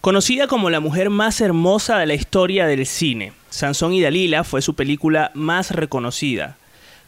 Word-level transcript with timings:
Conocida 0.00 0.46
como 0.46 0.70
la 0.70 0.78
mujer 0.78 1.10
más 1.10 1.40
hermosa 1.40 1.98
de 1.98 2.06
la 2.06 2.14
historia 2.14 2.66
del 2.66 2.86
cine, 2.86 3.32
Sansón 3.50 3.92
y 3.92 4.00
Dalila 4.00 4.44
fue 4.44 4.62
su 4.62 4.74
película 4.74 5.32
más 5.34 5.72
reconocida. 5.72 6.56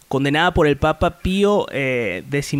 Condenada 0.08 0.52
por 0.52 0.66
el 0.66 0.76
Papa 0.76 1.20
Pío 1.20 1.66
XI 1.70 2.58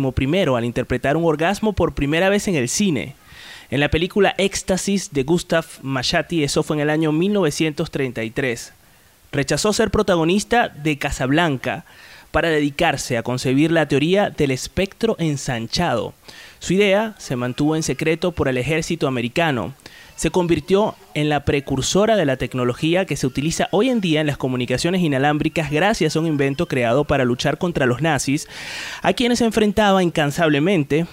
al 0.55 0.63
interpretar 0.63 1.17
un 1.17 1.25
orgasmo 1.25 1.73
por 1.73 1.93
primera 1.93 2.29
vez 2.29 2.47
en 2.47 2.55
el 2.55 2.69
cine. 2.69 3.13
En 3.71 3.81
la 3.81 3.89
película 3.89 4.33
Éxtasis 4.37 5.11
de 5.11 5.23
Gustav 5.23 5.65
Machati, 5.81 6.45
eso 6.45 6.63
fue 6.63 6.77
en 6.77 6.83
el 6.83 6.89
año 6.89 7.11
1933. 7.11 8.71
Rechazó 9.33 9.73
ser 9.73 9.91
protagonista 9.91 10.69
de 10.69 10.97
Casablanca 10.97 11.83
para 12.31 12.49
dedicarse 12.49 13.17
a 13.17 13.23
concebir 13.23 13.69
la 13.73 13.85
teoría 13.85 14.29
del 14.29 14.51
espectro 14.51 15.17
ensanchado. 15.19 16.13
Su 16.59 16.71
idea 16.71 17.15
se 17.17 17.35
mantuvo 17.35 17.75
en 17.75 17.83
secreto 17.83 18.31
por 18.31 18.47
el 18.47 18.57
ejército 18.57 19.09
americano 19.09 19.73
se 20.21 20.29
convirtió 20.29 20.93
en 21.15 21.29
la 21.29 21.45
precursora 21.45 22.15
de 22.15 22.27
la 22.27 22.37
tecnología 22.37 23.05
que 23.05 23.17
se 23.17 23.25
utiliza 23.25 23.69
hoy 23.71 23.89
en 23.89 24.01
día 24.01 24.21
en 24.21 24.27
las 24.27 24.37
comunicaciones 24.37 25.01
inalámbricas 25.01 25.71
gracias 25.71 26.15
a 26.15 26.19
un 26.19 26.27
invento 26.27 26.67
creado 26.67 27.05
para 27.05 27.25
luchar 27.25 27.57
contra 27.57 27.87
los 27.87 28.03
nazis, 28.03 28.47
a 29.01 29.13
quienes 29.13 29.39
se 29.39 29.45
enfrentaba 29.45 30.03
incansablemente 30.03 31.07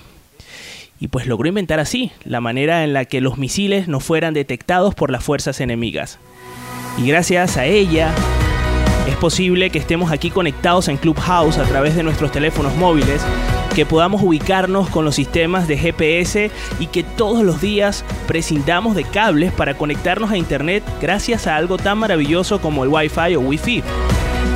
y 1.00 1.08
pues 1.08 1.26
logró 1.26 1.48
inventar 1.48 1.80
así 1.80 2.12
la 2.22 2.42
manera 2.42 2.84
en 2.84 2.92
la 2.92 3.06
que 3.06 3.22
los 3.22 3.38
misiles 3.38 3.88
no 3.88 3.98
fueran 3.98 4.34
detectados 4.34 4.94
por 4.94 5.10
las 5.10 5.24
fuerzas 5.24 5.58
enemigas. 5.62 6.18
Y 6.98 7.08
gracias 7.08 7.56
a 7.56 7.64
ella 7.64 8.12
es 9.08 9.16
posible 9.16 9.70
que 9.70 9.78
estemos 9.78 10.12
aquí 10.12 10.28
conectados 10.28 10.86
en 10.88 10.98
Clubhouse 10.98 11.56
a 11.56 11.64
través 11.64 11.96
de 11.96 12.02
nuestros 12.02 12.30
teléfonos 12.30 12.76
móviles 12.76 13.22
que 13.78 13.86
podamos 13.86 14.20
ubicarnos 14.24 14.88
con 14.88 15.04
los 15.04 15.14
sistemas 15.14 15.68
de 15.68 15.78
GPS 15.78 16.50
y 16.80 16.86
que 16.86 17.04
todos 17.04 17.44
los 17.44 17.60
días 17.60 18.04
prescindamos 18.26 18.96
de 18.96 19.04
cables 19.04 19.52
para 19.52 19.74
conectarnos 19.74 20.32
a 20.32 20.36
Internet 20.36 20.82
gracias 21.00 21.46
a 21.46 21.54
algo 21.54 21.76
tan 21.76 21.96
maravilloso 21.98 22.60
como 22.60 22.82
el 22.82 22.90
Wi-Fi 22.90 23.36
o 23.36 23.40
Wi-Fi. 23.40 23.84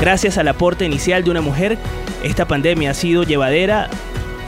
Gracias 0.00 0.38
al 0.38 0.48
aporte 0.48 0.84
inicial 0.84 1.22
de 1.22 1.30
una 1.30 1.40
mujer, 1.40 1.78
esta 2.24 2.48
pandemia 2.48 2.90
ha 2.90 2.94
sido 2.94 3.22
llevadera 3.22 3.88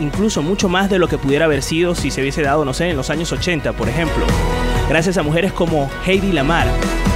incluso 0.01 0.43
mucho 0.43 0.69
más 0.69 0.91
de 0.91 0.99
lo 0.99 1.07
que 1.07 1.19
pudiera 1.19 1.45
haber 1.45 1.63
sido 1.63 1.95
si 1.95 2.11
se 2.11 2.23
hubiese 2.23 2.43
dado, 2.43 2.65
no 2.65 2.75
sé, 2.75 2.91
en 2.91 2.97
los 2.97 3.11
años 3.11 3.31
80, 3.31 3.75
por 3.75 3.89
ejemplo. 3.89 4.27
Gracias 4.89 5.17
a 5.19 5.23
mujeres 5.23 5.53
como 5.53 5.89
Heidi 6.05 6.33
Lamar. 6.33 6.67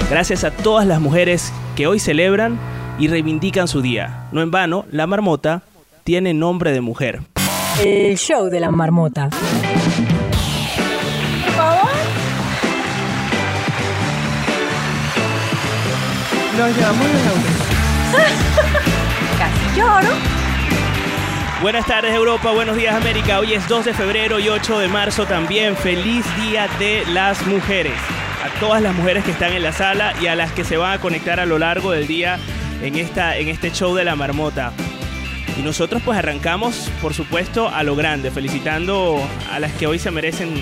Gracias 0.08 0.44
a 0.44 0.52
todas 0.52 0.86
las 0.86 1.00
mujeres 1.00 1.52
que 1.75 1.88
hoy 1.88 1.98
celebran 1.98 2.56
y 3.00 3.08
reivindican 3.08 3.66
su 3.66 3.82
día. 3.82 4.28
No 4.30 4.42
en 4.42 4.52
vano, 4.52 4.84
la 4.92 5.08
marmota 5.08 5.64
tiene 6.04 6.34
nombre 6.34 6.70
de 6.70 6.82
mujer. 6.82 7.22
El 7.80 8.18
show 8.18 8.48
de 8.48 8.58
la 8.58 8.72
marmota. 8.72 9.28
¿Por 9.28 9.40
favor? 11.52 11.90
Nos 16.56 16.76
llevamos 16.76 17.06
Casi 19.38 19.78
lloro. 19.78 20.08
Buenas 21.62 21.86
tardes 21.86 22.12
Europa, 22.12 22.50
buenos 22.50 22.76
días 22.76 22.96
América. 22.96 23.38
Hoy 23.38 23.54
es 23.54 23.68
2 23.68 23.84
de 23.84 23.94
febrero 23.94 24.40
y 24.40 24.48
8 24.48 24.80
de 24.80 24.88
marzo 24.88 25.26
también. 25.26 25.76
Feliz 25.76 26.24
Día 26.36 26.68
de 26.80 27.04
las 27.12 27.46
Mujeres. 27.46 27.94
A 28.44 28.58
todas 28.58 28.82
las 28.82 28.92
mujeres 28.94 29.22
que 29.24 29.30
están 29.30 29.52
en 29.52 29.62
la 29.62 29.72
sala 29.72 30.14
y 30.20 30.26
a 30.26 30.34
las 30.34 30.50
que 30.50 30.64
se 30.64 30.76
van 30.76 30.94
a 30.94 31.00
conectar 31.00 31.38
a 31.38 31.46
lo 31.46 31.58
largo 31.60 31.92
del 31.92 32.08
día 32.08 32.38
en, 32.82 32.96
esta, 32.96 33.36
en 33.36 33.46
este 33.48 33.70
show 33.70 33.94
de 33.94 34.04
la 34.04 34.16
marmota. 34.16 34.72
Y 35.58 35.62
nosotros 35.62 36.00
pues 36.04 36.16
arrancamos, 36.16 36.88
por 37.02 37.14
supuesto, 37.14 37.69
a 37.69 37.82
lo 37.82 37.96
grande, 37.96 38.30
felicitando 38.30 39.19
a 39.50 39.58
las 39.58 39.72
que 39.72 39.88
hoy 39.88 39.98
se 39.98 40.12
merecen, 40.12 40.54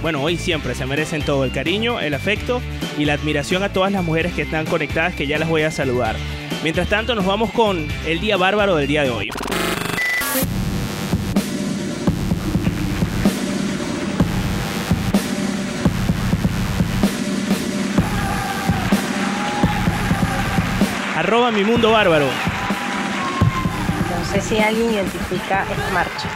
bueno, 0.00 0.22
hoy 0.22 0.36
siempre 0.36 0.76
se 0.76 0.86
merecen 0.86 1.22
todo 1.22 1.44
el 1.44 1.50
cariño, 1.50 1.98
el 1.98 2.14
afecto 2.14 2.62
y 2.96 3.04
la 3.04 3.14
admiración 3.14 3.64
a 3.64 3.72
todas 3.72 3.90
las 3.90 4.04
mujeres 4.04 4.32
que 4.34 4.42
están 4.42 4.64
conectadas, 4.66 5.16
que 5.16 5.26
ya 5.26 5.38
las 5.38 5.48
voy 5.48 5.62
a 5.62 5.72
saludar. 5.72 6.14
Mientras 6.62 6.88
tanto, 6.88 7.16
nos 7.16 7.26
vamos 7.26 7.50
con 7.50 7.88
el 8.06 8.20
día 8.20 8.36
bárbaro 8.36 8.76
del 8.76 8.86
día 8.86 9.02
de 9.02 9.10
hoy. 9.10 9.28
Arroba 21.16 21.50
mi 21.50 21.64
mundo 21.64 21.90
bárbaro. 21.90 22.57
No 24.28 24.34
sé 24.34 24.42
si 24.42 24.58
alguien 24.60 24.92
identifica 24.92 25.64
esta 25.70 25.90
marcha. 25.90 26.28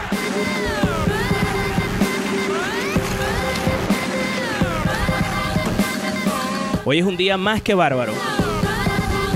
Hoy 6.87 7.01
es 7.01 7.05
un 7.05 7.19
día 7.19 7.37
más 7.37 7.61
que 7.61 7.75
bárbaro. 7.75 8.15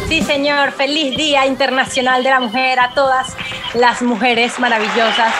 Sí, 0.08 0.22
señor. 0.22 0.72
Feliz 0.72 1.18
Día 1.18 1.44
Internacional 1.44 2.24
de 2.24 2.30
la 2.30 2.40
Mujer 2.40 2.80
a 2.80 2.94
todas 2.94 3.36
las 3.74 4.00
mujeres 4.00 4.58
maravillosas, 4.58 5.34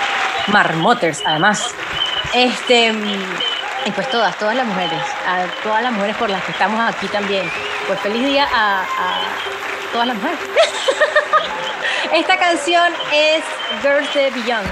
marmoters, 0.49 1.23
además. 1.25 1.75
Este, 2.35 2.89
y 3.87 3.91
pues 3.93 4.11
todas, 4.11 4.39
todas 4.39 4.55
las 4.55 4.67
mujeres, 4.67 5.01
a 5.27 5.47
todas 5.63 5.83
las 5.83 5.93
mujeres 5.93 6.17
por 6.17 6.29
las 6.29 6.45
que 6.45 6.53
estamos 6.53 6.79
aquí 6.81 7.07
también. 7.09 7.51
Pues 7.87 7.99
feliz 8.01 8.27
día 8.27 8.47
a, 8.53 8.83
a 8.83 9.21
todas 9.91 10.07
las 10.07 10.17
mujeres. 10.17 10.39
Esta 12.15 12.39
canción 12.39 12.93
es 13.13 13.43
Girls 13.83 14.13
de 14.15 14.31
Beyoncé. 14.31 14.71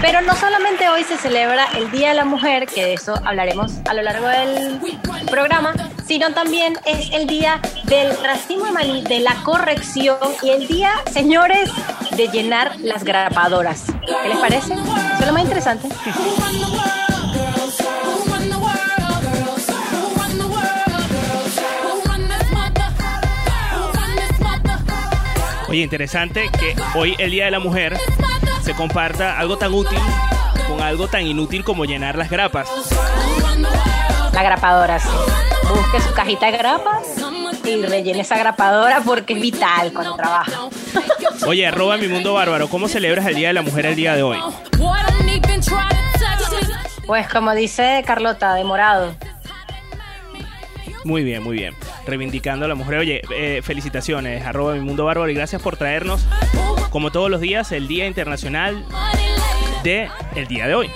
Pero 0.00 0.20
no 0.22 0.34
solamente 0.36 0.88
hoy 0.88 1.02
se 1.02 1.16
celebra 1.16 1.66
el 1.76 1.90
Día 1.90 2.10
de 2.10 2.14
la 2.14 2.24
Mujer, 2.24 2.66
que 2.66 2.84
de 2.84 2.94
eso 2.94 3.14
hablaremos 3.24 3.72
a 3.88 3.94
lo 3.94 4.02
largo 4.02 4.28
del 4.28 4.80
programa, 5.28 5.74
sino 6.06 6.32
también 6.32 6.78
es 6.84 7.10
el 7.12 7.26
Día 7.26 7.60
del 7.84 8.16
Racismo 8.22 8.66
de 8.66 8.72
Maní, 8.72 9.02
de 9.02 9.20
la 9.20 9.34
corrección 9.42 10.18
y 10.42 10.50
el 10.50 10.68
Día, 10.68 10.92
señores, 11.12 11.70
de 12.16 12.28
llenar 12.28 12.76
las 12.80 13.02
grapadoras. 13.02 13.86
¿Qué 14.06 14.28
les 14.28 14.38
parece? 14.38 14.74
Eso 14.74 15.20
es 15.20 15.26
lo 15.26 15.32
más 15.32 15.42
interesante. 15.42 15.88
Oye, 25.68 25.82
interesante 25.82 26.48
que 26.58 26.74
hoy, 26.94 27.14
el 27.18 27.30
Día 27.30 27.44
de 27.44 27.50
la 27.50 27.58
Mujer, 27.58 27.96
se 28.62 28.74
comparta 28.74 29.38
algo 29.38 29.58
tan 29.58 29.74
útil 29.74 29.98
con 30.66 30.80
algo 30.80 31.08
tan 31.08 31.26
inútil 31.26 31.62
como 31.62 31.84
llenar 31.84 32.16
las 32.16 32.30
grapas. 32.30 32.68
La 34.32 34.42
grapadora, 34.42 34.98
sí. 34.98 35.08
Busque 35.68 36.00
su 36.00 36.12
cajita 36.14 36.46
de 36.46 36.56
grapas 36.56 37.06
y 37.64 37.84
rellene 37.84 38.20
esa 38.20 38.38
grapadora 38.38 39.02
porque 39.04 39.34
es 39.34 39.40
vital 39.40 39.92
cuando 39.92 40.16
trabaja. 40.16 40.68
Oye, 41.46 41.66
arroba 41.66 41.98
mi 41.98 42.08
mundo 42.08 42.32
bárbaro, 42.32 42.68
¿cómo 42.68 42.88
celebras 42.88 43.26
el 43.26 43.34
Día 43.34 43.48
de 43.48 43.54
la 43.54 43.62
Mujer 43.62 43.86
el 43.86 43.96
día 43.96 44.16
de 44.16 44.22
hoy? 44.22 44.38
Pues 47.06 47.28
como 47.28 47.54
dice 47.54 48.02
Carlota, 48.06 48.54
de 48.54 48.64
morado. 48.64 49.14
Muy 51.04 51.24
bien, 51.24 51.42
muy 51.42 51.56
bien 51.56 51.74
reivindicando 52.08 52.64
a 52.64 52.68
la 52.68 52.74
mujer. 52.74 52.98
Oye, 52.98 53.22
eh, 53.34 53.60
felicitaciones, 53.62 54.44
arroba 54.44 54.74
mi 54.74 54.80
mundo 54.80 55.04
bárbaro 55.04 55.30
y 55.30 55.34
gracias 55.34 55.62
por 55.62 55.76
traernos, 55.76 56.26
como 56.90 57.12
todos 57.12 57.30
los 57.30 57.40
días, 57.40 57.70
el 57.72 57.86
Día 57.86 58.06
Internacional 58.06 58.84
de 59.84 60.08
el 60.34 60.46
día 60.48 60.66
de 60.66 60.74
hoy. 60.74 60.90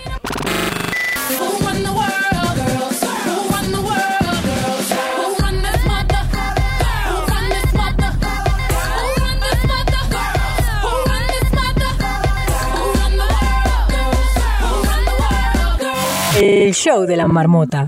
El 16.35 16.75
show 16.75 17.05
de 17.07 17.17
la 17.17 17.29
marmota. 17.29 17.87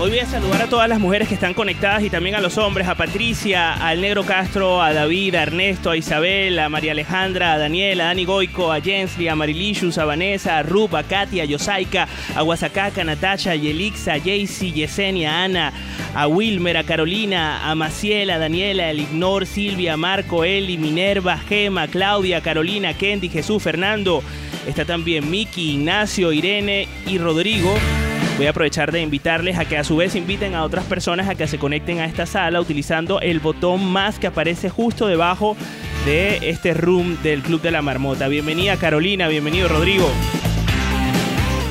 Hoy 0.00 0.10
voy 0.10 0.18
a 0.20 0.26
saludar 0.26 0.62
a 0.62 0.66
todas 0.68 0.88
las 0.88 1.00
mujeres 1.00 1.26
que 1.26 1.34
están 1.34 1.54
conectadas 1.54 2.04
y 2.04 2.10
también 2.10 2.36
a 2.36 2.40
los 2.40 2.56
hombres, 2.56 2.86
a 2.86 2.94
Patricia, 2.94 3.74
al 3.74 4.00
Negro 4.00 4.24
Castro, 4.24 4.80
a 4.80 4.92
David, 4.92 5.34
a 5.34 5.42
Ernesto, 5.42 5.90
a 5.90 5.96
Isabel, 5.96 6.58
a 6.60 6.68
María 6.68 6.92
Alejandra, 6.92 7.54
a 7.54 7.58
Daniela, 7.58 8.04
a 8.04 8.06
Dani 8.08 8.24
Goico, 8.24 8.72
a 8.72 8.80
Jensly, 8.80 9.26
a 9.26 9.34
Marilicious, 9.34 9.98
a 9.98 10.04
Vanessa, 10.04 10.58
a 10.58 10.62
Rup, 10.62 10.94
a 10.94 11.02
Katia, 11.02 11.42
a 11.42 11.46
Yosaika, 11.46 12.06
a 12.36 12.42
Guasacaca, 12.42 13.00
a 13.00 13.04
Natasha, 13.04 13.50
a 13.50 13.56
Yelixa, 13.56 14.14
a 14.14 14.18
Jaycee, 14.18 14.72
Yesenia, 14.72 15.30
a 15.30 15.44
Ana, 15.44 15.72
a 16.14 16.28
Wilmer, 16.28 16.76
a 16.76 16.84
Carolina, 16.84 17.68
a 17.68 17.74
Maciela, 17.74 18.36
a 18.36 18.38
Daniela, 18.38 18.84
a 18.84 18.92
Ignor, 18.92 19.46
Silvia, 19.46 19.96
Marco, 19.96 20.44
Eli, 20.44 20.78
Minerva, 20.78 21.36
Gema, 21.38 21.88
Claudia, 21.88 22.40
Carolina, 22.40 22.94
Kendi, 22.94 23.28
Jesús, 23.28 23.62
Fernando. 23.62 24.22
Está 24.66 24.84
también 24.84 25.28
Miki, 25.28 25.72
Ignacio, 25.72 26.32
Irene 26.32 26.86
y 27.06 27.18
Rodrigo. 27.18 27.74
Voy 28.38 28.46
a 28.46 28.50
aprovechar 28.50 28.92
de 28.92 29.02
invitarles 29.02 29.58
a 29.58 29.64
que 29.64 29.76
a 29.76 29.82
su 29.82 29.96
vez 29.96 30.14
inviten 30.14 30.54
a 30.54 30.62
otras 30.62 30.84
personas 30.84 31.28
a 31.28 31.34
que 31.34 31.48
se 31.48 31.58
conecten 31.58 31.98
a 31.98 32.04
esta 32.04 32.24
sala 32.24 32.60
utilizando 32.60 33.20
el 33.20 33.40
botón 33.40 33.84
más 33.84 34.20
que 34.20 34.28
aparece 34.28 34.70
justo 34.70 35.08
debajo 35.08 35.56
de 36.06 36.48
este 36.48 36.72
room 36.72 37.20
del 37.24 37.42
Club 37.42 37.60
de 37.60 37.72
la 37.72 37.82
Marmota. 37.82 38.28
Bienvenida 38.28 38.76
Carolina, 38.76 39.26
bienvenido 39.26 39.66
Rodrigo. 39.66 40.08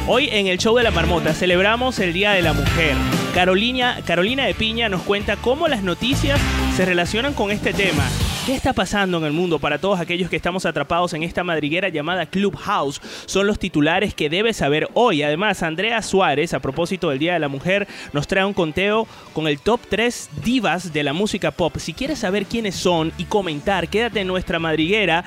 Hoy 0.07 0.27
en 0.29 0.47
el 0.47 0.57
show 0.57 0.75
de 0.75 0.83
la 0.83 0.91
marmota 0.91 1.33
celebramos 1.33 1.99
el 1.99 2.11
Día 2.11 2.31
de 2.31 2.41
la 2.41 2.51
Mujer. 2.51 2.97
Carolina, 3.33 3.99
Carolina 4.05 4.45
de 4.45 4.53
Piña 4.53 4.89
nos 4.89 5.03
cuenta 5.03 5.37
cómo 5.37 5.69
las 5.69 5.83
noticias 5.83 6.37
se 6.75 6.83
relacionan 6.83 7.33
con 7.33 7.49
este 7.49 7.71
tema. 7.71 8.03
¿Qué 8.47 8.55
está 8.55 8.71
pasando 8.71 9.17
en 9.17 9.25
el 9.25 9.33
mundo 9.33 9.59
para 9.59 9.77
todos 9.77 9.99
aquellos 9.99 10.29
que 10.29 10.37
estamos 10.37 10.65
atrapados 10.65 11.11
en 11.11 11.21
esta 11.21 11.43
madriguera 11.43 11.89
llamada 11.89 12.27
Clubhouse? 12.27 13.01
Son 13.25 13.45
los 13.45 13.59
titulares 13.59 14.13
que 14.13 14.29
debes 14.29 14.55
saber 14.55 14.87
hoy. 14.93 15.21
Además, 15.21 15.63
Andrea 15.63 16.01
Suárez, 16.01 16.53
a 16.53 16.61
propósito 16.61 17.09
del 17.09 17.19
Día 17.19 17.33
de 17.33 17.39
la 17.39 17.49
Mujer, 17.49 17.89
nos 18.13 18.25
trae 18.25 18.45
un 18.45 18.53
conteo 18.53 19.05
con 19.33 19.49
el 19.49 19.59
top 19.59 19.81
3 19.89 20.29
divas 20.45 20.93
de 20.93 21.03
la 21.03 21.11
música 21.11 21.51
pop. 21.51 21.75
Si 21.75 21.91
quieres 21.91 22.19
saber 22.19 22.45
quiénes 22.45 22.75
son 22.75 23.11
y 23.17 23.25
comentar, 23.25 23.89
quédate 23.89 24.21
en 24.21 24.27
nuestra 24.27 24.59
madriguera 24.59 25.25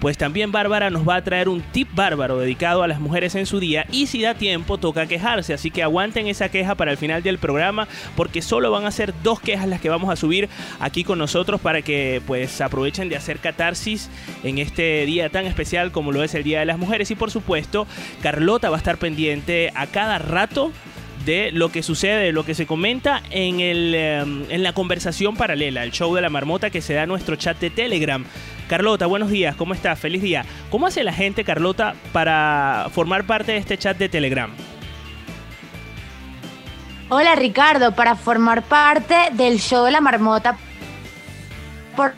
pues 0.00 0.16
también 0.16 0.50
Bárbara 0.50 0.90
nos 0.90 1.06
va 1.06 1.16
a 1.16 1.24
traer 1.24 1.48
un 1.48 1.60
tip 1.60 1.88
bárbaro 1.94 2.38
dedicado 2.38 2.82
a 2.82 2.88
las 2.88 3.00
mujeres 3.00 3.34
en 3.34 3.46
su 3.46 3.60
día 3.60 3.86
y 3.92 4.06
si 4.06 4.22
da 4.22 4.34
tiempo 4.34 4.78
toca 4.78 5.06
quejarse, 5.06 5.52
así 5.52 5.70
que 5.70 5.82
aguanten 5.82 6.26
esa 6.26 6.48
queja 6.48 6.74
para 6.74 6.90
el 6.90 6.96
final 6.96 7.22
del 7.22 7.38
programa 7.38 7.86
porque 8.16 8.42
solo 8.42 8.70
van 8.70 8.86
a 8.86 8.90
ser 8.90 9.12
dos 9.22 9.40
quejas 9.40 9.68
las 9.68 9.80
que 9.80 9.90
vamos 9.90 10.10
a 10.10 10.16
subir 10.16 10.48
aquí 10.80 11.04
con 11.04 11.18
nosotros 11.18 11.60
para 11.60 11.82
que 11.82 12.22
pues 12.26 12.60
aprovechen 12.60 13.08
de 13.08 13.16
hacer 13.16 13.38
catarsis 13.38 14.08
en 14.42 14.58
este 14.58 15.04
día 15.04 15.28
tan 15.28 15.44
especial 15.46 15.92
como 15.92 16.12
lo 16.12 16.24
es 16.24 16.34
el 16.34 16.44
Día 16.44 16.60
de 16.60 16.66
las 16.66 16.78
Mujeres 16.78 17.10
y 17.10 17.14
por 17.14 17.30
supuesto 17.30 17.86
Carlota 18.22 18.70
va 18.70 18.76
a 18.76 18.78
estar 18.78 18.96
pendiente 18.96 19.70
a 19.74 19.86
cada 19.86 20.18
rato 20.18 20.72
de 21.24 21.52
lo 21.52 21.70
que 21.70 21.82
sucede, 21.82 22.24
de 22.24 22.32
lo 22.32 22.44
que 22.44 22.54
se 22.54 22.64
comenta 22.64 23.22
en, 23.30 23.60
el, 23.60 23.94
en 23.94 24.62
la 24.62 24.72
conversación 24.72 25.36
paralela, 25.36 25.84
el 25.84 25.92
show 25.92 26.14
de 26.14 26.22
la 26.22 26.30
marmota 26.30 26.70
que 26.70 26.80
se 26.80 26.94
da 26.94 27.02
en 27.02 27.10
nuestro 27.10 27.36
chat 27.36 27.58
de 27.60 27.68
Telegram. 27.68 28.24
Carlota, 28.70 29.06
buenos 29.06 29.30
días, 29.30 29.56
¿cómo 29.56 29.74
estás? 29.74 29.98
Feliz 29.98 30.22
día. 30.22 30.44
¿Cómo 30.70 30.86
hace 30.86 31.02
la 31.02 31.12
gente, 31.12 31.42
Carlota, 31.42 31.96
para 32.12 32.86
formar 32.92 33.24
parte 33.24 33.50
de 33.50 33.58
este 33.58 33.76
chat 33.76 33.98
de 33.98 34.08
Telegram? 34.08 34.48
Hola 37.08 37.34
Ricardo, 37.34 37.90
para 37.96 38.14
formar 38.14 38.62
parte 38.62 39.16
del 39.32 39.58
show 39.58 39.84
de 39.86 39.90
la 39.90 40.00
marmota 40.00 40.56
por 41.96 42.14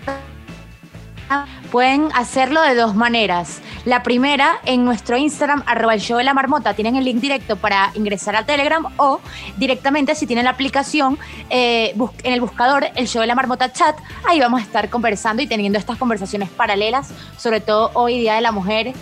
pueden 1.70 2.08
hacerlo 2.14 2.62
de 2.62 2.74
dos 2.74 2.94
maneras. 2.94 3.60
La 3.84 4.02
primera, 4.02 4.60
en 4.64 4.84
nuestro 4.84 5.16
Instagram, 5.16 5.62
arroba 5.66 5.94
el 5.94 6.00
show 6.00 6.18
de 6.18 6.24
la 6.24 6.34
marmota, 6.34 6.74
tienen 6.74 6.96
el 6.96 7.04
link 7.04 7.20
directo 7.20 7.56
para 7.56 7.90
ingresar 7.94 8.36
a 8.36 8.44
Telegram 8.44 8.86
o 8.96 9.20
directamente 9.56 10.14
si 10.14 10.26
tienen 10.26 10.44
la 10.44 10.52
aplicación 10.52 11.18
eh, 11.50 11.94
en 12.22 12.32
el 12.32 12.40
buscador, 12.40 12.86
el 12.94 13.08
show 13.08 13.20
de 13.20 13.26
la 13.26 13.34
marmota 13.34 13.72
chat, 13.72 13.96
ahí 14.28 14.40
vamos 14.40 14.60
a 14.60 14.64
estar 14.64 14.88
conversando 14.90 15.42
y 15.42 15.46
teniendo 15.46 15.78
estas 15.78 15.98
conversaciones 15.98 16.48
paralelas, 16.50 17.12
sobre 17.36 17.60
todo 17.60 17.90
hoy 17.94 18.18
Día 18.18 18.34
de 18.34 18.40
la 18.40 18.52
Mujer, 18.52 18.92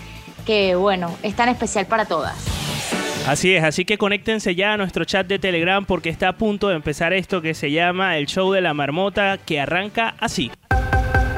que 0.46 0.74
bueno, 0.74 1.14
es 1.22 1.34
tan 1.34 1.48
especial 1.48 1.86
para 1.86 2.04
todas. 2.04 2.36
Así 3.26 3.54
es, 3.54 3.62
así 3.62 3.84
que 3.84 3.98
conéctense 3.98 4.54
ya 4.54 4.72
a 4.72 4.76
nuestro 4.76 5.04
chat 5.04 5.26
de 5.26 5.38
Telegram 5.38 5.84
porque 5.84 6.08
está 6.08 6.28
a 6.28 6.32
punto 6.36 6.68
de 6.68 6.76
empezar 6.76 7.12
esto 7.12 7.42
que 7.42 7.54
se 7.54 7.70
llama 7.70 8.16
el 8.16 8.26
show 8.26 8.50
de 8.52 8.60
la 8.60 8.74
marmota 8.74 9.38
que 9.38 9.60
arranca 9.60 10.14
así. 10.18 10.50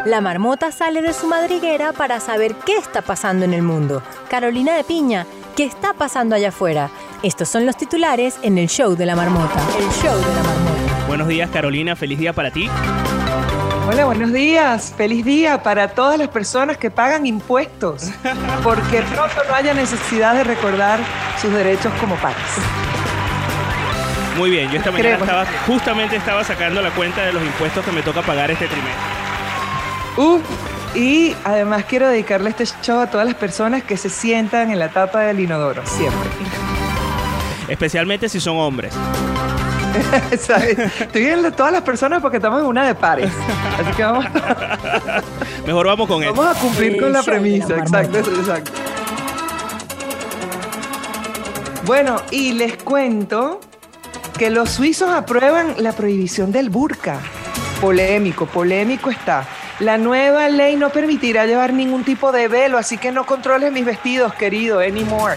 La 0.05 0.21
marmota 0.21 0.73
sale 0.73 1.01
de 1.01 1.13
su 1.13 1.29
madriguera 1.29 1.93
para 1.93 2.19
saber 2.19 2.57
qué 2.67 2.77
está 2.77 3.03
pasando 3.03 3.45
en 3.45 3.55
el 3.55 3.63
mundo. 3.63 4.03
Carolina 4.29 4.75
de 4.75 4.83
Piña, 4.83 5.27
¿qué 5.55 5.65
está 5.65 5.93
pasando 5.93 6.35
allá 6.35 6.49
afuera? 6.49 6.91
Estos 7.23 7.49
son 7.49 7.67
los 7.67 7.77
titulares 7.77 8.37
en 8.43 8.59
el 8.59 8.69
show 8.69 8.97
de 8.97 9.07
la 9.07 9.15
marmota. 9.15 9.61
El 9.79 9.89
show 9.91 10.17
de 10.19 10.35
la 10.35 10.43
marmota. 10.43 11.07
Buenos 11.07 11.29
días 11.29 11.51
Carolina, 11.51 11.95
feliz 11.95 12.19
día 12.19 12.33
para 12.33 12.51
ti. 12.51 12.69
Hola, 13.87 14.05
buenos 14.07 14.33
días. 14.33 14.93
Feliz 14.97 15.25
día 15.25 15.63
para 15.63 15.89
todas 15.89 16.19
las 16.19 16.29
personas 16.29 16.79
que 16.79 16.91
pagan 16.91 17.25
impuestos, 17.25 18.11
porque 18.65 19.03
pronto 19.03 19.37
no 19.49 19.55
haya 19.55 19.73
necesidad 19.73 20.35
de 20.35 20.43
recordar 20.43 20.99
sus 21.41 21.53
derechos 21.53 21.93
como 22.01 22.17
pares. 22.17 22.39
Muy 24.37 24.51
bien, 24.51 24.69
yo 24.71 24.79
esta 24.79 24.91
mañana 24.91 25.17
estaba, 25.17 25.47
justamente 25.67 26.17
estaba 26.17 26.43
sacando 26.43 26.83
la 26.83 26.91
cuenta 26.91 27.25
de 27.25 27.33
los 27.33 27.43
impuestos 27.43 27.85
que 27.85 27.93
me 27.93 28.03
toca 28.03 28.23
pagar 28.23 28.51
este 28.51 28.67
trimestre. 28.67 29.22
Uh, 30.17 30.39
y 30.95 31.35
además 31.45 31.85
quiero 31.89 32.09
dedicarle 32.09 32.51
este 32.51 32.67
show 32.83 33.01
a 33.01 33.07
todas 33.07 33.27
las 33.27 33.35
personas 33.35 33.83
que 33.83 33.97
se 33.97 34.11
sientan 34.11 34.71
en 34.71 34.79
la 34.79 34.91
tapa 34.91 35.21
del 35.21 35.41
inodoro, 35.41 35.83
siempre. 35.87 36.31
Especialmente 37.69 38.29
si 38.29 38.41
son 38.41 38.59
hombres. 38.59 38.93
Estoy 40.31 41.25
viendo 41.25 41.51
todas 41.53 41.73
las 41.73 41.83
personas 41.83 42.21
porque 42.21 42.37
estamos 42.39 42.61
en 42.61 42.67
una 42.67 42.87
de 42.87 42.95
pares. 42.95 43.31
Así 43.79 43.93
que 43.97 44.03
vamos. 44.03 44.27
Mejor 45.67 45.87
vamos 45.87 46.09
con 46.09 46.23
Vamos 46.23 46.47
a 46.47 46.61
cumplir 46.61 47.01
con 47.01 47.13
la 47.13 47.23
premisa, 47.23 47.79
exacto, 47.79 48.19
exacto. 48.19 48.73
Bueno, 51.85 52.23
y 52.31 52.53
les 52.53 52.77
cuento 52.77 53.61
que 54.39 54.51
los 54.51 54.71
suizos 54.71 55.11
aprueban 55.11 55.75
la 55.79 55.93
prohibición 55.93 56.53
del 56.53 56.71
burka. 56.71 57.19
Polémico, 57.81 58.47
polémico 58.47 59.11
está. 59.11 59.47
La 59.81 59.99
nueva 59.99 60.49
ley 60.49 60.77
no 60.77 60.91
permitirá 60.91 61.47
llevar 61.47 61.73
ningún 61.73 62.05
tipo 62.05 62.31
de 62.31 62.49
velo, 62.49 62.79
así 62.79 62.99
que 62.99 63.11
no 63.11 63.25
controles 63.27 63.73
mis 63.73 63.85
vestidos, 63.85 64.35
querido, 64.35 64.81
anymore. 64.81 65.37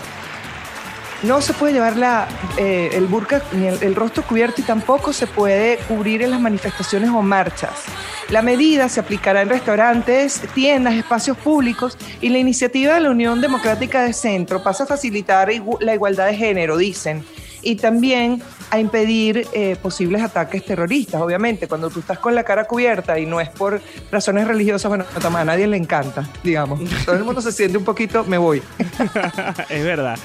No 1.23 1.41
se 1.41 1.53
puede 1.53 1.73
llevar 1.73 1.97
la, 1.97 2.27
eh, 2.57 2.89
el 2.93 3.07
burka 3.07 3.41
ni 3.53 3.67
el, 3.67 3.81
el 3.81 3.95
rostro 3.95 4.23
cubierto 4.23 4.61
y 4.61 4.63
tampoco 4.63 5.13
se 5.13 5.25
puede 5.25 5.77
cubrir 5.87 6.21
en 6.21 6.31
las 6.31 6.39
manifestaciones 6.39 7.09
o 7.09 7.21
marchas. 7.21 7.85
La 8.29 8.41
medida 8.41 8.89
se 8.89 8.99
aplicará 8.99 9.41
en 9.41 9.49
restaurantes, 9.49 10.41
tiendas, 10.53 10.95
espacios 10.95 11.37
públicos 11.37 11.97
y 12.21 12.29
la 12.29 12.37
iniciativa 12.37 12.95
de 12.95 12.99
la 12.99 13.11
Unión 13.11 13.39
Democrática 13.39 14.03
de 14.03 14.13
Centro 14.13 14.61
pasa 14.61 14.83
a 14.83 14.87
facilitar 14.87 15.49
la 15.79 15.93
igualdad 15.93 16.27
de 16.27 16.35
género, 16.35 16.77
dicen 16.77 17.23
y 17.65 17.75
también 17.75 18.41
a 18.69 18.79
impedir 18.79 19.47
eh, 19.51 19.75
posibles 19.81 20.21
ataques 20.21 20.63
terroristas. 20.63 21.19
Obviamente, 21.19 21.67
cuando 21.67 21.89
tú 21.89 21.99
estás 21.99 22.19
con 22.19 22.35
la 22.35 22.43
cara 22.43 22.65
cubierta 22.65 23.19
y 23.19 23.25
no 23.25 23.41
es 23.41 23.49
por 23.49 23.81
razones 24.11 24.47
religiosas, 24.47 24.87
bueno, 24.87 25.03
a 25.21 25.43
nadie 25.43 25.67
le 25.67 25.75
encanta, 25.75 26.29
digamos. 26.43 26.79
Todo 27.05 27.15
el 27.15 27.23
mundo 27.23 27.41
se 27.41 27.51
siente 27.51 27.77
un 27.77 27.83
poquito, 27.83 28.23
me 28.23 28.37
voy. 28.37 28.61
es 29.69 29.83
verdad. 29.83 30.17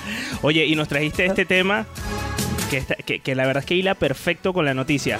Oye, 0.42 0.66
y 0.66 0.76
nos 0.76 0.86
trajiste 0.86 1.24
este 1.24 1.46
tema 1.46 1.86
que, 2.68 3.20
que, 3.20 3.34
la 3.34 3.46
verdad 3.46 3.62
es 3.62 3.66
que 3.66 3.74
hila 3.74 3.94
perfecto 3.94 4.52
con 4.52 4.66
la 4.66 4.74
noticia. 4.74 5.18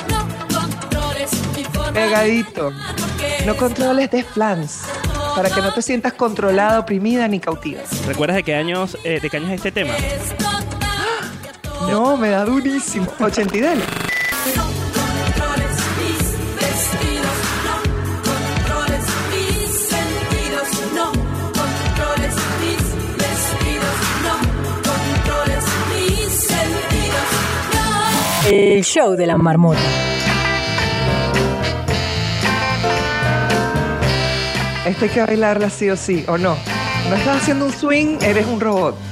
Pegadito. 1.95 2.71
No 3.47 3.57
controles 3.57 4.11
de 4.11 4.23
flans 4.23 4.83
para 5.35 5.49
que 5.49 5.63
no 5.63 5.73
te 5.73 5.81
sientas 5.81 6.13
controlada, 6.13 6.81
oprimida 6.81 7.27
ni 7.29 7.41
cautiva. 7.41 7.81
¿Recuerdas 8.07 8.37
de 8.37 8.43
qué 8.43 8.55
años, 8.55 8.99
eh, 9.05 9.21
de 9.21 9.31
qué 9.31 9.39
años 9.39 9.51
es 9.51 9.57
este 9.57 9.73
tema? 9.73 9.95
No, 11.89 12.17
me 12.17 12.31
da 12.31 12.45
durísimo. 12.45 13.07
80 13.19 13.57
y 13.57 13.61
dale. 13.61 13.83
El 28.53 28.83
show 28.83 29.15
de 29.15 29.27
la 29.27 29.37
marmota. 29.37 29.79
Esto 34.85 35.05
hay 35.05 35.11
que 35.11 35.21
bailarla 35.21 35.71
sí 35.71 35.89
o 35.89 35.97
sí, 35.97 36.25
¿o 36.27 36.37
no? 36.37 36.57
No 37.09 37.15
estás 37.15 37.43
haciendo 37.43 37.67
un 37.67 37.73
swing, 37.73 38.19
eres 38.23 38.47
un 38.47 38.61
robot. 38.61 39.10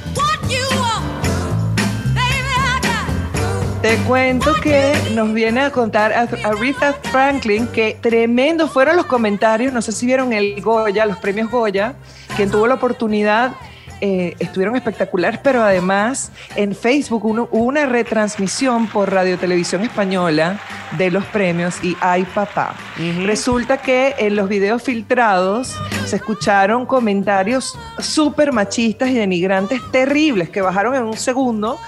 Te 3.83 3.97
cuento 4.09 4.55
que 4.61 4.93
nos 5.15 5.33
viene 5.33 5.61
a 5.61 5.71
contar 5.71 6.13
Aretha 6.13 6.95
Franklin 7.13 7.69
que 7.69 7.97
tremendos 8.01 8.73
fueron 8.73 8.97
los 8.97 9.07
comentarios, 9.07 9.73
no 9.73 9.83
sé 9.83 9.93
si 9.93 10.05
vieron 10.05 10.33
el 10.33 10.61
Goya, 10.61 11.07
los 11.07 11.19
premios 11.19 11.49
Goya, 11.49 11.95
quien 12.37 12.51
tuvo 12.51 12.67
la 12.67 12.75
oportunidad 12.75 13.53
eh, 14.01 14.37
estuvieron 14.39 14.77
espectaculares, 14.77 15.41
pero 15.43 15.61
además 15.61 16.31
en 16.55 16.75
Facebook 16.75 17.25
hubo 17.25 17.49
una 17.51 17.87
retransmisión 17.87 18.87
por 18.87 19.13
Radio 19.13 19.37
Televisión 19.39 19.83
Española 19.83 20.61
de 20.97 21.11
los 21.11 21.25
premios 21.25 21.83
y 21.83 21.97
ay 22.01 22.25
papá. 22.33 22.77
Resulta 23.25 23.79
que 23.79 24.15
en 24.19 24.37
los 24.37 24.49
videos 24.49 24.85
filtrados 24.85 25.77
se 26.07 26.17
escucharon 26.17 26.87
comentarios 26.87 27.77
súper 27.99 28.53
machistas 28.53 29.09
y 29.11 29.15
denigrantes 29.15 29.81
terribles 29.91 30.49
que 30.49 30.61
bajaron 30.61 30.95
en 30.95 31.03
un 31.03 31.17
segundo, 31.17 31.79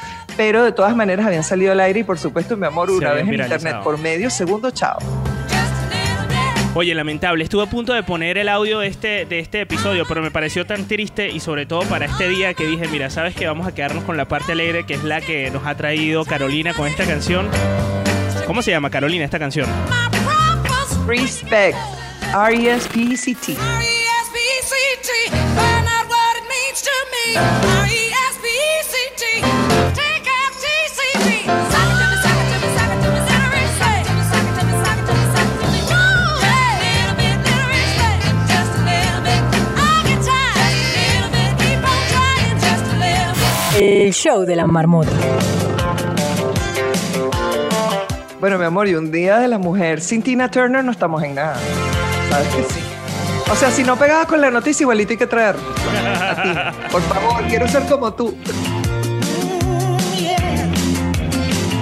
pero 0.41 0.65
de 0.65 0.73
todas 0.73 0.97
maneras 0.97 1.27
habían 1.27 1.45
salido 1.45 1.73
al 1.73 1.81
aire 1.81 2.01
y 2.01 2.03
por 2.03 2.19
supuesto 2.19 2.57
mi 2.57 2.65
amor 2.65 2.91
una 2.91 3.13
vez 3.13 3.29
en 3.29 3.35
internet 3.35 3.77
por 3.85 3.99
medio 3.99 4.31
segundo, 4.31 4.71
chao. 4.71 4.97
Oye, 6.73 6.95
lamentable. 6.95 7.45
Estuve 7.45 7.65
a 7.65 7.67
punto 7.67 7.93
de 7.93 8.03
poner 8.03 8.39
el 8.39 8.49
audio 8.49 8.79
de 8.79 8.87
este, 8.87 9.27
de 9.27 9.39
este 9.39 9.61
episodio, 9.61 10.07
pero 10.09 10.23
me 10.23 10.31
pareció 10.31 10.65
tan 10.65 10.89
triste 10.89 11.29
y 11.29 11.41
sobre 11.41 11.67
todo 11.67 11.83
para 11.83 12.07
este 12.07 12.27
día 12.27 12.55
que 12.55 12.67
dije, 12.67 12.89
mira, 12.89 13.11
sabes 13.11 13.35
que 13.35 13.47
vamos 13.47 13.67
a 13.67 13.75
quedarnos 13.75 14.03
con 14.05 14.17
la 14.17 14.29
parte 14.29 14.53
alegre, 14.53 14.87
que 14.87 14.95
es 14.95 15.05
la 15.05 15.21
que 15.21 15.51
nos 15.51 15.67
ha 15.67 15.75
traído 15.75 16.25
Carolina 16.25 16.73
con 16.73 16.89
esta 16.89 17.05
canción. 17.05 17.47
¿Cómo 18.47 18.63
se 18.63 18.71
llama 18.71 18.89
Carolina 18.89 19.27
esta 19.27 19.39
canción? 19.39 19.69
Respect. 21.07 21.77
R-E-S-P-C-T. 22.33 23.59
El 44.11 44.12
show 44.12 44.45
de 44.45 44.57
la 44.57 44.66
marmota. 44.66 45.11
Bueno, 48.38 48.59
mi 48.59 48.64
amor, 48.64 48.88
y 48.88 48.95
un 48.95 49.11
día 49.11 49.38
de 49.38 49.49
la 49.49 49.57
mujer 49.57 50.00
sin 50.00 50.23
Tina 50.23 50.50
Turner 50.50 50.85
no 50.85 50.92
estamos 50.92 51.23
en 51.23 51.35
nada. 51.35 51.57
¿Sabes 52.28 52.49
que 52.49 52.62
sí? 52.64 52.80
O 53.50 53.54
sea, 53.54 53.71
si 53.71 53.83
no 53.83 53.97
pegabas 53.97 54.26
con 54.26 54.40
la 54.40 54.50
noticia, 54.50 54.85
igualito 54.85 55.12
hay 55.12 55.16
que 55.16 55.26
traer. 55.26 55.57
Por 56.90 57.00
favor, 57.02 57.42
quiero 57.49 57.69
ser 57.69 57.85
como 57.87 58.12
tú. 58.12 58.37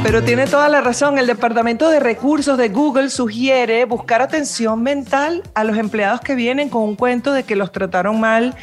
Pero 0.02 0.22
tiene 0.22 0.46
toda 0.46 0.68
la 0.68 0.80
razón. 0.80 1.18
El 1.18 1.26
Departamento 1.26 1.90
de 1.90 2.00
Recursos 2.00 2.56
de 2.56 2.68
Google 2.68 3.10
sugiere 3.10 3.84
buscar 3.84 4.22
atención 4.22 4.82
mental 4.82 5.42
a 5.54 5.64
los 5.64 5.76
empleados 5.76 6.20
que 6.20 6.34
vienen 6.34 6.68
con 6.68 6.82
un 6.82 6.96
cuento 6.96 7.32
de 7.32 7.42
que 7.42 7.56
los 7.56 7.72
trataron 7.72 8.20
mal 8.20 8.54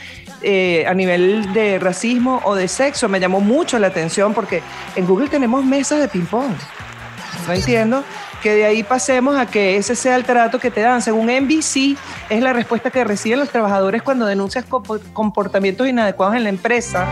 eh, 0.41 0.85
a 0.87 0.93
nivel 0.93 1.53
de 1.53 1.77
racismo 1.77 2.41
o 2.45 2.55
de 2.55 2.67
sexo. 2.67 3.09
Me 3.09 3.19
llamó 3.19 3.41
mucho 3.41 3.77
la 3.79 3.87
atención 3.87 4.33
porque 4.33 4.61
en 4.95 5.05
Google 5.05 5.27
tenemos 5.27 5.63
mesas 5.63 5.99
de 5.99 6.07
ping-pong. 6.07 6.53
No 7.47 7.53
entiendo 7.53 8.03
que 8.41 8.55
de 8.55 8.65
ahí 8.65 8.83
pasemos 8.83 9.37
a 9.37 9.45
que 9.45 9.77
ese 9.77 9.95
sea 9.95 10.15
el 10.15 10.23
trato 10.23 10.57
que 10.59 10.71
te 10.71 10.81
dan. 10.81 11.01
Según 11.01 11.27
NBC, 11.27 11.97
es 12.29 12.41
la 12.41 12.53
respuesta 12.53 12.89
que 12.91 13.03
reciben 13.03 13.39
los 13.39 13.49
trabajadores 13.49 14.01
cuando 14.03 14.25
denuncias 14.25 14.65
comportamientos 15.13 15.87
inadecuados 15.87 16.35
en 16.35 16.43
la 16.43 16.49
empresa. 16.49 17.07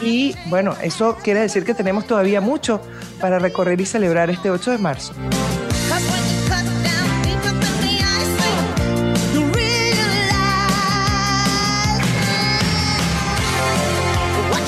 Y 0.00 0.36
bueno, 0.46 0.74
eso 0.82 1.16
quiere 1.22 1.40
decir 1.40 1.64
que 1.64 1.74
tenemos 1.74 2.06
todavía 2.06 2.40
mucho 2.40 2.80
para 3.20 3.38
recorrer 3.38 3.80
y 3.80 3.86
celebrar 3.86 4.30
este 4.30 4.50
8 4.50 4.72
de 4.72 4.78
marzo. 4.78 5.12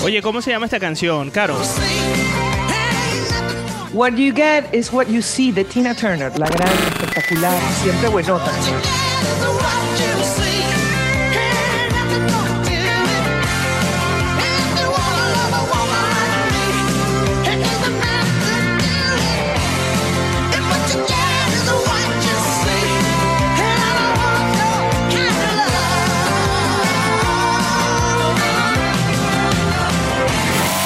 Oye, 0.03 0.23
¿cómo 0.23 0.41
se 0.41 0.51
llama 0.51 0.65
esta 0.65 0.81
canción, 0.81 1.31
Caro? 1.31 1.57
What 3.93 4.15
You 4.15 4.33
Get 4.35 4.73
is 4.73 4.93
What 4.93 5.09
You 5.09 5.21
See 5.21 5.53
de 5.53 5.65
Tina 5.65 5.95
Turner, 5.95 6.37
la 6.39 6.47
gran, 6.47 6.73
espectacular, 6.73 7.61
siempre 7.83 8.09
buenota. 8.09 8.51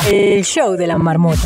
El 0.07 0.45
show 0.45 0.77
de 0.77 0.87
la 0.87 0.99
marmota. 0.99 1.41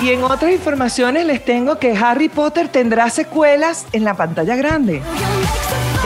Y 0.00 0.10
en 0.10 0.24
otras 0.24 0.50
informaciones 0.52 1.26
les 1.26 1.44
tengo 1.44 1.78
que 1.78 1.96
Harry 1.96 2.28
Potter 2.28 2.68
tendrá 2.68 3.10
secuelas 3.10 3.86
en 3.92 4.04
la 4.04 4.14
pantalla 4.14 4.56
grande. 4.56 5.02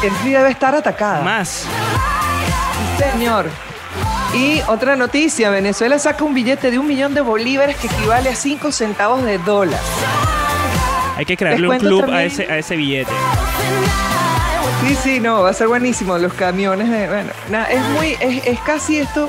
El 0.03 0.33
debe 0.33 0.51
estar 0.51 0.75
atacada. 0.75 1.23
Más. 1.23 1.65
Señor. 2.99 3.47
Y 4.35 4.61
otra 4.67 4.97
noticia, 4.97 5.49
Venezuela 5.51 5.99
saca 5.99 6.25
un 6.25 6.35
billete 6.35 6.71
de 6.71 6.79
un 6.79 6.87
millón 6.87 7.15
de 7.15 7.21
bolívares 7.21 7.77
que 7.77 7.87
equivale 7.87 8.31
a 8.31 8.35
5 8.35 8.73
centavos 8.73 9.23
de 9.25 9.39
dólar. 9.39 9.81
Hay 11.17 11.25
que 11.25 11.37
crearle 11.37 11.69
un 11.69 11.79
club 11.79 12.11
a 12.11 12.25
ese, 12.25 12.51
a 12.51 12.59
ese 12.59 12.77
billete. 12.77 13.13
Sí, 14.83 14.97
sí, 15.03 15.21
no, 15.21 15.43
va 15.43 15.51
a 15.51 15.53
ser 15.53 15.69
buenísimo. 15.69 16.19
Los 16.19 16.33
camiones, 16.35 16.91
de, 16.91 17.09
bueno, 17.09 17.31
es 17.71 17.81
muy, 17.91 18.17
es, 18.21 18.59
casi 18.61 18.99
esto 18.99 19.29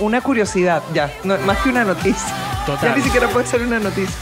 una 0.00 0.20
curiosidad, 0.20 0.82
ya, 0.92 1.10
más 1.24 1.58
que 1.58 1.70
una 1.70 1.84
noticia. 1.84 2.34
Total. 2.66 2.90
Ya 2.90 2.96
ni 2.96 3.02
siquiera 3.02 3.28
puede 3.28 3.46
ser 3.46 3.62
una 3.62 3.78
noticia. 3.78 4.14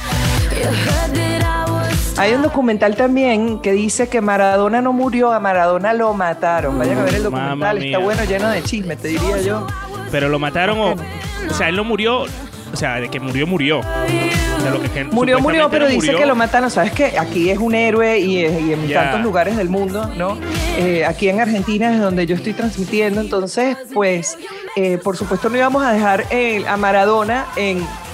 Hay 2.19 2.35
un 2.35 2.43
documental 2.43 2.95
también 2.95 3.61
que 3.61 3.73
dice 3.73 4.09
que 4.09 4.21
Maradona 4.21 4.83
no 4.83 4.93
murió, 4.93 5.33
a 5.33 5.41
Maradona 5.41 5.93
lo 5.93 6.13
mataron. 6.13 6.79
Vayan 6.79 6.99
a 6.99 7.05
ver 7.05 7.15
el 7.15 7.23
documental, 7.23 7.83
está 7.83 7.99
bueno, 7.99 8.25
lleno 8.25 8.51
de 8.51 8.63
chisme, 8.63 8.97
te 8.97 9.09
diría 9.09 9.41
yo. 9.41 9.67
Pero 10.11 10.29
lo 10.29 10.39
mataron 10.39 10.79
o, 10.79 10.93
o 10.93 11.55
sea, 11.55 11.69
él 11.69 11.77
no 11.77 11.85
murió, 11.85 12.27
o 12.73 12.77
sea, 12.77 13.01
de 13.01 13.09
que 13.09 13.21
murió, 13.21 13.47
murió. 13.47 13.81
murió, 15.11 15.41
murió, 15.41 15.69
pero 15.71 15.87
dice 15.87 16.15
que 16.15 16.27
lo 16.27 16.35
mataron. 16.35 16.71
Sabes 16.71 16.93
que 16.93 17.19
aquí 17.19 17.51
es 17.51 17.59
un 17.59 17.75
héroe 17.75 18.19
y, 18.19 18.45
en 18.45 18.93
tantos 18.93 19.21
lugares 19.21 19.57
del 19.57 19.69
mundo, 19.69 20.11
¿no? 20.17 20.39
Eh, 20.79 21.05
aquí 21.05 21.29
en 21.29 21.41
Argentina 21.41 21.93
es 21.93 22.01
donde 22.01 22.27
yo 22.27 22.35
estoy 22.35 22.55
transmitiendo. 22.55 23.21
Entonces, 23.21 23.77
pues, 23.93 24.39
eh, 24.77 24.99
por 24.99 25.17
supuesto, 25.17 25.49
no 25.49 25.57
íbamos 25.57 25.85
a 25.85 25.93
dejar 25.93 26.27
a 26.67 26.77
Maradona 26.77 27.47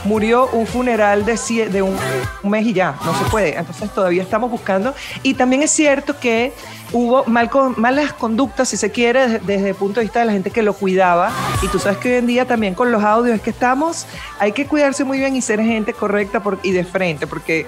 murió 0.04 0.48
un 0.52 0.66
funeral 0.66 1.24
de, 1.24 1.82
un, 1.82 1.96
mes 2.42 2.66
y 2.66 2.72
ya, 2.72 2.96
no 3.04 3.16
se 3.16 3.24
puede. 3.30 3.56
Entonces 3.56 3.90
todavía 3.90 4.22
estamos 4.22 4.50
buscando. 4.50 4.94
Y 5.22 5.34
también 5.34 5.62
es 5.62 5.70
cierto 5.70 6.18
que 6.18 6.52
hubo 6.92 7.24
mal, 7.24 7.50
malas 7.76 8.12
conductas, 8.12 8.68
si 8.68 8.76
se 8.76 8.90
quiere, 8.90 9.40
desde, 9.40 9.70
el 9.70 9.74
punto 9.74 10.00
de 10.00 10.04
vista 10.04 10.20
de 10.20 10.26
la 10.26 10.32
gente 10.32 10.50
que 10.50 10.62
lo 10.62 10.72
cuidaba. 10.72 11.30
Y 11.62 11.68
tú 11.68 11.78
sabes 11.78 11.98
que 11.98 12.12
hoy 12.12 12.18
en 12.18 12.26
día 12.26 12.46
también 12.46 12.74
con 12.74 12.92
los 12.92 13.02
audios 13.02 13.36
es 13.36 13.42
que 13.42 13.50
estamos, 13.50 14.06
hay 14.38 14.52
que 14.52 14.66
cuidarse 14.66 15.04
muy 15.04 15.18
bien 15.18 15.36
y 15.36 15.42
ser 15.42 15.60
gente 15.60 15.92
correcta 15.92 16.42
y 16.62 16.72
de 16.72 16.84
frente, 16.84 17.26
porque 17.26 17.66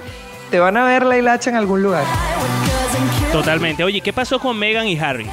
te 0.51 0.59
van 0.59 0.77
a 0.77 0.85
ver 0.85 1.05
la 1.05 1.17
hilacha 1.17 1.51
en 1.51 1.57
algún 1.57 1.83
lugar. 1.83 2.05
Totalmente. 3.33 3.85
Oye, 3.85 4.01
¿qué 4.01 4.13
pasó 4.13 4.41
con 4.41 4.59
Meghan 4.59 4.89
y 4.89 4.99
Harry? 4.99 5.29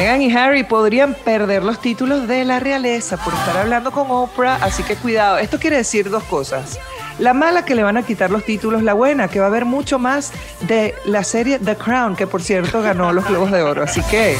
Meghan 0.00 0.22
y 0.22 0.34
Harry 0.34 0.64
podrían 0.64 1.12
perder 1.12 1.62
los 1.62 1.78
títulos 1.78 2.26
de 2.26 2.46
la 2.46 2.58
realeza 2.58 3.18
por 3.18 3.34
estar 3.34 3.58
hablando 3.58 3.90
con 3.90 4.10
Oprah, 4.10 4.54
así 4.54 4.82
que 4.82 4.96
cuidado. 4.96 5.36
Esto 5.36 5.58
quiere 5.58 5.76
decir 5.76 6.08
dos 6.08 6.24
cosas. 6.24 6.78
La 7.18 7.34
mala 7.34 7.66
que 7.66 7.74
le 7.74 7.82
van 7.82 7.98
a 7.98 8.02
quitar 8.02 8.30
los 8.30 8.42
títulos, 8.42 8.82
la 8.82 8.94
buena 8.94 9.28
que 9.28 9.40
va 9.40 9.44
a 9.44 9.48
haber 9.48 9.66
mucho 9.66 9.98
más 9.98 10.32
de 10.62 10.94
la 11.04 11.22
serie 11.22 11.58
The 11.58 11.76
Crown, 11.76 12.16
que 12.16 12.26
por 12.26 12.40
cierto 12.40 12.80
ganó 12.80 13.12
los 13.12 13.28
Globos 13.28 13.50
de 13.50 13.60
Oro. 13.60 13.82
Así 13.82 14.00
que 14.04 14.38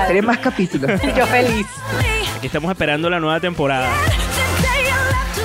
esperé 0.00 0.22
más 0.22 0.38
capítulos. 0.38 1.00
Yo 1.16 1.26
feliz. 1.26 1.66
Aquí 2.36 2.46
estamos 2.46 2.70
esperando 2.70 3.10
la 3.10 3.18
nueva 3.18 3.40
temporada. 3.40 3.88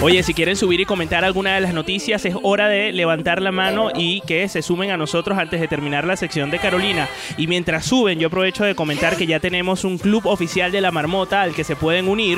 Oye, 0.02 0.24
si 0.24 0.34
quieren 0.34 0.56
subir 0.56 0.80
y 0.80 0.86
comentar 0.86 1.26
alguna 1.26 1.56
de 1.56 1.60
las 1.60 1.74
noticias, 1.74 2.24
es 2.24 2.34
hora 2.42 2.70
de 2.70 2.94
levantar 2.94 3.42
la 3.42 3.52
mano 3.52 3.90
y 3.94 4.22
que 4.22 4.48
se 4.48 4.62
sumen 4.62 4.92
a 4.92 4.98
nosotros 4.98 5.38
antes 5.38 5.60
de 5.60 5.68
terminar 5.68 6.06
la 6.06 6.16
sección 6.16 6.50
de 6.50 6.58
Carolina. 6.58 7.10
Y 7.36 7.48
mientras 7.48 7.86
suben, 7.86 8.18
yo 8.18 8.28
aprovecho 8.28 8.64
de 8.64 8.76
comentar 8.76 9.18
que 9.18 9.28
ya 9.28 9.42
tenemos 9.42 9.84
un 9.84 9.98
club 9.98 10.26
oficial 10.26 10.72
de 10.72 10.80
la 10.80 10.92
marmota 10.92 11.42
al 11.42 11.54
que 11.54 11.66
se 11.66 11.76
pueden 11.76 12.08
unir, 12.08 12.38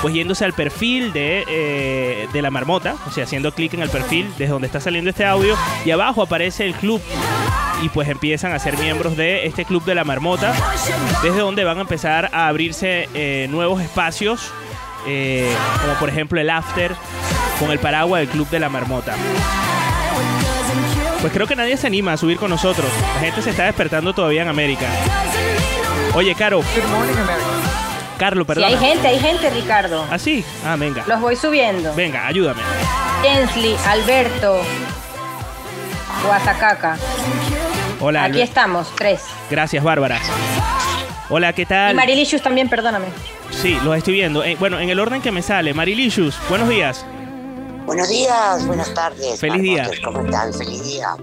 pues 0.00 0.14
yéndose 0.14 0.46
al 0.46 0.54
perfil 0.54 1.12
de, 1.12 1.44
eh, 1.48 2.28
de 2.32 2.42
la 2.42 2.50
marmota, 2.50 2.96
o 3.06 3.10
sea, 3.10 3.24
haciendo 3.24 3.52
clic 3.52 3.74
en 3.74 3.82
el 3.82 3.90
perfil 3.90 4.26
desde 4.38 4.52
donde 4.52 4.66
está 4.66 4.80
saliendo 4.80 5.10
este 5.10 5.26
audio, 5.26 5.54
y 5.84 5.90
abajo 5.90 6.22
aparece 6.22 6.64
el 6.64 6.72
club 6.72 7.02
y 7.82 7.90
pues 7.90 8.08
empiezan 8.08 8.52
a 8.52 8.58
ser 8.58 8.78
miembros 8.78 9.18
de 9.18 9.44
este 9.46 9.66
club 9.66 9.84
de 9.84 9.94
la 9.94 10.04
marmota, 10.04 10.54
desde 11.22 11.40
donde 11.40 11.64
van 11.64 11.76
a 11.76 11.82
empezar 11.82 12.30
a 12.32 12.48
abrirse 12.48 13.10
eh, 13.12 13.48
nuevos 13.50 13.82
espacios 13.82 14.50
eh, 15.06 15.52
como 15.80 15.94
por 15.94 16.08
ejemplo 16.08 16.40
el 16.40 16.50
After 16.50 16.94
con 17.58 17.70
el 17.70 17.78
paraguas 17.78 18.20
del 18.20 18.28
Club 18.28 18.48
de 18.50 18.60
la 18.60 18.68
Marmota. 18.68 19.14
Pues 21.20 21.32
creo 21.32 21.46
que 21.46 21.54
nadie 21.54 21.76
se 21.76 21.86
anima 21.86 22.12
a 22.14 22.16
subir 22.16 22.36
con 22.36 22.50
nosotros. 22.50 22.86
La 23.14 23.20
gente 23.20 23.42
se 23.42 23.50
está 23.50 23.64
despertando 23.64 24.12
todavía 24.12 24.42
en 24.42 24.48
América. 24.48 24.86
Oye, 26.14 26.34
Caro. 26.34 26.58
Good 26.58 26.90
morning, 26.90 27.12
America. 27.12 27.46
Carlos, 28.18 28.44
Sí, 28.44 28.54
perdón. 28.54 28.64
hay 28.64 28.76
gente, 28.76 29.08
hay 29.08 29.18
gente, 29.20 29.50
Ricardo. 29.50 30.04
¿Ah, 30.10 30.18
sí? 30.18 30.44
Ah, 30.64 30.76
venga. 30.76 31.04
Los 31.06 31.20
voy 31.20 31.34
subiendo. 31.36 31.94
Venga, 31.94 32.26
ayúdame. 32.26 32.60
Jensley, 33.22 33.76
Alberto, 33.86 34.62
Guasacaca. 36.26 36.96
Hola, 38.00 38.24
Aquí 38.24 38.32
Albert. 38.34 38.48
estamos, 38.48 38.92
tres. 38.96 39.22
Gracias, 39.50 39.82
Bárbara. 39.82 40.18
Hola, 41.34 41.54
¿qué 41.54 41.62
Y 41.62 41.66
tal? 41.66 41.96
Marilicious 41.96 42.42
también, 42.42 42.68
perdóname. 42.68 43.06
Sí, 43.50 43.78
los 43.82 43.96
estoy 43.96 44.12
viendo. 44.12 44.44
Eh, 44.44 44.54
bueno, 44.60 44.78
en 44.78 44.90
el 44.90 45.00
orden 45.00 45.22
que 45.22 45.32
me 45.32 45.40
sale. 45.40 45.72
Marilicious, 45.72 46.36
buenos 46.50 46.68
días. 46.68 47.06
Buenos 47.86 48.10
días, 48.10 48.66
buenas 48.66 48.92
tardes. 48.92 49.40
Feliz 49.40 49.62
día. 49.62 49.90
¿Cómo 50.04 50.26
están? 50.26 50.52
Feliz 50.52 50.84
día 50.84 51.16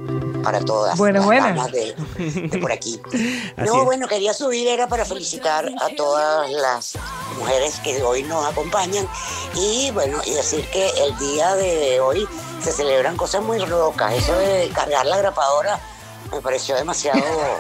para 0.44 0.62
todas. 0.62 0.98
Las 1.00 1.24
buenas. 1.24 1.56
damas 1.56 1.72
De, 1.72 1.94
de 2.18 2.58
por 2.58 2.72
aquí. 2.72 3.00
No, 3.58 3.66
es. 3.82 3.86
bueno, 3.86 4.08
quería 4.08 4.34
subir, 4.34 4.68
era 4.68 4.88
para 4.88 5.06
felicitar 5.06 5.70
a 5.80 5.96
todas 5.96 6.50
las 6.50 6.98
mujeres 7.38 7.80
que 7.84 8.02
hoy 8.02 8.24
nos 8.24 8.46
acompañan 8.48 9.08
y 9.56 9.92
bueno, 9.92 10.22
y 10.26 10.32
decir 10.32 10.66
que 10.72 10.90
el 11.06 11.16
día 11.20 11.54
de 11.56 12.00
hoy 12.00 12.28
se 12.64 12.72
celebran 12.72 13.16
cosas 13.16 13.44
muy 13.44 13.60
locas. 13.64 14.14
Eso 14.14 14.36
de 14.40 14.70
cargar 14.74 15.06
la 15.06 15.18
grapadora 15.18 15.80
me 16.32 16.42
pareció 16.42 16.76
demasiado. 16.76 17.22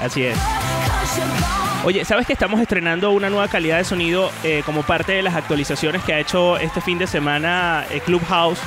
Así 0.00 0.24
es. 0.24 0.36
Oye, 1.84 2.04
¿sabes 2.04 2.26
que 2.26 2.32
estamos 2.32 2.60
estrenando 2.60 3.12
una 3.12 3.30
nueva 3.30 3.48
calidad 3.48 3.78
de 3.78 3.84
sonido 3.84 4.30
eh, 4.42 4.62
como 4.66 4.82
parte 4.82 5.12
de 5.12 5.22
las 5.22 5.34
actualizaciones 5.34 6.02
que 6.02 6.12
ha 6.12 6.18
hecho 6.18 6.56
este 6.58 6.80
fin 6.80 6.98
de 6.98 7.06
semana 7.06 7.86
eh, 7.90 8.00
Clubhouse? 8.00 8.58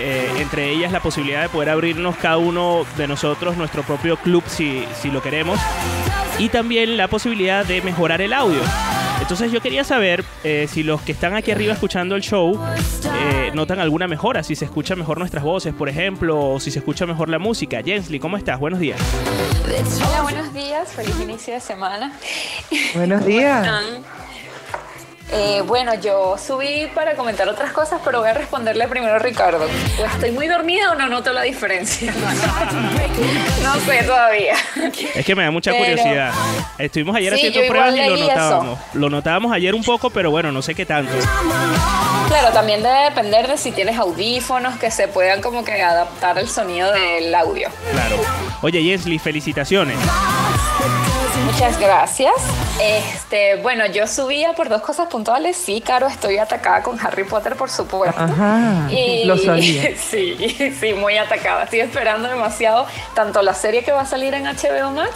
Eh, 0.00 0.30
entre 0.38 0.70
ellas 0.70 0.92
la 0.92 1.00
posibilidad 1.00 1.42
de 1.42 1.48
poder 1.48 1.70
abrirnos 1.70 2.16
cada 2.16 2.38
uno 2.38 2.86
de 2.96 3.08
nosotros 3.08 3.56
nuestro 3.56 3.82
propio 3.82 4.16
club 4.16 4.44
si, 4.46 4.86
si 5.00 5.10
lo 5.10 5.22
queremos. 5.22 5.58
Y 6.38 6.50
también 6.50 6.96
la 6.96 7.08
posibilidad 7.08 7.64
de 7.64 7.82
mejorar 7.82 8.20
el 8.20 8.32
audio. 8.32 8.60
Entonces 9.20 9.52
yo 9.52 9.60
quería 9.60 9.84
saber 9.84 10.24
eh, 10.44 10.66
si 10.70 10.82
los 10.82 11.02
que 11.02 11.12
están 11.12 11.34
aquí 11.34 11.50
arriba 11.50 11.72
escuchando 11.74 12.16
el 12.16 12.22
show 12.22 12.58
eh, 13.04 13.50
notan 13.54 13.78
alguna 13.78 14.08
mejora, 14.08 14.42
si 14.42 14.54
se 14.54 14.64
escuchan 14.64 14.98
mejor 14.98 15.18
nuestras 15.18 15.44
voces, 15.44 15.74
por 15.74 15.88
ejemplo, 15.88 16.52
o 16.52 16.60
si 16.60 16.70
se 16.70 16.78
escucha 16.78 17.06
mejor 17.06 17.28
la 17.28 17.38
música. 17.38 17.82
Jensly, 17.84 18.18
¿cómo 18.18 18.36
estás? 18.36 18.58
Buenos 18.58 18.80
días. 18.80 19.00
Hola, 20.06 20.22
buenos 20.22 20.54
días, 20.54 20.92
feliz 20.92 21.14
inicio 21.20 21.54
de 21.54 21.60
semana. 21.60 22.12
Buenos 22.94 23.24
días. 23.26 23.68
Eh, 25.30 25.62
bueno, 25.66 25.92
yo 25.94 26.36
subí 26.38 26.86
para 26.94 27.14
comentar 27.14 27.46
otras 27.48 27.70
cosas, 27.72 28.00
pero 28.02 28.20
voy 28.20 28.30
a 28.30 28.34
responderle 28.34 28.88
primero 28.88 29.14
a 29.14 29.18
Ricardo. 29.18 29.66
¿O 30.00 30.04
estoy 30.06 30.30
muy 30.30 30.46
dormida 30.48 30.92
o 30.92 30.94
no 30.94 31.06
noto 31.08 31.32
la 31.32 31.42
diferencia? 31.42 32.12
No 33.62 33.74
sé 33.80 34.02
todavía. 34.04 34.54
Es 35.14 35.26
que 35.26 35.34
me 35.34 35.42
da 35.44 35.50
mucha 35.50 35.72
Pero- 35.72 35.84
curiosidad. 35.84 36.32
Estuvimos 36.78 37.16
ayer 37.16 37.34
Sí, 37.36 37.48
haciendo 37.48 37.68
pruebas 37.68 37.94
y 37.94 37.98
lo 37.98 38.14
eso. 38.14 38.26
notábamos. 38.28 38.78
Lo 38.94 39.10
notábamos 39.10 39.52
ayer 39.52 39.74
un 39.74 39.82
poco, 39.84 40.08
pero 40.10 40.30
bueno, 40.30 40.52
no 40.52 40.62
sé 40.62 40.74
qué 40.74 40.86
tanto. 40.86 41.12
Claro, 42.28 42.48
también 42.52 42.82
debe 42.82 43.00
depender 43.04 43.48
de 43.48 43.58
si 43.58 43.72
tienes 43.72 43.98
audífonos 43.98 44.78
que 44.78 44.90
se 44.90 45.08
puedan 45.08 45.42
como 45.42 45.64
que 45.64 45.82
adaptar 45.82 46.38
al 46.38 46.48
sonido 46.48 46.90
del 46.92 47.34
audio. 47.34 47.68
Claro. 47.92 48.16
Oye, 48.62 48.82
Jensly, 48.82 49.18
felicitaciones. 49.18 49.96
Muchas 51.50 51.80
gracias. 51.80 52.34
Este, 52.80 53.56
bueno, 53.56 53.86
yo 53.86 54.06
subía 54.06 54.52
por 54.52 54.68
dos 54.68 54.82
cosas 54.82 55.08
puntuales. 55.08 55.56
Sí, 55.56 55.80
Caro, 55.80 56.06
estoy 56.06 56.38
atacada 56.38 56.82
con 56.82 57.00
Harry 57.04 57.24
Potter, 57.24 57.56
por 57.56 57.70
supuesto. 57.70 58.20
Ajá, 58.20 58.86
Y- 58.90 59.24
lo 59.24 59.36
sabía. 59.36 59.90
Sí, 59.98 60.74
sí, 60.78 60.92
muy 60.94 61.16
atacada. 61.16 61.64
Estoy 61.64 61.80
esperando 61.80 62.28
demasiado 62.28 62.86
tanto 63.14 63.42
la 63.42 63.54
serie 63.54 63.82
que 63.82 63.92
va 63.92 64.02
a 64.02 64.06
salir 64.06 64.34
en 64.34 64.44
HBO 64.44 64.90
Max 64.92 65.10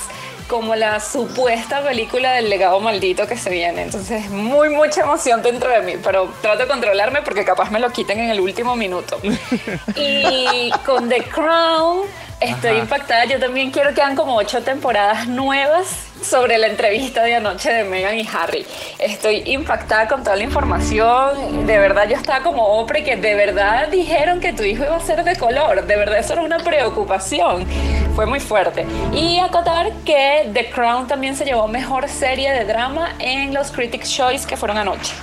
como 0.49 0.75
la 0.75 1.01
supuesta 1.01 1.83
película 1.83 2.33
del 2.33 2.51
legado 2.51 2.81
maldito 2.81 3.27
que 3.27 3.37
se 3.37 3.49
viene. 3.51 3.83
Entonces, 3.83 4.29
muy, 4.31 4.71
mucha 4.71 5.03
emoción 5.03 5.43
dentro 5.43 5.71
de 5.71 5.81
mí, 5.83 5.95
pero 6.03 6.33
trato 6.43 6.59
de 6.63 6.67
controlarme 6.67 7.23
porque 7.23 7.45
capaz 7.45 7.71
me 7.71 7.79
lo 7.79 7.91
quiten 7.91 8.19
en 8.19 8.31
el 8.31 8.41
último 8.41 8.75
minuto. 8.75 9.19
Y 9.97 10.71
con 10.85 11.09
The 11.09 11.23
Crown 11.25 12.01
estoy 12.43 12.71
Ajá. 12.73 12.81
impactada. 12.81 13.25
Yo 13.25 13.39
también 13.39 13.71
quiero 13.71 13.95
que 13.95 14.03
hagan 14.03 14.17
como 14.17 14.37
ocho 14.37 14.63
temporadas 14.63 15.29
nuevas 15.29 16.09
sobre 16.23 16.59
la 16.59 16.69
entrevista 16.69 17.23
de 17.23 17.35
anoche 17.37 17.73
de 17.73 17.85
Meghan 17.85 18.17
y 18.17 18.29
Harry. 18.33 18.65
Estoy 18.99 19.43
impactada 19.47 20.09
con 20.09 20.23
toda 20.23 20.37
la 20.37 20.45
información. 20.45 21.67
De 21.67 21.79
verdad, 21.79 22.09
yo 22.09 22.17
estaba 22.17 22.43
como 22.43 22.65
Oprah 22.65 23.03
que 23.03 23.17
de 23.17 23.35
verdad 23.35 23.89
dijeron 23.89 24.41
que 24.41 24.53
tu 24.53 24.63
hijo 24.63 24.85
iba 24.85 24.97
a 24.97 25.01
ser 25.01 25.25
de 25.25 25.37
color. 25.37 25.87
De 25.87 25.97
verdad, 25.97 26.19
eso 26.19 26.35
era 26.35 26.43
una 26.43 26.59
preocupación. 26.59 27.67
Fue 28.15 28.27
muy 28.27 28.41
fuerte. 28.41 28.87
Y 29.13 29.39
acotar 29.39 29.91
que 30.05 30.51
The 30.53 30.71
Crown 30.71 31.07
también 31.09 31.37
se 31.37 31.45
llevó 31.45 31.67
mejor 31.67 32.09
serie 32.09 32.53
de 32.53 32.65
drama 32.65 33.15
en 33.19 33.55
los 33.55 33.73
Critics' 33.73 34.11
Choice 34.11 34.47
que 34.47 34.57
fueron 34.57 34.79
anoche. 34.79 35.15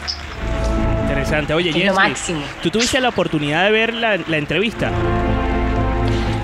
Interesante. 1.01 1.53
Oye, 1.53 1.91
máximo. 1.91 2.41
¿tú 2.61 2.69
tuviste 2.69 2.99
la 2.99 3.09
oportunidad 3.09 3.65
de 3.65 3.71
ver 3.71 3.93
la, 3.93 4.17
la 4.17 4.37
entrevista? 4.37 4.91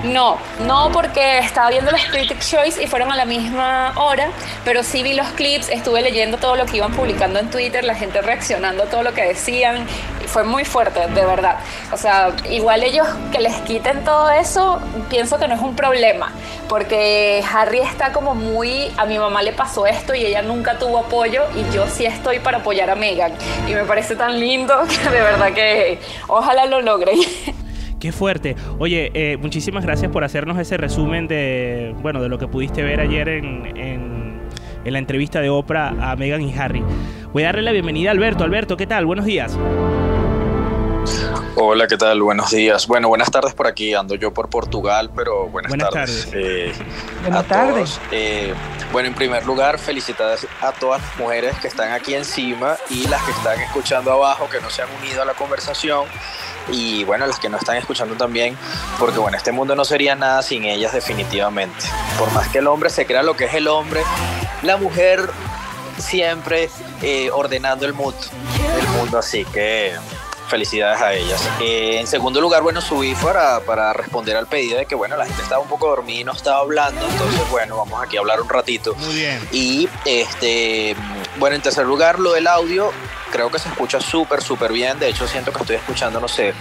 No, 0.06 0.38
no 0.66 0.90
porque 0.92 1.38
estaba 1.38 1.70
viendo 1.70 1.90
los 1.90 2.04
Critics' 2.06 2.50
Choice 2.50 2.82
y 2.82 2.86
fueron 2.86 3.10
a 3.10 3.16
la 3.16 3.24
misma 3.24 3.92
hora, 3.96 4.30
pero 4.64 4.82
sí 4.84 5.02
vi 5.02 5.14
los 5.14 5.26
clips, 5.30 5.68
estuve 5.68 6.00
leyendo 6.00 6.38
todo 6.38 6.54
lo 6.54 6.64
que 6.66 6.76
iban 6.76 6.92
publicando 6.92 7.40
en 7.40 7.50
Twitter, 7.50 7.82
la 7.82 7.94
gente 7.94 8.22
reaccionando 8.22 8.84
a 8.84 8.86
todo 8.86 9.02
lo 9.02 9.14
que 9.14 9.22
decían, 9.22 9.84
fue 10.26 10.44
muy 10.44 10.64
fuerte, 10.64 11.00
de 11.00 11.24
verdad. 11.24 11.58
O 11.92 11.96
sea, 11.96 12.30
igual 12.50 12.84
ellos 12.84 13.06
que 13.32 13.40
les 13.40 13.54
quiten 13.62 14.04
todo 14.04 14.30
eso, 14.30 14.80
pienso 15.08 15.38
que 15.38 15.48
no 15.48 15.54
es 15.54 15.60
un 15.60 15.74
problema, 15.74 16.32
porque 16.68 17.42
Harry 17.52 17.80
está 17.80 18.12
como 18.12 18.34
muy, 18.34 18.92
a 18.96 19.06
mi 19.06 19.18
mamá 19.18 19.42
le 19.42 19.52
pasó 19.52 19.86
esto 19.86 20.14
y 20.14 20.24
ella 20.24 20.42
nunca 20.42 20.78
tuvo 20.78 20.98
apoyo 20.98 21.42
y 21.56 21.74
yo 21.74 21.86
sí 21.88 22.06
estoy 22.06 22.38
para 22.38 22.58
apoyar 22.58 22.90
a 22.90 22.94
Meghan 22.94 23.32
y 23.66 23.74
me 23.74 23.84
parece 23.84 24.14
tan 24.14 24.38
lindo 24.38 24.82
que 24.88 25.10
de 25.10 25.20
verdad 25.20 25.52
que 25.52 25.98
ojalá 26.28 26.66
lo 26.66 26.80
logren. 26.80 27.18
Qué 28.06 28.12
fuerte. 28.12 28.54
Oye, 28.78 29.10
eh, 29.14 29.36
muchísimas 29.36 29.84
gracias 29.84 30.12
por 30.12 30.22
hacernos 30.22 30.56
ese 30.60 30.76
resumen 30.76 31.26
de, 31.26 31.92
bueno, 32.02 32.22
de 32.22 32.28
lo 32.28 32.38
que 32.38 32.46
pudiste 32.46 32.84
ver 32.84 33.00
ayer 33.00 33.28
en, 33.28 33.76
en- 33.76 34.36
en 34.84 34.92
la 34.92 35.00
entrevista 35.00 35.40
de 35.40 35.50
Oprah 35.50 35.88
a 36.12 36.14
Meghan 36.14 36.40
y 36.42 36.54
Harry. 36.56 36.84
Voy 37.32 37.42
a 37.42 37.46
darle 37.46 37.62
la 37.62 37.72
bienvenida 37.72 38.10
a 38.10 38.12
Alberto. 38.12 38.44
Alberto, 38.44 38.76
¿qué 38.76 38.86
tal? 38.86 39.06
Buenos 39.06 39.24
días. 39.24 39.58
Hola, 41.58 41.86
¿qué 41.86 41.96
tal? 41.96 42.20
Buenos 42.22 42.50
días. 42.50 42.86
Bueno, 42.86 43.08
buenas 43.08 43.30
tardes 43.30 43.54
por 43.54 43.66
aquí. 43.66 43.94
Ando 43.94 44.14
yo 44.14 44.32
por 44.32 44.50
Portugal, 44.50 45.10
pero 45.16 45.46
buenas, 45.48 45.70
Buenas 45.70 45.88
tardes. 45.90 46.26
tardes. 46.26 46.34
eh, 46.34 46.72
Buenas 47.22 47.40
a 47.40 47.48
tardes. 47.48 47.74
todos. 47.74 48.00
Eh, 48.12 48.54
bueno, 48.92 49.08
en 49.08 49.14
primer 49.14 49.46
lugar, 49.46 49.78
felicidades 49.78 50.46
a 50.60 50.72
todas 50.72 51.00
las 51.00 51.16
mujeres 51.18 51.56
que 51.58 51.68
están 51.68 51.92
aquí 51.92 52.14
encima 52.14 52.76
y 52.90 53.06
las 53.08 53.22
que 53.22 53.30
están 53.30 53.58
escuchando 53.60 54.12
abajo, 54.12 54.48
que 54.50 54.60
no 54.60 54.68
se 54.68 54.82
han 54.82 54.88
unido 55.00 55.22
a 55.22 55.24
la 55.24 55.32
conversación. 55.32 56.04
Y 56.70 57.04
bueno, 57.04 57.26
las 57.26 57.38
que 57.38 57.48
no 57.48 57.56
están 57.56 57.76
escuchando 57.76 58.16
también, 58.16 58.56
porque 58.98 59.18
bueno, 59.18 59.36
este 59.38 59.52
mundo 59.52 59.74
no 59.74 59.84
sería 59.86 60.14
nada 60.14 60.42
sin 60.42 60.64
ellas 60.64 60.92
definitivamente. 60.92 61.86
Por 62.18 62.30
más 62.32 62.48
que 62.48 62.58
el 62.58 62.66
hombre 62.66 62.90
se 62.90 63.06
crea 63.06 63.22
lo 63.22 63.34
que 63.34 63.44
es 63.46 63.54
el 63.54 63.68
hombre, 63.68 64.02
la 64.62 64.76
mujer 64.76 65.30
siempre 65.96 66.68
eh, 67.02 67.30
ordenando 67.32 67.86
el 67.86 67.94
mood 67.94 68.14
del 68.76 68.88
mundo, 68.98 69.18
así 69.18 69.44
que 69.46 69.94
felicidades 70.48 71.00
a 71.00 71.12
ellas. 71.14 71.40
Eh, 71.60 71.98
en 72.00 72.06
segundo 72.06 72.40
lugar, 72.40 72.62
bueno, 72.62 72.80
subí 72.80 73.14
para, 73.16 73.60
para 73.60 73.92
responder 73.92 74.36
al 74.36 74.46
pedido 74.46 74.78
de 74.78 74.86
que, 74.86 74.94
bueno, 74.94 75.16
la 75.16 75.26
gente 75.26 75.42
estaba 75.42 75.60
un 75.60 75.68
poco 75.68 75.88
dormida 75.88 76.20
y 76.20 76.24
no 76.24 76.32
estaba 76.32 76.58
hablando, 76.60 77.06
entonces, 77.06 77.40
bueno, 77.50 77.76
vamos 77.76 78.02
aquí 78.02 78.16
a 78.16 78.20
hablar 78.20 78.40
un 78.40 78.48
ratito. 78.48 78.94
Muy 78.96 79.14
bien. 79.14 79.48
Y, 79.52 79.88
este, 80.04 80.96
bueno, 81.38 81.56
en 81.56 81.62
tercer 81.62 81.84
lugar, 81.86 82.18
lo 82.18 82.32
del 82.32 82.46
audio, 82.46 82.92
creo 83.32 83.50
que 83.50 83.58
se 83.58 83.68
escucha 83.68 84.00
súper, 84.00 84.42
súper 84.42 84.72
bien. 84.72 84.98
De 84.98 85.08
hecho, 85.08 85.26
siento 85.26 85.52
que 85.52 85.60
estoy 85.60 85.76
escuchando, 85.76 86.20
no 86.20 86.28
sé, 86.28 86.54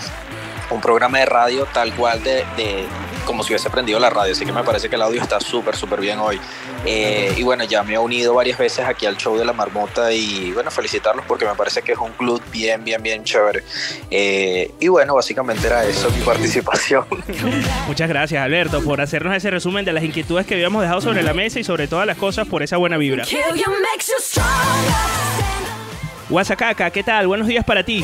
un 0.69 0.81
programa 0.81 1.19
de 1.19 1.25
radio 1.27 1.67
tal 1.73 1.93
cual 1.93 2.23
de, 2.23 2.43
de- 2.57 2.87
como 3.25 3.43
si 3.43 3.53
hubiese 3.53 3.69
prendido 3.69 3.99
la 3.99 4.09
radio, 4.09 4.31
así 4.31 4.45
que 4.45 4.51
me 4.51 4.63
parece 4.63 4.89
que 4.89 4.95
el 4.95 5.01
audio 5.01 5.21
está 5.21 5.39
súper, 5.39 5.75
súper 5.75 5.99
bien 5.99 6.19
hoy. 6.19 6.39
Eh, 6.85 7.33
y 7.35 7.43
bueno, 7.43 7.63
ya 7.63 7.83
me 7.83 7.95
he 7.95 7.97
unido 7.97 8.33
varias 8.33 8.57
veces 8.57 8.85
aquí 8.85 9.05
al 9.05 9.17
show 9.17 9.37
de 9.37 9.43
la 9.43 9.53
marmota 9.53 10.11
y 10.11 10.51
bueno, 10.51 10.71
felicitarlos 10.71 11.25
porque 11.27 11.45
me 11.45 11.55
parece 11.55 11.81
que 11.81 11.93
es 11.93 11.97
un 11.97 12.11
club 12.11 12.41
bien, 12.51 12.83
bien, 12.83 13.01
bien 13.01 13.23
chévere. 13.23 13.63
Eh, 14.09 14.71
y 14.79 14.87
bueno, 14.87 15.15
básicamente 15.15 15.67
era 15.67 15.83
eso 15.85 16.09
mi 16.11 16.21
participación. 16.25 17.05
Muchas 17.87 18.07
gracias, 18.07 18.43
Alberto, 18.43 18.83
por 18.83 19.01
hacernos 19.01 19.35
ese 19.35 19.49
resumen 19.49 19.83
de 19.83 19.93
las 19.93 20.03
inquietudes 20.03 20.45
que 20.45 20.53
habíamos 20.53 20.81
dejado 20.81 21.01
sobre 21.01 21.23
la 21.23 21.33
mesa 21.33 21.59
y 21.59 21.63
sobre 21.63 21.87
todas 21.87 22.05
las 22.05 22.17
cosas 22.17 22.47
por 22.47 22.63
esa 22.63 22.77
buena 22.77 22.97
vibra. 22.97 23.25
Guasacaca, 26.29 26.89
¿qué 26.89 27.03
tal? 27.03 27.27
Buenos 27.27 27.47
días 27.47 27.63
para 27.63 27.83
ti. 27.83 28.03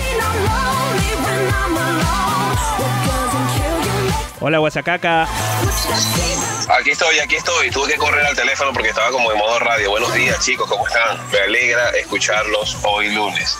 Hola, 4.43 4.57
Guasacaca. 4.57 5.27
Aquí 6.79 6.91
estoy, 6.91 7.19
aquí 7.19 7.35
estoy. 7.35 7.69
Tuve 7.69 7.91
que 7.93 7.97
correr 7.97 8.25
al 8.25 8.35
teléfono 8.35 8.73
porque 8.73 8.89
estaba 8.89 9.11
como 9.11 9.31
en 9.31 9.37
modo 9.37 9.59
radio. 9.59 9.91
Buenos 9.91 10.11
días, 10.13 10.43
chicos, 10.43 10.67
¿cómo 10.67 10.87
están? 10.87 11.19
Me 11.31 11.39
alegra 11.39 11.89
escucharlos 11.91 12.77
hoy 12.83 13.09
lunes. 13.13 13.55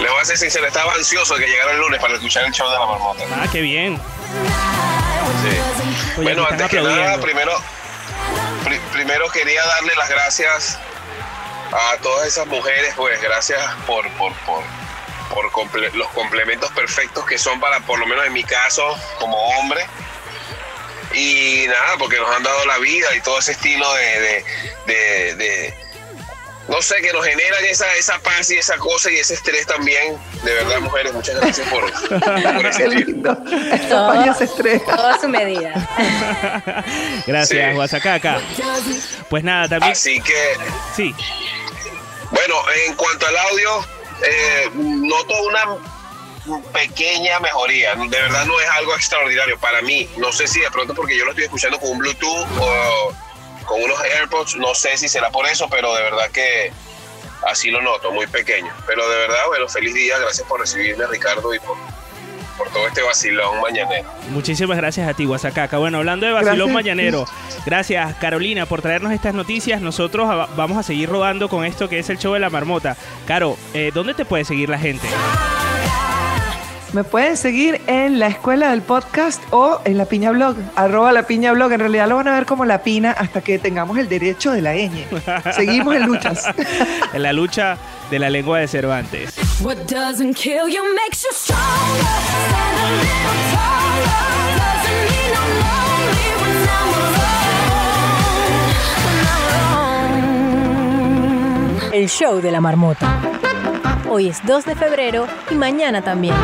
Les 0.00 0.10
voy 0.10 0.20
a 0.20 0.24
ser 0.24 0.38
sincero, 0.38 0.66
estaba 0.66 0.94
ansioso 0.94 1.34
de 1.36 1.44
que 1.44 1.50
llegara 1.50 1.72
el 1.72 1.78
lunes 1.78 2.00
para 2.00 2.14
escuchar 2.14 2.44
el 2.46 2.52
show 2.52 2.66
de 2.70 2.78
la 2.78 2.86
marmota. 2.86 3.24
Ah, 3.34 3.46
qué 3.52 3.60
bien. 3.60 3.96
Sí. 5.42 5.58
Oye, 6.18 6.22
bueno, 6.22 6.46
antes 6.48 6.68
que 6.68 6.80
nada, 6.80 7.18
primero, 7.20 7.52
pri- 8.64 8.80
primero 8.92 9.28
quería 9.30 9.64
darle 9.66 9.94
las 9.96 10.08
gracias 10.08 10.78
a 11.72 11.96
todas 11.98 12.26
esas 12.26 12.46
mujeres, 12.46 12.94
pues 12.96 13.20
gracias 13.20 13.60
por, 13.86 14.08
por, 14.12 14.32
por, 14.46 14.62
por 15.34 15.50
comple- 15.50 15.92
los 15.92 16.08
complementos 16.08 16.70
perfectos 16.72 17.26
que 17.26 17.36
son 17.38 17.60
para, 17.60 17.80
por 17.80 17.98
lo 17.98 18.06
menos 18.06 18.24
en 18.26 18.32
mi 18.32 18.44
caso, 18.44 18.96
como 19.18 19.36
hombre. 19.58 19.84
Y 21.14 21.66
nada, 21.68 21.96
porque 21.98 22.16
nos 22.18 22.34
han 22.34 22.42
dado 22.42 22.64
la 22.66 22.78
vida 22.78 23.14
y 23.16 23.20
todo 23.20 23.38
ese 23.38 23.52
estilo 23.52 23.92
de, 23.94 24.20
de, 24.20 24.44
de- 24.86 25.34
de- 25.36 25.74
no 26.68 26.80
sé, 26.80 26.94
que 27.02 27.12
nos 27.12 27.26
generan 27.26 27.64
esa, 27.64 27.92
esa 27.96 28.18
paz 28.20 28.48
y 28.50 28.56
esa 28.56 28.76
cosa 28.76 29.10
y 29.10 29.16
ese 29.16 29.34
estrés 29.34 29.66
también. 29.66 30.16
De 30.44 30.54
verdad, 30.54 30.78
mujeres, 30.80 31.12
muchas 31.12 31.34
gracias 31.40 31.68
por, 31.68 31.90
por 32.54 32.66
ese 32.66 32.88
lindo. 32.88 33.36
Todo 34.86 35.08
a 35.08 35.20
su 35.20 35.28
medida. 35.28 35.72
Gracias, 37.26 37.68
Sí. 37.70 37.74
Guasacaca. 37.74 38.40
Pues 39.28 39.42
nada, 39.42 39.68
también. 39.68 39.92
Así 39.92 40.20
que 40.20 40.56
Sí. 40.96 41.14
Bueno, 42.30 42.54
en 42.86 42.94
cuanto 42.94 43.26
al 43.26 43.36
audio, 43.36 43.86
eh, 44.24 44.70
noto 44.74 45.42
una 45.42 45.64
pequeña 46.72 47.38
mejoría. 47.40 47.94
De 47.94 48.08
verdad 48.08 48.44
no 48.46 48.60
es 48.60 48.68
algo 48.70 48.94
extraordinario 48.94 49.58
para 49.58 49.82
mí. 49.82 50.08
No 50.16 50.32
sé 50.32 50.46
si 50.46 50.60
de 50.60 50.70
pronto 50.70 50.94
porque 50.94 51.16
yo 51.16 51.24
lo 51.24 51.30
estoy 51.30 51.44
escuchando 51.44 51.78
con 51.78 51.90
un 51.90 51.98
Bluetooth 51.98 52.46
o 52.58 53.14
con 53.64 53.82
unos 53.82 54.00
AirPods, 54.00 54.56
no 54.56 54.74
sé 54.74 54.96
si 54.96 55.08
será 55.08 55.30
por 55.30 55.46
eso, 55.46 55.68
pero 55.70 55.94
de 55.94 56.02
verdad 56.02 56.30
que 56.30 56.72
así 57.46 57.70
lo 57.70 57.80
noto, 57.80 58.12
muy 58.12 58.26
pequeño. 58.26 58.72
Pero 58.86 59.08
de 59.08 59.16
verdad, 59.16 59.46
bueno, 59.48 59.68
feliz 59.68 59.94
día, 59.94 60.18
gracias 60.18 60.46
por 60.46 60.60
recibirme, 60.60 61.06
Ricardo, 61.06 61.54
y 61.54 61.58
por, 61.60 61.76
por 62.58 62.68
todo 62.70 62.86
este 62.86 63.02
vacilón 63.02 63.60
mañanero. 63.60 64.08
Muchísimas 64.30 64.76
gracias 64.76 65.08
a 65.08 65.14
ti, 65.14 65.24
Guasacaca. 65.24 65.78
Bueno, 65.78 65.98
hablando 65.98 66.26
de 66.26 66.32
Basilón 66.32 66.56
Gracias. 66.56 66.74
Mañanero, 66.74 67.24
gracias 67.64 68.14
Carolina 68.16 68.66
por 68.66 68.82
traernos 68.82 69.12
estas 69.12 69.34
noticias. 69.34 69.80
Nosotros 69.80 70.28
vamos 70.56 70.78
a 70.78 70.82
seguir 70.82 71.08
rodando 71.08 71.48
con 71.48 71.64
esto 71.64 71.88
que 71.88 71.98
es 71.98 72.10
el 72.10 72.18
show 72.18 72.34
de 72.34 72.40
la 72.40 72.50
marmota. 72.50 72.96
Caro, 73.26 73.56
eh, 73.74 73.90
¿dónde 73.94 74.14
te 74.14 74.24
puede 74.24 74.44
seguir 74.44 74.68
la 74.68 74.78
gente? 74.78 75.08
Me 76.92 77.04
pueden 77.04 77.38
seguir 77.38 77.80
en 77.86 78.18
la 78.18 78.26
escuela 78.26 78.70
del 78.70 78.82
podcast 78.82 79.42
o 79.50 79.80
en 79.86 79.96
la 79.96 80.04
piña 80.04 80.30
blog, 80.30 80.56
arroba 80.76 81.10
la 81.12 81.22
piña 81.22 81.52
blog. 81.52 81.72
En 81.72 81.80
realidad 81.80 82.06
lo 82.06 82.16
van 82.16 82.28
a 82.28 82.34
ver 82.34 82.44
como 82.44 82.66
la 82.66 82.82
pina 82.82 83.12
hasta 83.12 83.40
que 83.40 83.58
tengamos 83.58 83.96
el 83.96 84.10
derecho 84.10 84.52
de 84.52 84.60
la 84.60 84.74
ñ. 84.74 84.90
Seguimos 85.56 85.96
en 85.96 86.02
luchas. 86.02 86.44
En 87.14 87.22
la 87.22 87.32
lucha 87.32 87.78
de 88.10 88.18
la 88.18 88.28
lengua 88.28 88.58
de 88.58 88.68
Cervantes. 88.68 89.34
El 101.94 102.08
show 102.08 102.40
de 102.42 102.50
la 102.50 102.60
marmota. 102.60 103.31
Hoy 104.08 104.28
es 104.28 104.44
2 104.44 104.64
de 104.64 104.74
febrero 104.74 105.26
y 105.50 105.54
mañana 105.54 106.02
también. 106.02 106.34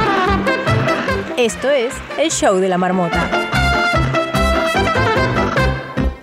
Esto 1.37 1.71
es 1.71 1.93
el 2.19 2.31
show 2.31 2.57
de 2.57 2.69
la 2.69 2.79
marmota. 2.79 3.29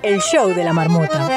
El 0.01 0.19
show 0.21 0.49
de 0.49 0.63
la 0.63 0.73
marmota. 0.73 1.27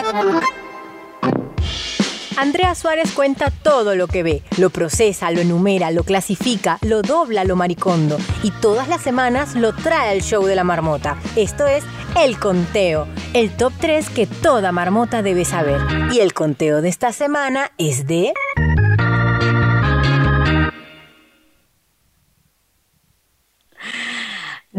Andrea 2.39 2.77
Suárez 2.77 3.11
cuenta 3.13 3.51
todo 3.51 3.97
lo 3.97 4.07
que 4.07 4.23
ve, 4.23 4.43
lo 4.59 4.71
procesa, 4.71 5.31
lo 5.33 5.41
enumera, 5.41 5.91
lo 5.91 6.05
clasifica, 6.05 6.79
lo 6.83 7.03
dobla, 7.03 7.45
lo 7.45 7.57
maricondo 7.57 8.17
y 8.45 8.53
todas 8.53 8.87
las 8.87 9.03
semanas 9.03 9.57
lo 9.57 9.75
trae 9.75 10.11
al 10.11 10.23
show 10.23 10.45
de 10.45 10.55
la 10.55 10.63
marmota. 10.63 11.17
Esto 11.35 11.67
es 11.67 11.83
El 12.17 12.39
Conteo, 12.39 13.09
el 13.35 13.51
top 13.57 13.73
3 13.81 14.11
que 14.11 14.27
toda 14.29 14.71
marmota 14.71 15.23
debe 15.23 15.45
saber. 15.45 15.81
Y 16.13 16.21
el 16.21 16.33
conteo 16.33 16.81
de 16.81 16.89
esta 16.89 17.13
semana 17.13 17.73
es 17.77 18.07
de... 18.07 18.33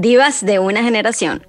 Divas 0.02 0.46
de 0.46 0.60
una 0.60 0.82
generación. 0.82 1.46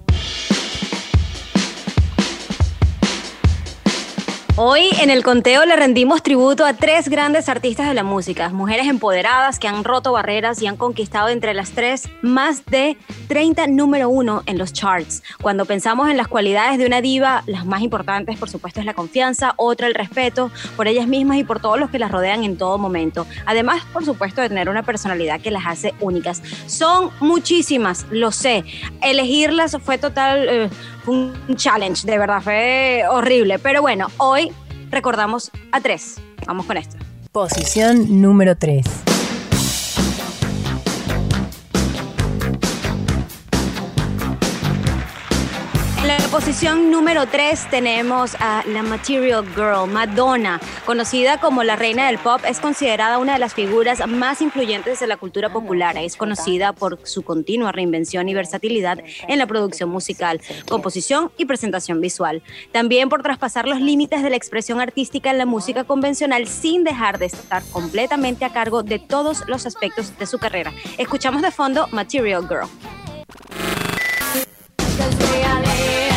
Hoy 4.63 4.89
en 5.01 5.09
el 5.09 5.23
conteo 5.23 5.65
le 5.65 5.75
rendimos 5.75 6.21
tributo 6.21 6.67
a 6.67 6.73
tres 6.73 7.09
grandes 7.09 7.49
artistas 7.49 7.87
de 7.87 7.95
la 7.95 8.03
música, 8.03 8.49
mujeres 8.49 8.85
empoderadas 8.85 9.57
que 9.57 9.67
han 9.67 9.83
roto 9.83 10.11
barreras 10.11 10.61
y 10.61 10.67
han 10.67 10.77
conquistado 10.77 11.29
entre 11.29 11.55
las 11.55 11.71
tres 11.71 12.07
más 12.21 12.63
de 12.67 12.95
30 13.27 13.65
número 13.65 14.07
uno 14.09 14.43
en 14.45 14.59
los 14.59 14.71
charts. 14.71 15.23
Cuando 15.41 15.65
pensamos 15.65 16.11
en 16.11 16.17
las 16.17 16.27
cualidades 16.27 16.77
de 16.77 16.85
una 16.85 17.01
diva, 17.01 17.41
las 17.47 17.65
más 17.65 17.81
importantes 17.81 18.37
por 18.37 18.51
supuesto 18.51 18.79
es 18.79 18.85
la 18.85 18.93
confianza, 18.93 19.55
otra 19.57 19.87
el 19.87 19.95
respeto 19.95 20.51
por 20.77 20.87
ellas 20.87 21.07
mismas 21.07 21.37
y 21.37 21.43
por 21.43 21.59
todos 21.59 21.79
los 21.79 21.89
que 21.89 21.97
las 21.97 22.11
rodean 22.11 22.43
en 22.43 22.55
todo 22.55 22.77
momento. 22.77 23.25
Además, 23.47 23.81
por 23.91 24.05
supuesto, 24.05 24.41
de 24.41 24.49
tener 24.49 24.69
una 24.69 24.83
personalidad 24.83 25.41
que 25.41 25.49
las 25.49 25.65
hace 25.65 25.95
únicas. 26.01 26.43
Son 26.67 27.09
muchísimas, 27.19 28.05
lo 28.11 28.31
sé. 28.31 28.63
Elegirlas 29.01 29.75
fue 29.83 29.97
total... 29.97 30.47
eh, 30.47 30.69
un 31.07 31.55
challenge, 31.55 32.05
de 32.05 32.17
verdad, 32.17 32.41
fue 32.41 33.03
horrible. 33.09 33.59
Pero 33.59 33.81
bueno, 33.81 34.07
hoy 34.17 34.51
recordamos 34.89 35.51
a 35.71 35.81
tres. 35.81 36.21
Vamos 36.45 36.65
con 36.65 36.77
esto. 36.77 36.97
Posición 37.31 38.21
número 38.21 38.57
3. 38.57 39.10
Posición 46.43 46.89
número 46.89 47.27
3 47.27 47.69
tenemos 47.69 48.35
a 48.39 48.63
la 48.65 48.81
Material 48.81 49.45
Girl, 49.53 49.87
Madonna, 49.87 50.59
conocida 50.87 51.39
como 51.39 51.63
la 51.63 51.75
reina 51.75 52.07
del 52.07 52.17
pop, 52.17 52.41
es 52.47 52.59
considerada 52.59 53.19
una 53.19 53.33
de 53.33 53.39
las 53.39 53.53
figuras 53.53 54.01
más 54.07 54.41
influyentes 54.41 54.99
de 54.99 55.05
la 55.05 55.17
cultura 55.17 55.53
popular. 55.53 55.95
Es 55.97 56.15
conocida 56.15 56.73
por 56.73 56.97
su 57.03 57.21
continua 57.21 57.71
reinvención 57.71 58.27
y 58.27 58.33
versatilidad 58.33 59.03
en 59.27 59.37
la 59.37 59.45
producción 59.45 59.91
musical, 59.91 60.41
composición 60.67 61.31
y 61.37 61.45
presentación 61.45 62.01
visual. 62.01 62.41
También 62.71 63.07
por 63.07 63.21
traspasar 63.21 63.67
los 63.67 63.79
límites 63.79 64.23
de 64.23 64.31
la 64.31 64.35
expresión 64.35 64.81
artística 64.81 65.29
en 65.29 65.37
la 65.37 65.45
música 65.45 65.83
convencional 65.83 66.47
sin 66.47 66.83
dejar 66.83 67.19
de 67.19 67.27
estar 67.27 67.61
completamente 67.71 68.45
a 68.45 68.49
cargo 68.51 68.81
de 68.81 68.97
todos 68.97 69.43
los 69.47 69.67
aspectos 69.67 70.17
de 70.17 70.25
su 70.25 70.39
carrera. 70.39 70.73
Escuchamos 70.97 71.43
de 71.43 71.51
fondo 71.51 71.87
Material 71.91 72.47
Girl. 72.47 72.67
Cause 74.97 75.15
we 75.31 75.41
are 75.41 76.10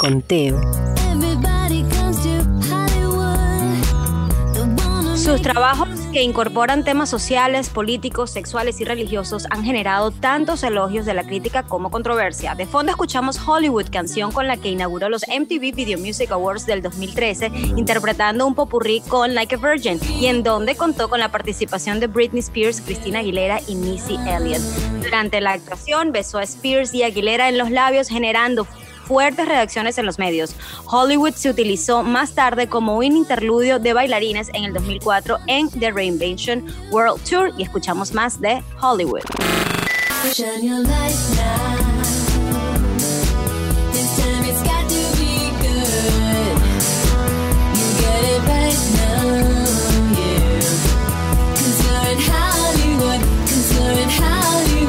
Don't 0.00 0.22
wanna 4.80 5.16
Sus 5.16 5.42
trabajos 5.42 5.88
que 6.12 6.22
incorporan 6.22 6.84
temas 6.84 7.10
sociales, 7.10 7.68
políticos, 7.68 8.30
sexuales 8.30 8.80
y 8.80 8.84
religiosos 8.84 9.46
han 9.50 9.64
generado 9.64 10.12
tantos 10.12 10.62
elogios 10.62 11.04
de 11.04 11.14
la 11.14 11.24
crítica 11.24 11.64
como 11.64 11.90
controversia. 11.90 12.54
De 12.54 12.64
fondo 12.64 12.90
escuchamos 12.90 13.40
Hollywood, 13.46 13.90
canción 13.90 14.30
con 14.30 14.46
la 14.46 14.56
que 14.56 14.70
inauguró 14.70 15.08
los 15.08 15.24
MTV 15.28 15.74
Video 15.74 15.98
Music 15.98 16.30
Awards 16.30 16.64
del 16.64 16.80
2013, 16.80 17.50
interpretando 17.76 18.46
un 18.46 18.54
popurrí 18.54 19.00
con 19.00 19.34
Like 19.34 19.56
a 19.56 19.58
Virgin, 19.58 20.00
y 20.20 20.26
en 20.26 20.44
donde 20.44 20.76
contó 20.76 21.10
con 21.10 21.18
la 21.18 21.30
participación 21.30 22.00
de 22.00 22.06
Britney 22.06 22.40
Spears, 22.40 22.80
Christina 22.80 23.18
Aguilera 23.18 23.60
y 23.66 23.74
Missy 23.74 24.16
Elliott. 24.26 24.62
Durante 25.02 25.40
la 25.40 25.52
actuación 25.52 26.12
besó 26.12 26.38
a 26.38 26.44
Spears 26.44 26.94
y 26.94 27.02
Aguilera 27.02 27.48
en 27.48 27.58
los 27.58 27.70
labios, 27.70 28.08
generando 28.08 28.66
fuertes 29.08 29.48
reacciones 29.48 29.96
en 29.96 30.04
los 30.04 30.18
medios. 30.18 30.54
Hollywood 30.84 31.32
se 31.32 31.48
utilizó 31.48 32.02
más 32.02 32.34
tarde 32.34 32.68
como 32.68 32.98
un 32.98 33.16
interludio 33.16 33.78
de 33.78 33.94
bailarines 33.94 34.50
en 34.52 34.64
el 34.64 34.74
2004 34.74 35.38
en 35.46 35.70
The 35.70 35.90
Reinvention 35.90 36.66
World 36.90 37.22
Tour 37.24 37.52
y 37.56 37.62
escuchamos 37.62 38.12
más 38.12 38.38
de 38.40 38.62
Hollywood. 38.80 39.22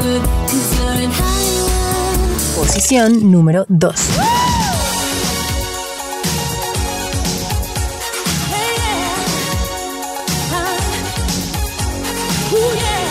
Hollywood. 0.02 1.39
Posición 2.60 3.32
número 3.32 3.66
2. 3.70 3.96
Yeah. 12.52 13.09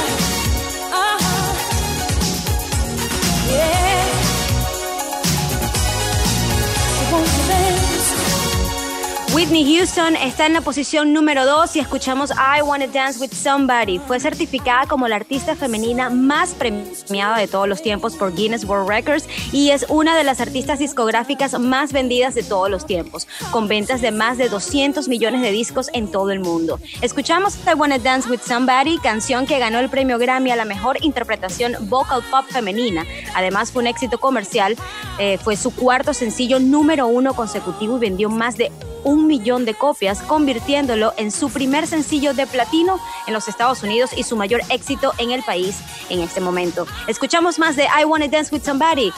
Whitney 9.48 9.78
Houston 9.78 10.14
está 10.14 10.44
en 10.44 10.52
la 10.52 10.61
posición 10.61 11.14
número 11.14 11.46
2 11.46 11.76
y 11.76 11.78
escuchamos 11.78 12.30
I 12.32 12.61
Wanna 12.61 12.87
Dance 12.87 13.18
with 13.18 13.32
Somebody. 13.32 13.98
Fue 13.98 14.20
certificada 14.20 14.84
como 14.84 15.08
la 15.08 15.16
artista 15.16 15.56
femenina 15.56 16.11
más 16.11 16.50
premiada 16.50 17.38
de 17.38 17.48
todos 17.48 17.66
los 17.66 17.80
tiempos 17.80 18.14
por 18.14 18.34
Guinness 18.34 18.66
World 18.66 18.87
Records 18.90 19.26
y 19.50 19.70
es 19.70 19.87
una 19.88 20.18
de 20.18 20.24
las 20.24 20.42
artistas 20.42 20.80
discográficas 20.80 21.58
más 21.58 21.94
vendidas 21.94 22.34
de 22.34 22.42
todos 22.42 22.68
los 22.68 22.84
tiempos, 22.84 23.26
con 23.50 23.68
ventas 23.68 24.02
de 24.02 24.11
más 24.11 24.37
de 24.37 24.50
200 24.50 25.08
millones 25.08 25.40
de 25.40 25.50
discos 25.50 25.88
en 25.94 26.11
todo 26.11 26.30
el 26.30 26.40
mundo. 26.40 26.78
Escuchamos 27.00 27.56
I 27.66 27.72
Wanna 27.74 27.98
Dance 27.98 28.28
with 28.28 28.40
Somebody, 28.40 28.98
canción 28.98 29.46
que 29.46 29.58
ganó 29.58 29.78
el 29.78 29.88
premio 29.88 30.18
Grammy 30.18 30.50
a 30.50 30.56
la 30.56 30.66
mejor 30.66 31.02
interpretación 31.02 31.74
vocal 31.88 32.22
pop 32.30 32.44
femenina. 32.50 33.06
Además 33.34 33.72
fue 33.72 33.80
un 33.80 33.87
éxito 33.87 34.20
comercial, 34.20 34.76
eh, 35.18 35.38
fue 35.38 35.56
su 35.56 35.74
cuarto 35.74 36.12
sencillo 36.12 36.61
número 36.61 37.06
uno 37.06 37.32
consecutivo 37.32 37.96
y 37.96 38.00
vendió 38.00 38.28
más 38.28 38.58
de 38.58 38.70
un 39.04 39.26
millón 39.26 39.38
de 39.38 39.74
copias, 39.74 40.20
convirtiéndolo 40.22 41.14
en 41.16 41.31
su 41.31 41.48
primer 41.51 41.87
sencillo 41.87 42.35
de 42.35 42.46
platino 42.46 42.98
en 43.27 43.35
los 43.35 43.48
Estados 43.48 43.83
Unidos 43.83 44.11
y 44.16 44.24
su 44.24 44.37
mayor 44.37 44.61
éxito 44.68 45.12
en 45.18 45.31
el 45.31 45.42
país 45.42 45.77
en 46.11 46.20
este 46.20 46.40
momento. 46.40 46.87
Escuchamos 47.07 47.59
más 47.59 47.77
de 47.77 47.85
I 47.85 48.05
Wanna 48.05 48.29
Dance 48.29 48.53
with 48.53 48.64
Somebody. 48.64 49.12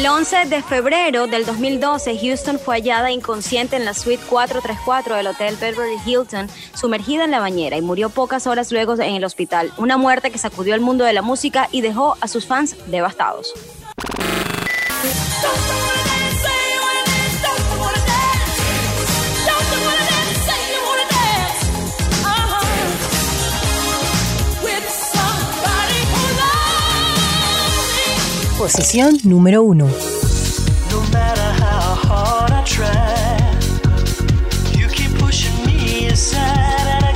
El 0.00 0.06
11 0.06 0.46
de 0.46 0.62
febrero 0.62 1.26
del 1.26 1.44
2012, 1.44 2.18
Houston 2.20 2.58
fue 2.58 2.76
hallada 2.76 3.10
inconsciente 3.10 3.76
en 3.76 3.84
la 3.84 3.92
suite 3.92 4.24
434 4.30 5.16
del 5.16 5.26
Hotel 5.26 5.56
Beverly 5.60 5.98
Hilton, 6.06 6.48
sumergida 6.72 7.24
en 7.24 7.30
la 7.30 7.38
bañera 7.38 7.76
y 7.76 7.82
murió 7.82 8.08
pocas 8.08 8.46
horas 8.46 8.72
luego 8.72 8.94
en 8.94 9.16
el 9.16 9.24
hospital. 9.24 9.74
Una 9.76 9.98
muerte 9.98 10.30
que 10.30 10.38
sacudió 10.38 10.74
el 10.74 10.80
mundo 10.80 11.04
de 11.04 11.12
la 11.12 11.20
música 11.20 11.68
y 11.70 11.82
dejó 11.82 12.16
a 12.22 12.28
sus 12.28 12.46
fans 12.46 12.76
devastados. 12.86 13.52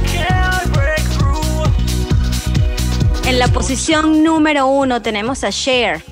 Can't 0.06 0.72
break 0.72 1.04
through. 1.18 1.68
En 3.26 3.38
la 3.38 3.48
posición 3.48 4.22
número 4.22 4.66
uno 4.66 5.02
tenemos 5.02 5.44
a 5.44 5.50
Cher. 5.50 6.02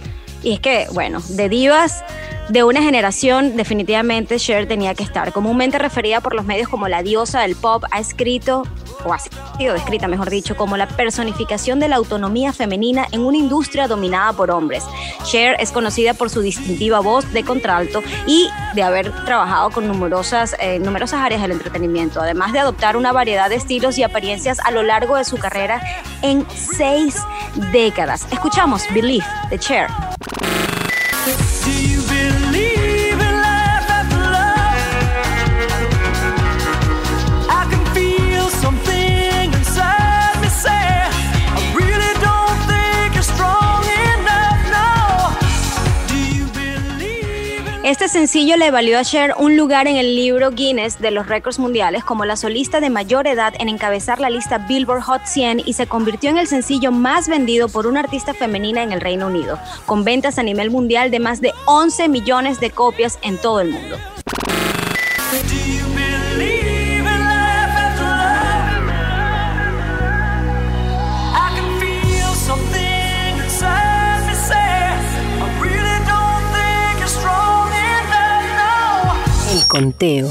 Y 0.42 0.52
es 0.52 0.60
que, 0.60 0.86
bueno, 0.92 1.22
de 1.30 1.48
divas 1.48 2.04
de 2.48 2.64
una 2.64 2.82
generación, 2.82 3.56
definitivamente 3.56 4.38
Cher 4.38 4.66
tenía 4.66 4.94
que 4.94 5.02
estar. 5.02 5.32
Comúnmente 5.32 5.78
referida 5.78 6.20
por 6.20 6.34
los 6.34 6.44
medios 6.44 6.68
como 6.68 6.88
la 6.88 7.02
diosa 7.02 7.40
del 7.40 7.56
pop, 7.56 7.84
ha 7.90 8.00
escrito, 8.00 8.64
o 9.04 9.12
ha 9.12 9.18
sido 9.18 9.74
descrita, 9.74 10.08
mejor 10.08 10.28
dicho, 10.28 10.56
como 10.56 10.76
la 10.76 10.88
personificación 10.88 11.78
de 11.80 11.88
la 11.88 11.96
autonomía 11.96 12.52
femenina 12.52 13.06
en 13.12 13.20
una 13.20 13.38
industria 13.38 13.86
dominada 13.86 14.32
por 14.32 14.50
hombres. 14.50 14.84
Cher 15.24 15.56
es 15.60 15.70
conocida 15.70 16.14
por 16.14 16.30
su 16.30 16.40
distintiva 16.40 17.00
voz 17.00 17.32
de 17.32 17.44
contralto 17.44 18.02
y 18.26 18.48
de 18.74 18.82
haber 18.82 19.12
trabajado 19.24 19.70
con 19.70 19.86
numerosas, 19.86 20.56
eh, 20.60 20.78
numerosas 20.78 21.20
áreas 21.20 21.42
del 21.42 21.52
entretenimiento, 21.52 22.20
además 22.20 22.52
de 22.52 22.58
adoptar 22.58 22.96
una 22.96 23.12
variedad 23.12 23.48
de 23.48 23.56
estilos 23.56 23.98
y 23.98 24.02
apariencias 24.02 24.58
a 24.60 24.70
lo 24.70 24.82
largo 24.82 25.16
de 25.16 25.24
su 25.24 25.36
carrera 25.36 25.80
en 26.22 26.44
seis 26.50 27.16
décadas. 27.72 28.26
Escuchamos 28.30 28.82
Believe 28.92 29.24
de 29.50 29.58
Cher. 29.58 29.88
Este 47.84 48.06
sencillo 48.06 48.56
le 48.56 48.70
valió 48.70 48.96
a 48.96 49.02
Cher 49.02 49.34
un 49.36 49.56
lugar 49.56 49.88
en 49.88 49.96
el 49.96 50.14
libro 50.14 50.52
Guinness 50.52 51.00
de 51.00 51.10
los 51.10 51.26
récords 51.26 51.58
mundiales 51.58 52.04
como 52.04 52.24
la 52.24 52.36
solista 52.36 52.78
de 52.78 52.90
mayor 52.90 53.26
edad 53.26 53.54
en 53.58 53.68
encabezar 53.68 54.20
la 54.20 54.30
lista 54.30 54.58
Billboard 54.58 55.02
Hot 55.02 55.22
100 55.26 55.62
y 55.66 55.72
se 55.72 55.88
convirtió 55.88 56.30
en 56.30 56.38
el 56.38 56.46
sencillo 56.46 56.92
más 56.92 57.26
vendido 57.26 57.68
por 57.68 57.88
una 57.88 57.98
artista 57.98 58.34
femenina 58.34 58.84
en 58.84 58.92
el 58.92 59.00
Reino 59.00 59.26
Unido, 59.26 59.58
con 59.84 60.04
ventas 60.04 60.38
a 60.38 60.44
nivel 60.44 60.70
mundial 60.70 61.10
de 61.10 61.18
más 61.18 61.40
de 61.40 61.52
11 61.64 62.08
millones 62.08 62.60
de 62.60 62.70
copias 62.70 63.18
en 63.20 63.36
todo 63.36 63.60
el 63.60 63.70
mundo. 63.70 63.96
You. 79.74 80.30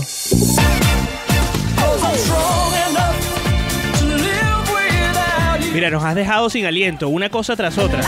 Mira, 5.74 5.90
nos 5.90 6.04
has 6.04 6.16
dejado 6.16 6.50
sin 6.50 6.66
aliento, 6.66 7.08
una 7.10 7.30
cosa 7.30 7.56
tras 7.56 7.78
otra. 7.78 8.02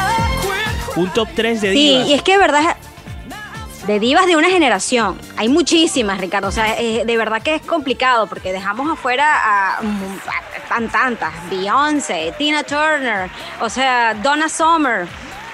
Un 0.95 1.09
top 1.13 1.29
3 1.33 1.61
de 1.61 1.71
Sí, 1.73 1.89
divas. 1.89 2.07
y 2.07 2.13
es 2.13 2.21
que 2.21 2.33
de 2.33 2.37
verdad, 2.37 2.75
de 3.87 3.99
divas 3.99 4.25
de 4.27 4.35
una 4.35 4.49
generación, 4.49 5.17
hay 5.37 5.47
muchísimas, 5.47 6.19
Ricardo. 6.19 6.49
O 6.49 6.51
sea, 6.51 6.77
eh, 6.79 7.03
de 7.05 7.17
verdad 7.17 7.41
que 7.41 7.55
es 7.55 7.61
complicado 7.61 8.27
porque 8.27 8.51
dejamos 8.51 8.91
afuera 8.91 9.31
a, 9.33 9.77
a 9.77 9.81
tan 10.67 10.89
tantas. 10.89 11.31
Beyoncé, 11.49 12.33
Tina 12.37 12.63
Turner, 12.63 13.29
o 13.61 13.69
sea, 13.69 14.13
Donna 14.15 14.49
Summer, 14.49 15.07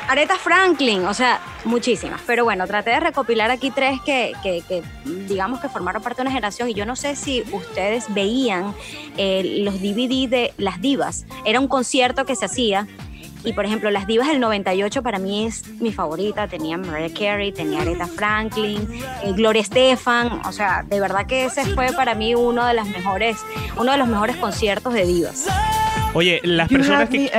Aretha 0.10 0.38
Franklin, 0.38 1.06
o 1.06 1.14
sea, 1.14 1.40
muchísimas. 1.66 2.20
Pero 2.26 2.44
bueno, 2.44 2.66
traté 2.68 2.90
de 2.90 3.00
recopilar 3.00 3.52
aquí 3.52 3.70
tres 3.72 4.00
que, 4.04 4.34
que- 4.44 4.64
que, 4.68 4.82
digamos 5.28 5.60
que 5.62 5.70
formaron 5.70 6.02
parte 6.02 6.18
de 6.18 6.24
una 6.24 6.32
generación 6.32 6.68
y 6.70 6.74
yo 6.74 6.86
no 6.86 6.96
sé 6.96 7.16
si 7.16 7.44
ustedes 7.52 8.12
veían 8.14 8.74
eh, 9.18 9.62
los 9.64 9.76
DVD 9.82 10.28
de 10.28 10.54
las 10.58 10.82
divas. 10.82 11.26
Era 11.46 11.60
un 11.60 11.68
concierto 11.68 12.26
que 12.26 12.36
se 12.36 12.46
hacía 12.46 12.88
y 13.46 13.54
por 13.54 13.66
ejemplo, 13.66 13.90
las 13.92 14.06
divas 14.08 14.28
del 14.28 14.40
98 14.42 15.02
para 15.04 15.18
mí 15.20 15.46
es 15.46 15.66
mi 15.80 15.94
favorita. 15.94 16.48
Tenía 16.48 16.78
Mariah 16.78 17.14
Carey, 17.14 17.52
tenía 17.54 17.82
Aretha 17.84 18.08
Franklin, 18.08 18.86
eh, 19.24 19.32
Gloria 19.34 19.62
Estefan. 19.62 20.42
O 20.46 20.52
sea, 20.52 20.84
de 20.88 21.00
verdad 21.00 21.26
que 21.28 21.46
ese 21.46 21.64
fue 21.76 21.94
para 21.94 22.16
mí 22.16 22.34
uno 22.36 22.66
de 22.66 22.74
las 22.74 22.88
mejores, 22.88 23.38
uno 23.78 23.92
de 23.92 23.98
los 24.00 24.08
mejores 24.08 24.36
conciertos 24.38 24.94
de 24.94 25.06
divas. 25.06 25.46
Oye, 26.14 26.42
las 26.44 26.68
personas 26.68 27.10
que... 27.10 27.32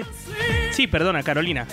Sí, 0.71 0.87
perdona, 0.87 1.23
Carolina. 1.25 1.67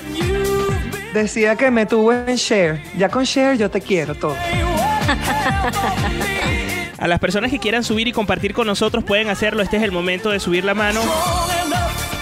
Decía 1.13 1.55
que 1.55 1.71
me 1.71 1.85
tuvo 1.85 2.13
en 2.13 2.35
share. 2.35 2.81
Ya 2.97 3.09
con 3.09 3.23
share 3.23 3.57
yo 3.57 3.69
te 3.71 3.81
quiero 3.81 4.15
todo. 4.15 4.35
A 6.99 7.07
las 7.07 7.19
personas 7.19 7.51
que 7.51 7.59
quieran 7.59 7.83
subir 7.83 8.07
y 8.07 8.11
compartir 8.11 8.53
con 8.53 8.65
nosotros 8.67 9.03
pueden 9.03 9.29
hacerlo. 9.29 9.61
Este 9.61 9.77
es 9.77 9.83
el 9.83 9.91
momento 9.91 10.31
de 10.31 10.39
subir 10.39 10.63
la 10.65 10.73
mano 10.73 10.99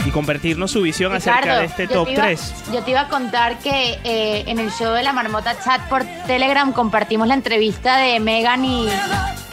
y 0.06 0.10
compartirnos 0.12 0.70
su 0.72 0.82
visión 0.82 1.14
acerca 1.14 1.40
Ricardo, 1.42 1.60
de 1.62 1.66
este 1.68 1.88
top 1.88 2.10
iba- 2.10 2.24
3. 2.26 2.54
Yo 2.74 2.84
te 2.84 2.92
iba 2.92 3.02
a 3.02 3.08
contar 3.08 3.58
que 3.60 3.98
eh, 4.04 4.44
en 4.48 4.60
el 4.60 4.70
show 4.72 4.94
de 4.94 5.02
la 5.02 5.14
Marmota 5.14 5.56
Chat 5.64 5.82
por 5.88 6.04
Telegram 6.28 6.72
compartimos 6.74 7.26
la 7.28 7.36
entrevista 7.36 7.98
de 7.98 8.20
Megan 8.20 8.66
y, 8.66 8.88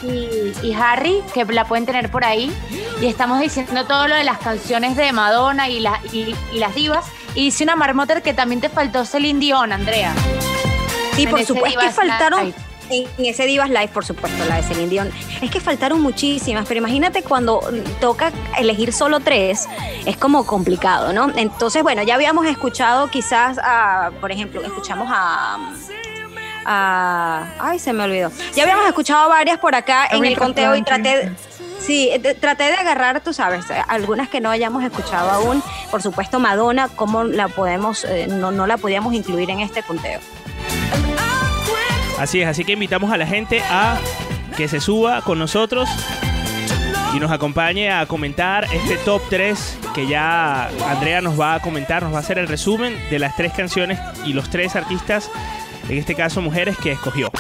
y, 0.03 0.53
y 0.63 0.75
Harry, 0.75 1.21
que 1.33 1.45
la 1.47 1.65
pueden 1.67 1.87
tener 1.87 2.11
por 2.11 2.25
ahí. 2.25 2.53
Y 3.01 3.07
estamos 3.07 3.41
diciendo 3.41 3.85
todo 3.87 4.09
lo 4.09 4.17
de 4.17 4.25
las 4.25 4.39
canciones 4.39 4.97
de 4.97 5.13
Madonna 5.13 5.69
y, 5.69 5.79
la- 5.81 6.01
y, 6.13 6.35
y 6.53 6.59
las 6.59 6.75
divas. 6.75 7.05
Y 7.35 7.47
hice 7.47 7.65
una 7.65 7.77
marmota 7.77 8.21
que 8.21 8.35
también 8.35 8.61
te 8.61 8.69
faltó 8.69 9.05
Celine 9.05 9.41
Dion, 9.41 9.73
Andrea. 9.73 10.15
Sí, 11.15 11.25
En 11.25 11.31
por 11.31 11.45
supuesto. 11.45 11.81
Es 11.81 11.87
que 11.87 11.93
faltaron. 11.93 12.45
Live. 12.47 12.57
En 12.91 13.25
ese 13.25 13.47
Divas 13.47 13.71
Live, 13.71 13.89
por 13.89 14.05
supuesto, 14.05 14.45
la 14.45 14.57
de 14.57 14.63
Celine 14.65 14.89
Dion. 14.89 15.11
Es 15.41 15.51
que 15.51 15.61
faltaron 15.61 16.03
muchísimas, 16.03 16.67
pero 16.69 16.79
imagínate 16.79 17.23
cuando 17.23 17.63
toca 18.01 18.33
elegir 18.59 18.93
solo 18.93 19.21
tres, 19.21 19.67
es 20.05 20.17
como 20.19 20.45
complicado, 20.45 21.15
¿no? 21.15 21.31
Entonces, 21.37 21.83
bueno, 21.83 22.03
ya 22.03 22.17
habíamos 22.17 22.45
escuchado 22.45 23.09
quizás, 23.09 23.59
a, 23.63 24.11
por 24.21 24.31
ejemplo, 24.31 24.61
escuchamos 24.63 25.09
a... 25.11 25.57
a- 26.67 27.45
ay, 27.61 27.79
se 27.79 27.95
me 27.95 28.05
olvidó. 28.05 28.31
Ya 28.55 28.65
habíamos 28.65 28.87
escuchado 28.87 29.29
varias 29.31 29.59
por 29.59 29.75
acá 29.75 30.07
en 30.11 30.25
el 30.27 30.37
conteo 30.37 30.77
y 30.77 30.83
traté... 30.83 31.33
Sí, 31.85 32.09
eh, 32.13 32.19
de- 32.19 32.35
traté 32.35 32.65
de 32.65 32.75
agarrar, 32.75 33.21
tú 33.23 33.33
sabes, 33.33 33.69
eh, 33.71 33.83
algunas 33.89 34.29
que 34.29 34.41
no 34.41 34.51
hayamos 34.51 34.85
escuchado 34.85 35.31
aún. 35.31 35.63
Por 35.91 36.01
supuesto, 36.03 36.39
Madonna, 36.39 36.89
cómo 36.95 37.25
la 37.25 37.49
podemos, 37.49 38.05
eh, 38.05 38.29
no, 38.31 38.51
no 38.53 38.67
la 38.67 38.77
podíamos 38.77 39.13
incluir 39.15 39.51
en 39.51 39.61
este 39.61 39.83
conteo. 39.83 40.21
Así 42.19 42.41
es, 42.41 42.49
así 42.49 42.65
que 42.65 42.73
invitamos 42.73 43.11
a 43.13 43.17
la 43.17 43.27
gente 43.27 43.61
a 43.69 43.97
que 44.57 44.69
se 44.69 44.81
suba 44.81 45.23
con 45.23 45.39
nosotros 45.41 45.89
y 47.15 47.19
nos 47.21 47.33
acompañe 47.33 47.91
a 47.91 48.07
comentar 48.07 48.65
este 48.73 48.97
top 48.99 49.21
3 49.29 49.79
que 49.95 50.07
ya 50.07 50.69
Andrea 50.89 51.21
nos 51.21 51.39
va 51.41 51.55
a 51.55 51.61
comentar, 51.61 52.03
nos 52.05 52.13
va 52.13 52.19
a 52.19 52.21
hacer 52.21 52.39
el 52.39 52.47
resumen 52.49 52.97
de 53.11 53.19
las 53.19 53.35
tres 53.37 53.53
canciones 53.55 53.99
y 54.25 54.35
los 54.35 54.49
tres 54.51 54.77
artistas, 54.77 55.31
en 55.89 55.99
este 55.99 56.15
caso 56.15 56.41
mujeres, 56.41 56.77
que 56.79 56.93
escogió. 56.93 57.31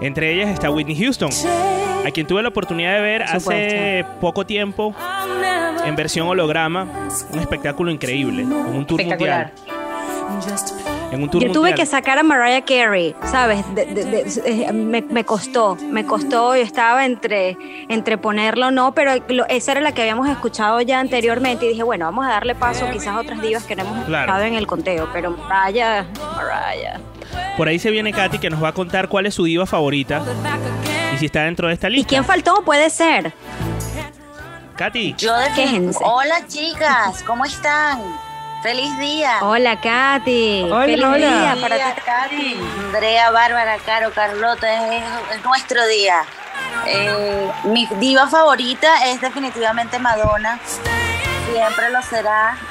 Entre 0.00 0.32
ellas 0.32 0.50
está 0.50 0.70
Whitney 0.70 0.96
Houston, 0.96 1.30
a 2.06 2.10
quien 2.10 2.26
tuve 2.26 2.42
la 2.42 2.48
oportunidad 2.48 2.94
de 2.94 3.00
ver 3.00 3.22
hace 3.22 4.04
poco 4.20 4.46
tiempo 4.46 4.94
en 5.84 5.96
versión 5.96 6.28
holograma, 6.28 6.86
un 7.32 7.38
espectáculo 7.38 7.90
increíble, 7.90 8.44
un 8.44 8.86
tour 8.86 9.02
mundial. 9.04 9.52
En 11.10 11.22
un 11.22 11.30
tour 11.30 11.42
Yo 11.42 11.48
tuve 11.52 11.70
mundial. 11.70 11.74
que 11.78 11.86
sacar 11.86 12.18
a 12.18 12.22
Mariah 12.22 12.62
Carey, 12.64 13.14
¿sabes? 13.24 13.64
De- 13.74 13.86
de- 13.86 14.04
de- 14.04 14.42
eh, 14.44 14.72
me, 14.72 15.00
me 15.00 15.24
costó, 15.24 15.76
me 15.76 16.04
costó. 16.04 16.54
Yo 16.54 16.62
estaba 16.62 17.06
entre, 17.06 17.56
entre 17.88 18.18
ponerlo 18.18 18.66
o 18.66 18.70
no, 18.70 18.92
pero 18.92 19.12
lo- 19.28 19.46
esa 19.48 19.72
era 19.72 19.80
la 19.80 19.92
que 19.92 20.02
habíamos 20.02 20.28
escuchado 20.28 20.80
ya 20.82 21.00
anteriormente. 21.00 21.64
Y 21.64 21.70
dije, 21.70 21.82
bueno, 21.82 22.04
vamos 22.04 22.26
a 22.26 22.30
darle 22.30 22.54
paso 22.54 22.86
quizás 22.92 23.08
a 23.08 23.20
otras 23.20 23.40
divas 23.40 23.64
que 23.64 23.74
no 23.74 23.82
hemos 23.84 24.04
Claro. 24.04 24.24
escuchado 24.26 24.44
en 24.44 24.54
el 24.54 24.66
conteo. 24.66 25.08
Pero 25.12 25.30
Mariah, 25.30 26.04
Mariah. 26.36 27.00
Por 27.56 27.68
ahí 27.68 27.78
se 27.78 27.90
viene 27.90 28.12
Katy 28.12 28.38
que 28.38 28.50
nos 28.50 28.62
va 28.62 28.68
a 28.68 28.72
contar 28.72 29.08
cuál 29.08 29.24
es 29.26 29.34
su 29.34 29.44
diva 29.44 29.64
favorita 29.66 30.22
y 31.14 31.18
si 31.18 31.26
está 31.26 31.42
dentro 31.44 31.68
de 31.68 31.74
esta 31.74 31.88
lista. 31.88 32.02
¿Y 32.02 32.08
quién 32.08 32.24
faltó? 32.24 32.62
Puede 32.64 32.90
ser. 32.90 33.32
Katy. 34.76 35.14
Yo 35.18 35.34
de. 35.36 35.90
Hola 36.02 36.46
chicas, 36.46 37.22
¿cómo 37.26 37.44
están? 37.44 37.98
Feliz 38.62 38.98
día. 38.98 39.38
Hola, 39.42 39.80
Katy. 39.80 40.62
Hola, 40.64 40.84
Feliz 40.84 41.04
hola. 41.04 41.16
día 41.16 41.56
para 41.60 41.76
día, 41.76 41.94
ti. 41.94 42.00
Katy. 42.04 42.60
Andrea, 42.86 43.30
Bárbara, 43.30 43.76
Caro, 43.86 44.10
Carlota, 44.12 44.96
es, 44.96 45.04
es 45.36 45.44
nuestro 45.44 45.86
día. 45.86 46.24
Eh, 46.86 47.50
mi 47.64 47.86
diva 47.98 48.26
favorita 48.26 49.06
es 49.06 49.20
definitivamente 49.20 49.98
Madonna. 49.98 50.58
Siempre 51.52 51.90
lo 51.90 52.02
será. 52.02 52.56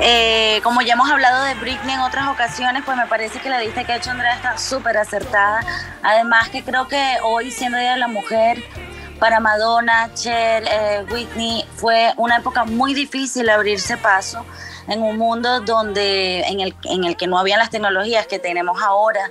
Eh, 0.00 0.60
como 0.64 0.82
ya 0.82 0.94
hemos 0.94 1.08
hablado 1.08 1.44
de 1.44 1.54
Britney 1.54 1.94
en 1.94 2.00
otras 2.00 2.26
ocasiones, 2.26 2.82
pues 2.84 2.96
me 2.96 3.06
parece 3.06 3.38
que 3.38 3.48
la 3.48 3.60
lista 3.60 3.84
que 3.84 3.92
ha 3.92 3.96
hecho 3.96 4.10
Andrea 4.10 4.34
está 4.34 4.58
súper 4.58 4.98
acertada. 4.98 5.60
Además 6.02 6.48
que 6.48 6.64
creo 6.64 6.88
que 6.88 7.18
hoy, 7.22 7.52
siendo 7.52 7.78
Día 7.78 7.92
de 7.92 7.98
la 7.98 8.08
Mujer, 8.08 8.62
para 9.18 9.40
Madonna, 9.40 10.10
Cher, 10.14 10.64
eh, 10.70 11.04
Whitney, 11.10 11.64
fue 11.76 12.12
una 12.16 12.38
época 12.38 12.64
muy 12.64 12.94
difícil 12.94 13.48
abrirse 13.48 13.96
paso 13.96 14.44
en 14.88 15.02
un 15.02 15.16
mundo 15.16 15.60
donde 15.60 16.40
en 16.42 16.60
el, 16.60 16.74
en 16.84 17.04
el 17.04 17.16
que 17.16 17.26
no 17.26 17.38
habían 17.38 17.58
las 17.58 17.70
tecnologías 17.70 18.26
que 18.26 18.38
tenemos 18.38 18.82
ahora 18.82 19.30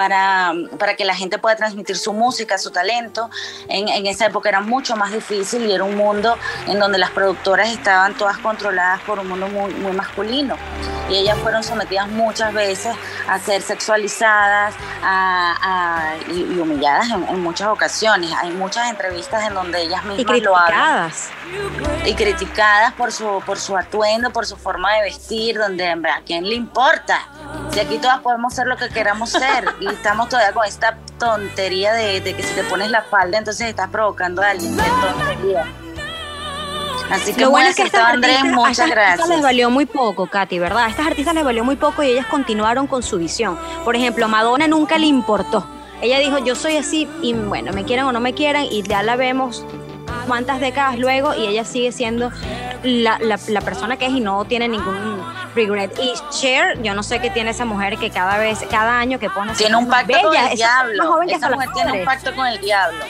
para, 0.00 0.54
para 0.78 0.96
que 0.96 1.04
la 1.04 1.14
gente 1.14 1.36
pueda 1.36 1.56
transmitir 1.56 1.94
su 1.98 2.14
música, 2.14 2.56
su 2.56 2.70
talento. 2.70 3.28
En, 3.68 3.86
en 3.88 4.06
esa 4.06 4.24
época 4.24 4.48
era 4.48 4.62
mucho 4.62 4.96
más 4.96 5.12
difícil 5.12 5.66
y 5.66 5.72
era 5.72 5.84
un 5.84 5.94
mundo 5.94 6.38
en 6.66 6.78
donde 6.78 6.96
las 6.96 7.10
productoras 7.10 7.68
estaban 7.68 8.14
todas 8.14 8.38
controladas 8.38 9.02
por 9.02 9.18
un 9.18 9.28
mundo 9.28 9.46
muy, 9.48 9.74
muy 9.74 9.92
masculino. 9.92 10.56
Y 11.10 11.16
ellas 11.16 11.36
fueron 11.42 11.62
sometidas 11.62 12.08
muchas 12.08 12.54
veces 12.54 12.96
a 13.28 13.38
ser 13.40 13.60
sexualizadas 13.60 14.74
a- 15.02 15.56
a- 15.60 16.16
y, 16.32 16.54
y 16.54 16.58
humilladas 16.58 17.10
en, 17.10 17.28
en 17.28 17.42
muchas 17.42 17.68
ocasiones. 17.68 18.32
Hay 18.40 18.52
muchas 18.52 18.88
entrevistas 18.88 19.46
en 19.46 19.52
donde 19.54 19.82
ellas 19.82 20.00
Y 20.04 20.08
mismas 20.08 20.38
lo 20.40 20.56
hablan 20.56 21.10
criticadas. 21.10 22.06
y 22.06 22.14
criticadas 22.14 22.94
por 22.94 23.12
su, 23.12 23.42
por 23.44 23.58
su 23.58 23.76
atuendo, 23.76 24.30
por 24.30 24.46
su 24.46 24.56
forma 24.56 24.94
de 24.94 25.02
vestir, 25.02 25.58
donde 25.58 25.88
a 25.90 26.22
quién 26.24 26.48
le 26.48 26.54
importa. 26.54 27.18
Si 27.72 27.80
aquí 27.80 27.98
todas 27.98 28.20
podemos 28.20 28.54
ser 28.54 28.66
lo 28.68 28.76
que 28.76 28.88
queramos 28.88 29.30
ser 29.30 29.64
y 29.80 29.86
estamos 29.90 30.28
todavía 30.28 30.52
con 30.52 30.64
esta 30.66 30.96
tontería 31.18 31.92
de, 31.92 32.20
de 32.20 32.34
que 32.34 32.42
si 32.42 32.54
te 32.54 32.62
pones 32.64 32.90
la 32.90 33.02
falda 33.02 33.38
entonces 33.38 33.68
estás 33.68 33.88
provocando 33.88 34.42
a 34.42 34.50
alguien. 34.50 34.76
Tontería. 34.76 35.66
Así 37.10 37.34
que 37.34 37.40
Lo 37.40 37.50
bueno 37.50 37.68
es 37.68 37.74
que 37.76 37.82
a 37.82 37.86
estas 37.86 38.04
Andrés, 38.14 38.36
artistas, 38.36 38.52
a 38.52 38.56
muchas 38.56 38.78
estas 38.78 38.90
artistas 38.90 39.18
les 39.18 39.26
gracias. 39.28 39.42
valió 39.42 39.70
muy 39.70 39.86
poco, 39.86 40.26
Katy, 40.28 40.58
¿verdad? 40.60 40.84
A 40.84 40.88
estas 40.90 41.06
artistas 41.08 41.34
les 41.34 41.44
valió 41.44 41.64
muy 41.64 41.74
poco 41.76 42.02
y 42.04 42.08
ellas 42.10 42.26
continuaron 42.26 42.86
con 42.86 43.02
su 43.02 43.18
visión. 43.18 43.58
Por 43.84 43.96
ejemplo, 43.96 44.26
a 44.26 44.28
Madonna 44.28 44.68
nunca 44.68 44.96
le 44.96 45.06
importó. 45.06 45.66
Ella 46.02 46.18
dijo, 46.20 46.38
yo 46.38 46.54
soy 46.54 46.76
así 46.76 47.08
y 47.20 47.32
bueno, 47.34 47.72
me 47.72 47.84
quieran 47.84 48.06
o 48.06 48.12
no 48.12 48.20
me 48.20 48.32
quieran 48.32 48.64
y 48.70 48.82
ya 48.84 49.02
la 49.02 49.16
vemos 49.16 49.64
cuántas 50.28 50.60
décadas 50.60 50.98
luego 50.98 51.34
y 51.34 51.46
ella 51.48 51.64
sigue 51.64 51.90
siendo 51.90 52.30
la, 52.84 53.18
la- 53.18 53.40
la 53.48 53.60
persona 53.60 53.96
que 53.96 54.06
es 54.06 54.12
y 54.12 54.20
no 54.20 54.44
tiene 54.44 54.68
ningún 54.68 55.20
regret. 55.54 55.98
Y 55.98 56.12
Cher, 56.30 56.80
yo 56.82 56.94
no 56.94 57.02
sé 57.02 57.20
qué 57.20 57.30
tiene 57.30 57.50
esa 57.50 57.64
mujer 57.64 57.96
que 57.98 58.10
cada 58.10 58.38
vez, 58.38 58.64
cada 58.70 58.98
año 58.98 59.18
que 59.18 59.30
pone... 59.30 59.52
Tiene 59.54 59.76
un 59.76 59.88
pacto 59.88 60.18
con 60.22 60.36
el 60.36 60.56
diablo. 60.56 61.06
joven 61.06 61.28
que 61.28 61.34
Esa 61.34 61.50
mujer 61.50 61.68
tiene 61.74 61.92
un 61.92 62.04
pacto 62.04 62.34
con 62.34 62.46
el 62.46 62.60
diablo. 62.60 63.04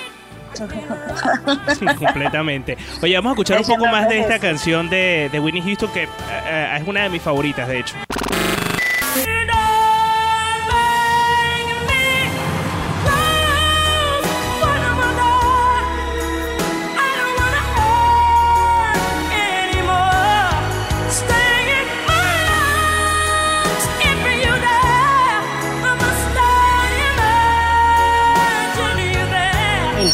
Completamente. 1.99 2.77
Oye, 3.03 3.15
vamos 3.15 3.31
a 3.31 3.33
escuchar 3.33 3.61
un 3.61 3.67
poco 3.67 3.87
más 3.87 4.09
de 4.09 4.19
es 4.19 4.27
esta 4.27 4.39
canción 4.39 4.91
de, 4.91 5.29
de 5.31 5.41
Whitney 5.41 5.63
Houston, 5.63 5.91
que 5.93 6.05
eh, 6.05 6.09
eh, 6.45 6.79
es 6.81 6.89
una 6.89 7.05
de 7.05 7.09
mis 7.09 7.23
favoritas, 7.23 7.69
de 7.69 7.81
hecho. 7.81 7.95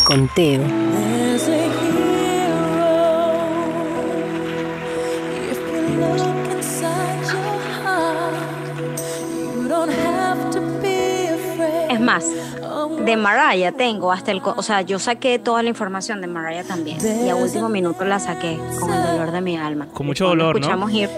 Afraid. 0.06 0.60
Es 11.90 12.00
más, 12.00 12.24
de 13.06 13.16
Mariah 13.16 13.72
tengo 13.72 14.12
hasta 14.12 14.30
el... 14.32 14.42
co- 14.42 14.54
O 14.58 14.62
sea, 14.62 14.82
yo 14.82 14.98
saqué 14.98 15.38
toda 15.38 15.62
la 15.62 15.68
información 15.70 16.20
de 16.20 16.26
Mariah 16.26 16.64
también. 16.64 16.98
Y 17.24 17.30
a 17.30 17.36
último 17.36 17.68
minuto 17.70 18.04
la 18.04 18.18
saqué 18.18 18.58
con 18.80 18.92
el 18.92 19.02
dolor 19.02 19.30
de 19.32 19.40
mi 19.40 19.56
alma. 19.56 19.86
Con 19.94 20.06
mucho 20.06 20.26
dolor, 20.26 20.56
¿no? 20.56 20.60
escuchamos 20.60 20.90
Hero. 20.92 21.12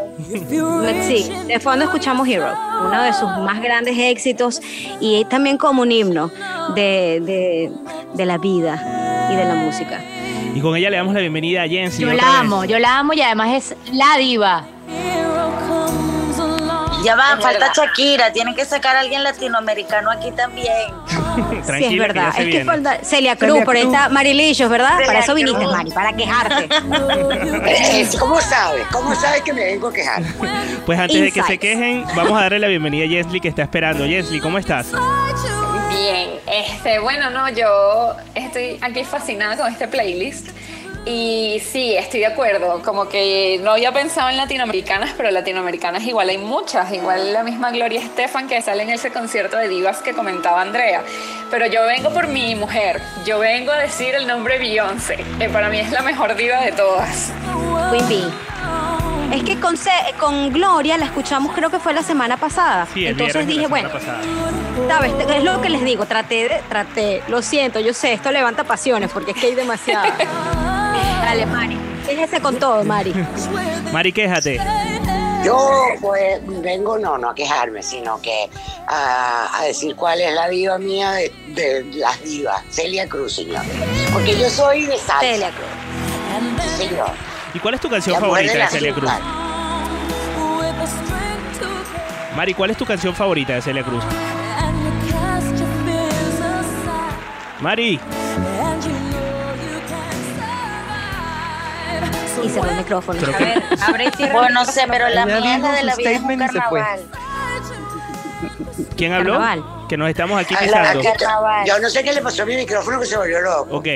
Sí, 1.07 1.31
de 1.49 1.59
fondo 1.61 1.85
escuchamos 1.87 2.29
Hero, 2.29 2.47
uno 2.87 3.03
de 3.03 3.13
sus 3.13 3.29
más 3.39 3.61
grandes 3.61 3.97
éxitos 3.99 4.61
y 5.01 5.25
también 5.25 5.57
como 5.59 5.83
un 5.83 5.91
himno 5.91 6.31
de, 6.75 7.21
de, 7.25 7.73
de 8.15 8.27
la 8.27 8.39
vida 8.39 9.29
y 9.33 9.37
de 9.37 9.45
la 9.45 9.55
música. 9.55 10.01
Y 10.55 10.61
con 10.61 10.77
ella 10.77 10.91
le 10.91 10.97
damos 10.99 11.15
la 11.15 11.21
bienvenida 11.21 11.63
a 11.63 11.69
Jensi. 11.69 12.03
Yo 12.03 12.09
la 12.09 12.15
vez. 12.15 12.23
amo, 12.25 12.65
yo 12.65 12.79
la 12.79 12.99
amo 12.99 13.13
y 13.15 13.21
además 13.23 13.49
es 13.55 13.77
la 13.93 14.17
diva. 14.19 14.65
Ya 17.09 17.17
va, 17.17 17.33
Es 17.39 17.43
falta 17.43 17.59
verdad. 17.59 17.73
Shakira. 17.75 18.33
Tienen 18.35 18.55
que 18.55 18.67
sacar 18.67 18.95
a 18.95 19.01
alguien 19.01 19.25
latinoamericano 19.25 20.11
aquí 20.11 20.31
también. 20.33 20.93
Sí, 21.79 21.85
es 21.85 21.99
verdad. 21.99 22.33
es 22.37 22.49
que 22.49 22.65
falta 22.65 22.99
Celia 23.03 23.37
Cruz, 23.37 23.51
Celia 23.53 23.65
por 23.65 23.75
Cruz. 23.77 23.87
esta 23.87 24.09
Marilicious, 24.09 24.69
¿verdad? 24.69 24.95
Celia 24.95 25.07
para 25.07 25.19
eso 25.21 25.35
viniste, 25.35 25.61
Cruz. 25.61 25.73
Mari, 25.73 25.91
para 25.93 26.13
quejarte. 26.13 26.69
¿Cómo 28.19 28.41
sabe? 28.41 28.83
¿Cómo 28.91 29.15
sabe 29.15 29.43
que 29.43 29.53
me 29.53 29.65
vengo 29.65 29.89
a 29.89 29.93
quejar? 29.93 30.23
Pues 30.85 30.99
antes 30.99 31.21
de 31.21 31.31
que 31.33 31.43
se 31.45 31.57
quejen, 31.59 32.05
vamos 32.17 32.37
a 32.37 32.43
darle 32.43 32.59
la 32.59 32.67
bienvenida 32.69 33.05
a 33.05 33.09
Jensly 33.09 33.41
que 33.41 33.49
está 33.49 33.63
esperando. 33.63 34.05
Jensly, 34.05 34.41
¿cómo 34.41 34.59
estás? 34.59 34.89
Bien, 35.91 36.31
este, 36.47 36.99
bueno, 36.99 37.31
no, 37.31 37.49
yo 37.51 38.17
estoy 38.35 38.79
aquí 38.81 39.05
fascinada 39.05 39.57
con 39.57 39.73
este 39.73 39.87
playlist. 39.87 40.49
Y 41.11 41.61
sí, 41.61 41.97
estoy 41.97 42.21
de 42.21 42.27
acuerdo, 42.27 42.83
como 42.85 43.09
que 43.09 43.59
no 43.63 43.73
había 43.73 43.93
pensado 43.93 44.29
en 44.29 44.37
latinoamericanas, 44.37 45.15
pero 45.17 45.31
latinoamericanas 45.31 46.03
igual 46.05 46.29
hay 46.29 46.37
muchas, 46.37 46.93
igual 46.93 47.33
la 47.33 47.43
misma 47.43 47.71
Gloria 47.71 48.01
Estefan 48.01 48.47
que 48.47 48.61
sale 48.61 48.83
en 48.83 48.91
ese 48.91 49.11
concierto 49.11 49.57
de 49.57 49.69
divas 49.69 49.99
que 50.03 50.13
comentaba 50.13 50.61
Andrea. 50.61 51.03
Pero 51.51 51.67
yo 51.67 51.85
vengo 51.87 52.11
por 52.11 52.29
mi 52.29 52.55
mujer, 52.55 53.01
yo 53.25 53.39
vengo 53.39 53.73
a 53.73 53.79
decir 53.79 54.15
el 54.15 54.27
nombre 54.27 54.59
Beyoncé, 54.59 55.25
que 55.39 55.49
para 55.49 55.71
mí 55.71 55.79
es 55.79 55.91
la 55.93 56.03
mejor 56.03 56.37
diva 56.37 56.61
de 56.61 56.73
todas. 56.73 57.33
Queen 57.91 58.09
Bee. 58.09 58.25
Es 59.35 59.43
que 59.45 59.59
con, 59.61 59.77
con 60.19 60.53
Gloria 60.53 60.97
la 60.99 61.05
escuchamos 61.07 61.55
creo 61.55 61.71
que 61.71 61.79
fue 61.79 61.93
la 61.95 62.03
semana 62.03 62.37
pasada. 62.37 62.87
Sí, 62.93 63.05
el 63.07 63.13
Entonces 63.13 63.47
dije, 63.47 63.63
la 63.63 63.69
bueno, 63.69 63.89
semana 63.91 64.23
pasada. 64.23 64.89
¿sabes? 64.89 65.13
Es 65.37 65.43
lo 65.45 65.61
que 65.63 65.69
les 65.71 65.85
digo, 65.85 66.05
traté, 66.07 66.49
de- 66.49 66.63
traté, 66.69 67.23
lo 67.29 67.41
siento, 67.43 67.81
yo 67.81 67.93
sé, 67.95 68.13
esto 68.13 68.31
levanta 68.31 68.65
pasiones 68.65 69.11
porque 69.13 69.31
es 69.33 69.37
que 69.39 69.47
hay 69.49 69.55
demasiado. 69.55 70.07
Dale, 71.23 71.47
Mari, 71.47 71.79
déjese 72.07 72.41
con 72.41 72.57
todo, 72.57 72.85
Mari. 72.85 73.13
Mari, 73.93 74.13
quéjate. 74.13 74.61
Yo 75.45 75.57
pues 76.01 76.41
vengo 76.63 76.99
no, 76.99 77.17
no 77.17 77.31
a 77.31 77.35
quejarme, 77.35 77.83
sino 77.83 78.21
que 78.21 78.51
a, 78.87 79.49
a 79.59 79.65
decir 79.65 79.95
cuál 79.95 80.21
es 80.21 80.35
la 80.35 80.49
diva 80.49 80.79
mía 80.79 81.13
de, 81.13 81.33
de 81.49 81.85
las 81.97 82.21
divas, 82.23 82.63
Celia 82.71 83.09
Cruz, 83.09 83.35
señor. 83.37 83.63
Porque 84.13 84.39
yo 84.39 84.51
soy 84.51 84.87
de 84.87 84.99
salsa. 84.99 85.21
Celia 85.21 85.51
Cruz. 85.51 86.67
Sí, 86.77 86.89
señor. 86.89 87.11
¿Y 87.55 87.59
cuál 87.61 87.75
es 87.75 87.81
tu 87.81 87.89
canción 87.89 88.15
La 88.15 88.21
favorita 88.21 88.53
del 88.53 88.61
de 88.63 88.69
Celia 88.69 88.95
Cruz? 88.95 89.11
Mari, 92.37 92.55
¿cuál 92.55 92.71
es 92.71 92.77
tu 92.77 92.85
canción 92.85 93.15
favorita 93.15 93.55
de 93.55 93.63
Celia 93.63 93.83
Cruz? 93.83 94.05
Mari, 97.61 97.99
Y 102.45 102.49
cerró 102.49 102.71
el 102.71 102.77
micrófono. 102.77 103.21
A 103.21 103.37
que- 103.37 103.45
ver, 103.45 103.63
abre 103.87 104.05
y 104.07 104.11
cierra. 104.17 104.33
Bueno, 104.33 104.49
no 104.55 104.65
sé, 104.65 104.83
pero 104.89 105.09
la 105.09 105.27
dijo 105.27 105.69
de 105.73 105.83
la 105.83 105.97
vida 105.97 106.11
es 106.13 106.21
un 106.21 106.39
carnaval. 106.39 107.01
¿quién 108.97 109.13
habló? 109.13 109.33
Carnaval. 109.35 109.65
Que 109.89 109.97
nos 109.97 110.09
estamos 110.11 110.41
aquí 110.41 110.55
Ah, 110.55 110.61
pisando. 110.63 111.03
Yo 111.67 111.79
no 111.81 111.89
sé 111.91 112.05
qué 112.05 112.13
le 112.13 112.21
pasó 112.21 112.43
a 112.43 112.47
mi 112.47 112.57
micrófono 112.57 113.01
que 113.01 113.07
se 113.07 113.17
volvió 113.17 113.41
loco. 113.41 113.77
Ok. 113.79 113.87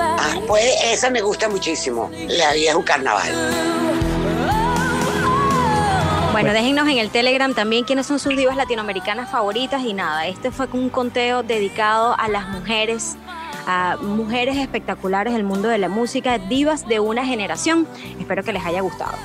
Ah, 0.00 0.34
pues 0.46 0.64
esa 0.84 1.10
me 1.10 1.20
gusta 1.20 1.48
muchísimo. 1.48 2.10
La 2.28 2.52
vida 2.52 2.70
es 2.70 2.76
un 2.76 2.82
carnaval. 2.82 3.30
Bueno, 6.32 6.52
déjennos 6.54 6.88
en 6.88 6.98
el 6.98 7.10
Telegram 7.10 7.52
también 7.54 7.84
quiénes 7.84 8.06
son 8.06 8.18
sus 8.18 8.34
divas 8.36 8.56
latinoamericanas 8.56 9.30
favoritas 9.30 9.82
y 9.82 9.92
nada, 9.92 10.26
este 10.26 10.50
fue 10.50 10.66
un 10.72 10.88
conteo 10.88 11.42
dedicado 11.42 12.16
a 12.18 12.26
las 12.28 12.48
mujeres, 12.48 13.16
a 13.66 13.96
mujeres 14.00 14.56
espectaculares 14.56 15.32
del 15.32 15.44
mundo 15.44 15.68
de 15.68 15.78
la 15.78 15.88
música, 15.88 16.38
divas 16.38 16.86
de 16.86 17.00
una 17.00 17.24
generación. 17.24 17.86
Espero 18.18 18.42
que 18.42 18.52
les 18.52 18.64
haya 18.64 18.80
gustado. 18.80 19.16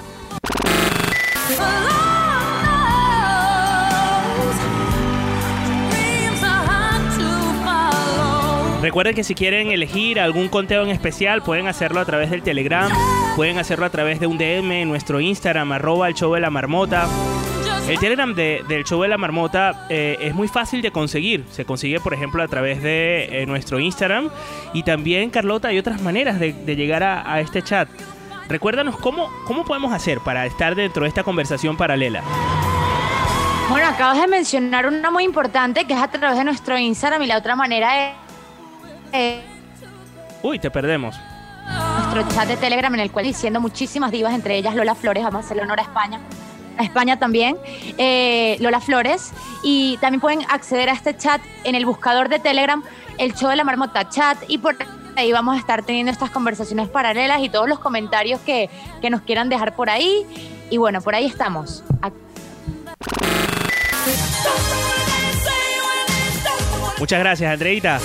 Recuerden 8.81 9.15
que 9.15 9.23
si 9.23 9.33
quieren 9.33 9.71
elegir 9.71 10.19
algún 10.19 10.49
conteo 10.49 10.83
en 10.83 10.89
especial, 10.89 11.41
pueden 11.41 11.67
hacerlo 11.67 11.99
a 11.99 12.05
través 12.05 12.29
del 12.29 12.43
Telegram, 12.43 12.91
pueden 13.35 13.57
hacerlo 13.57 13.85
a 13.85 13.89
través 13.89 14.19
de 14.19 14.27
un 14.27 14.37
DM 14.37 14.71
en 14.71 14.87
nuestro 14.87 15.19
Instagram, 15.19 15.71
arroba 15.71 16.07
el 16.07 16.13
show 16.13 16.33
de 16.33 16.41
la 16.41 16.51
marmota. 16.51 17.07
El 17.87 17.99
Telegram 17.99 18.33
de- 18.35 18.63
del 18.67 18.83
show 18.83 19.01
de 19.01 19.07
la 19.07 19.17
marmota 19.17 19.85
eh, 19.89 20.17
es 20.19 20.35
muy 20.35 20.49
fácil 20.49 20.81
de 20.81 20.91
conseguir. 20.91 21.45
Se 21.51 21.63
consigue, 21.63 22.01
por 22.01 22.13
ejemplo, 22.13 22.43
a 22.43 22.47
través 22.47 22.83
de 22.83 23.43
eh, 23.43 23.45
nuestro 23.45 23.79
Instagram. 23.79 24.29
Y 24.73 24.83
también, 24.83 25.29
Carlota, 25.29 25.69
hay 25.69 25.79
otras 25.79 26.01
maneras 26.01 26.37
de, 26.37 26.51
de 26.51 26.75
llegar 26.75 27.01
a, 27.03 27.31
a 27.31 27.39
este 27.39 27.61
chat. 27.61 27.87
Recuérdanos 28.49 28.97
cómo, 28.97 29.29
cómo 29.45 29.63
podemos 29.63 29.93
hacer 29.93 30.19
para 30.19 30.45
estar 30.45 30.75
dentro 30.75 31.03
de 31.03 31.09
esta 31.09 31.23
conversación 31.23 31.77
paralela. 31.77 32.21
Bueno, 33.69 33.87
acabas 33.87 34.19
de 34.19 34.27
mencionar 34.27 34.85
una 34.87 35.09
muy 35.09 35.23
importante 35.23 35.85
que 35.85 35.93
es 35.93 35.99
a 35.99 36.09
través 36.09 36.37
de 36.37 36.43
nuestro 36.43 36.77
Instagram 36.77 37.21
y 37.23 37.27
la 37.27 37.37
otra 37.37 37.55
manera 37.55 38.07
es 38.09 38.15
eh, 39.13 39.41
Uy, 40.43 40.59
te 40.59 40.69
perdemos. 40.71 41.15
nuestro 42.13 42.35
chat 42.35 42.47
de 42.49 42.57
Telegram 42.57 42.93
en 42.95 42.99
el 43.01 43.11
cual 43.11 43.25
diciendo 43.25 43.59
muchísimas 43.61 44.11
divas, 44.11 44.33
entre 44.33 44.57
ellas 44.57 44.75
Lola 44.75 44.95
Flores, 44.95 45.23
vamos 45.23 45.43
a 45.43 45.45
hacerle 45.45 45.63
honor 45.63 45.79
a 45.79 45.83
España. 45.83 46.19
A 46.77 46.83
España 46.83 47.17
también, 47.17 47.57
eh, 47.97 48.57
Lola 48.59 48.79
Flores. 48.79 49.31
Y 49.63 49.97
también 49.97 50.21
pueden 50.21 50.41
acceder 50.49 50.89
a 50.89 50.93
este 50.93 51.15
chat 51.17 51.41
en 51.63 51.75
el 51.75 51.85
buscador 51.85 52.29
de 52.29 52.39
Telegram, 52.39 52.83
el 53.17 53.33
show 53.33 53.49
de 53.49 53.55
la 53.55 53.63
marmota 53.63 54.09
chat. 54.09 54.37
Y 54.47 54.57
por 54.57 54.75
ahí 55.15 55.31
vamos 55.31 55.55
a 55.55 55.59
estar 55.59 55.83
teniendo 55.83 56.11
estas 56.11 56.29
conversaciones 56.29 56.89
paralelas 56.89 57.41
y 57.41 57.49
todos 57.49 57.67
los 57.67 57.79
comentarios 57.79 58.39
que, 58.41 58.69
que 59.01 59.09
nos 59.09 59.21
quieran 59.21 59.49
dejar 59.49 59.75
por 59.75 59.89
ahí. 59.89 60.25
Y 60.69 60.77
bueno, 60.77 61.01
por 61.01 61.15
ahí 61.15 61.25
estamos. 61.25 61.83
Muchas 66.99 67.19
gracias, 67.19 67.51
Andreita. 67.51 67.99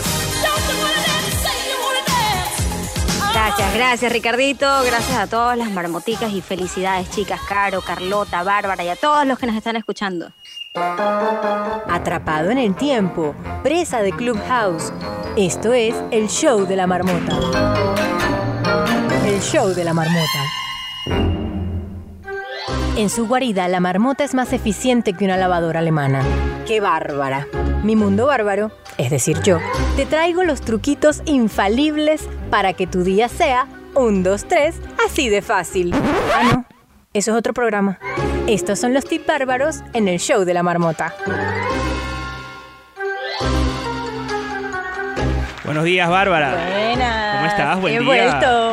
Gracias, 3.33 3.75
gracias 3.75 4.13
Ricardito, 4.13 4.67
gracias 4.85 5.19
a 5.19 5.27
todas 5.27 5.57
las 5.57 5.71
marmoticas 5.71 6.33
y 6.33 6.43
felicidades 6.43 7.11
chicas, 7.11 7.41
Caro, 7.49 7.81
Carlota, 7.81 8.43
Bárbara 8.43 8.85
y 8.85 8.89
a 8.89 8.97
todos 8.97 9.27
los 9.27 9.39
que 9.39 9.47
nos 9.47 9.57
están 9.57 9.77
escuchando. 9.77 10.31
Atrapado 10.75 12.51
en 12.51 12.59
el 12.59 12.75
tiempo, 12.75 13.35
presa 13.63 14.01
de 14.03 14.13
Clubhouse. 14.13 14.93
Esto 15.37 15.73
es 15.73 15.95
el 16.11 16.29
show 16.29 16.67
de 16.67 16.77
la 16.77 16.87
marmota. 16.87 17.39
El 19.27 19.41
show 19.41 19.69
de 19.69 19.85
la 19.85 19.95
marmota. 19.95 21.42
En 22.97 23.09
su 23.09 23.27
guarida, 23.27 23.69
la 23.69 23.81
marmota 23.81 24.23
es 24.25 24.35
más 24.35 24.53
eficiente 24.53 25.15
que 25.15 25.25
una 25.25 25.37
lavadora 25.37 25.81
alemana. 25.81 26.23
¡Qué 26.67 26.81
bárbara! 26.81 27.47
Mi 27.83 27.97
mundo 27.97 28.27
bárbaro, 28.27 28.71
es 28.99 29.11
decir 29.11 29.41
yo, 29.43 29.59
te 29.97 30.07
traigo 30.07 30.45
los 30.45 30.61
truquitos 30.61 31.23
infalibles 31.25 32.29
para 32.51 32.75
que 32.75 32.87
tu 32.87 33.03
día 33.03 33.29
sea 33.29 33.67
un, 33.95 34.23
dos, 34.23 34.45
tres, 34.47 34.77
así 35.05 35.29
de 35.29 35.43
fácil. 35.43 35.93
Ah, 35.95 36.43
no. 36.53 36.65
Eso 37.13 37.33
es 37.33 37.37
otro 37.37 37.53
programa. 37.55 37.99
Estos 38.47 38.79
son 38.79 38.95
los 38.95 39.05
tips 39.05 39.27
bárbaros 39.27 39.81
en 39.95 40.07
el 40.09 40.19
show 40.21 40.45
de 40.45 40.55
la 40.55 40.63
marmota. 40.63 41.13
Buenos 45.65 45.85
días, 45.85 46.09
Bárbara. 46.09 46.55
Buenas. 46.71 47.37
¿Cómo 47.37 47.47
estás? 47.47 47.81
Buen 47.81 47.95
He 47.95 47.99
día. 48.01 48.07
vuelto. 48.07 48.73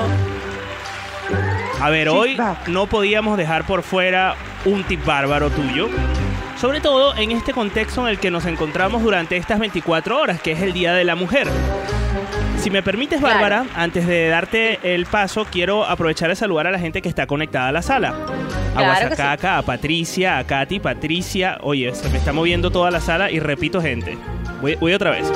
A 1.81 1.89
ver, 1.89 2.09
hoy 2.09 2.37
no 2.67 2.87
podíamos 2.87 3.37
dejar 3.37 3.65
por 3.65 3.83
fuera 3.83 4.35
un 4.65 4.83
tip 4.83 5.05
bárbaro 5.05 5.49
tuyo. 5.49 5.87
Sobre 6.57 6.81
todo 6.81 7.15
en 7.15 7.31
este 7.31 7.53
contexto 7.53 8.01
en 8.01 8.07
el 8.09 8.19
que 8.19 8.31
nos 8.31 8.45
encontramos 8.45 9.01
durante 9.01 9.37
estas 9.37 9.59
24 9.59 10.19
horas, 10.19 10.41
que 10.41 10.51
es 10.51 10.61
el 10.61 10.73
Día 10.73 10.93
de 10.93 11.05
la 11.05 11.15
Mujer. 11.15 11.47
Si 12.57 12.69
me 12.69 12.83
permites, 12.83 13.19
Claro. 13.21 13.35
Bárbara, 13.35 13.65
antes 13.75 14.05
de 14.05 14.27
darte 14.27 14.79
el 14.93 15.05
paso, 15.05 15.45
quiero 15.49 15.85
aprovechar 15.85 16.27
de 16.27 16.35
saludar 16.35 16.67
a 16.67 16.71
la 16.71 16.79
gente 16.79 17.01
que 17.01 17.07
está 17.07 17.25
conectada 17.27 17.69
a 17.69 17.71
la 17.71 17.81
sala. 17.81 18.09
A 18.09 18.79
Claro 18.79 19.07
Guasacaca, 19.07 19.57
a 19.57 19.61
Patricia, 19.61 20.37
a 20.37 20.43
Katy, 20.43 20.81
Patricia. 20.81 21.57
Oye, 21.61 21.95
se 21.95 22.09
me 22.09 22.17
está 22.17 22.33
moviendo 22.33 22.69
toda 22.71 22.91
la 22.91 22.99
sala 22.99 23.31
y 23.31 23.39
repito, 23.39 23.81
gente. 23.81 24.17
Voy, 24.61 24.75
voy 24.75 24.91
otra 24.93 25.11
vez. 25.11 25.31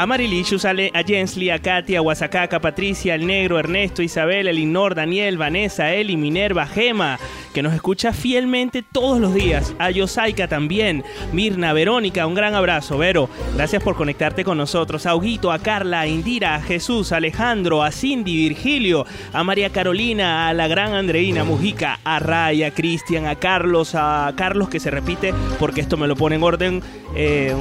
A 0.00 0.06
Marilicious, 0.06 0.64
a, 0.64 0.72
Le- 0.72 0.92
a 0.94 1.02
Jensly, 1.02 1.50
a 1.50 1.58
Katy, 1.58 1.96
a 1.96 2.00
Guasacaca, 2.00 2.58
a 2.58 2.60
Patricia, 2.60 3.14
al 3.14 3.26
Negro, 3.26 3.58
Ernesto, 3.58 4.00
Isabel, 4.00 4.46
Elinor, 4.46 4.94
Daniel, 4.94 5.36
Vanessa, 5.36 5.92
Eli, 5.92 6.16
Minerva, 6.16 6.68
Gema, 6.68 7.18
que 7.52 7.64
nos 7.64 7.74
escucha 7.74 8.12
fielmente 8.12 8.84
todos 8.84 9.18
los 9.18 9.34
días. 9.34 9.74
A 9.80 9.90
Yosaika 9.90 10.46
también. 10.46 11.02
Mirna, 11.32 11.72
Verónica, 11.72 12.28
un 12.28 12.34
gran 12.34 12.54
abrazo, 12.54 12.96
Vero. 12.96 13.28
Gracias 13.56 13.82
por 13.82 13.96
conectarte 13.96 14.44
con 14.44 14.56
nosotros. 14.56 15.04
A 15.04 15.16
Huguito, 15.16 15.50
a 15.50 15.58
Carla, 15.58 16.02
a 16.02 16.06
Indira, 16.06 16.54
a 16.54 16.62
Jesús, 16.62 17.10
a 17.10 17.16
Alejandro, 17.16 17.82
a 17.82 17.90
Cindy, 17.90 18.36
Virgilio, 18.36 19.04
a 19.32 19.42
María 19.42 19.70
Carolina, 19.70 20.48
a 20.48 20.54
la 20.54 20.68
gran 20.68 20.94
Andreina 20.94 21.42
Mujica, 21.42 21.98
a 22.04 22.20
Ray, 22.20 22.62
a 22.62 22.70
Cristian, 22.70 23.26
a 23.26 23.34
Carlos, 23.34 23.96
a 23.96 24.32
Carlos 24.36 24.68
que 24.68 24.78
se 24.78 24.92
repite 24.92 25.34
porque 25.58 25.80
esto 25.80 25.96
me 25.96 26.06
lo 26.06 26.14
pone 26.14 26.36
en 26.36 26.42
orden 26.44 26.82
eh, 27.16 27.52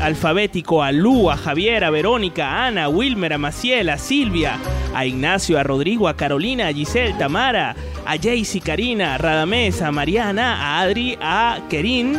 alfabético, 0.00 0.82
a 0.82 0.92
Lu, 0.92 1.30
a 1.30 1.36
Javier, 1.36 1.84
a 1.84 1.90
Verónica, 1.90 2.48
a 2.48 2.66
Ana, 2.66 2.84
a 2.84 2.88
Wilmer, 2.88 3.32
a 3.32 3.38
Maciel, 3.38 3.88
a 3.88 3.98
Silvia, 3.98 4.58
a 4.94 5.06
Ignacio, 5.06 5.58
a 5.58 5.62
Rodrigo, 5.62 6.08
a 6.08 6.16
Carolina, 6.16 6.68
a 6.68 6.72
Giselle, 6.72 7.14
Tamara, 7.14 7.74
a 8.06 8.16
Jaycee, 8.18 8.60
Karina, 8.60 9.14
a 9.14 9.18
Radamés, 9.18 9.82
a 9.82 9.90
Mariana, 9.92 10.56
a 10.60 10.80
Adri, 10.80 11.18
a 11.20 11.60
Kerin, 11.68 12.18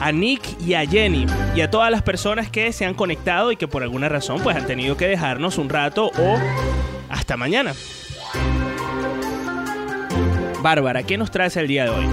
a 0.00 0.12
Nick 0.12 0.42
y 0.64 0.74
a 0.74 0.86
Jenny 0.86 1.26
y 1.54 1.60
a 1.60 1.70
todas 1.70 1.90
las 1.90 2.02
personas 2.02 2.50
que 2.50 2.72
se 2.72 2.84
han 2.84 2.94
conectado 2.94 3.52
y 3.52 3.56
que 3.56 3.68
por 3.68 3.82
alguna 3.82 4.08
razón 4.08 4.40
pues 4.42 4.56
han 4.56 4.66
tenido 4.66 4.96
que 4.96 5.08
dejarnos 5.08 5.58
un 5.58 5.68
rato 5.68 6.10
o 6.18 6.38
hasta 7.08 7.36
mañana. 7.36 7.72
Bárbara, 10.62 11.04
¿qué 11.04 11.16
nos 11.16 11.30
traes 11.30 11.56
el 11.56 11.68
día 11.68 11.84
de 11.84 11.90
hoy? 11.90 12.06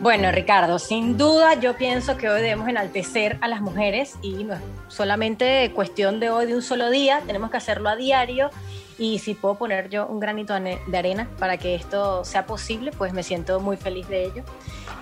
Bueno, 0.00 0.30
Ricardo, 0.30 0.78
sin 0.78 1.18
duda 1.18 1.54
yo 1.54 1.76
pienso 1.76 2.16
que 2.16 2.28
hoy 2.28 2.40
debemos 2.40 2.68
enaltecer 2.68 3.36
a 3.40 3.48
las 3.48 3.60
mujeres 3.60 4.14
y 4.22 4.44
no 4.44 4.54
es 4.54 4.60
solamente 4.86 5.72
cuestión 5.74 6.20
de 6.20 6.30
hoy, 6.30 6.46
de 6.46 6.54
un 6.54 6.62
solo 6.62 6.88
día, 6.88 7.20
tenemos 7.26 7.50
que 7.50 7.56
hacerlo 7.56 7.88
a 7.88 7.96
diario 7.96 8.50
y 8.96 9.18
si 9.18 9.34
puedo 9.34 9.56
poner 9.56 9.88
yo 9.90 10.06
un 10.06 10.20
granito 10.20 10.54
de 10.54 10.98
arena 10.98 11.28
para 11.40 11.56
que 11.56 11.74
esto 11.74 12.24
sea 12.24 12.46
posible, 12.46 12.92
pues 12.96 13.12
me 13.12 13.24
siento 13.24 13.58
muy 13.58 13.76
feliz 13.76 14.08
de 14.08 14.26
ello. 14.26 14.44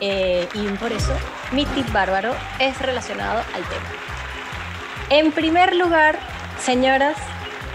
Eh, 0.00 0.48
y 0.54 0.66
por 0.76 0.92
eso 0.92 1.12
mi 1.52 1.66
tip 1.66 1.90
bárbaro 1.92 2.34
es 2.58 2.80
relacionado 2.80 3.40
al 3.54 3.62
tema. 3.68 3.86
En 5.10 5.30
primer 5.32 5.74
lugar, 5.76 6.18
señoras, 6.58 7.16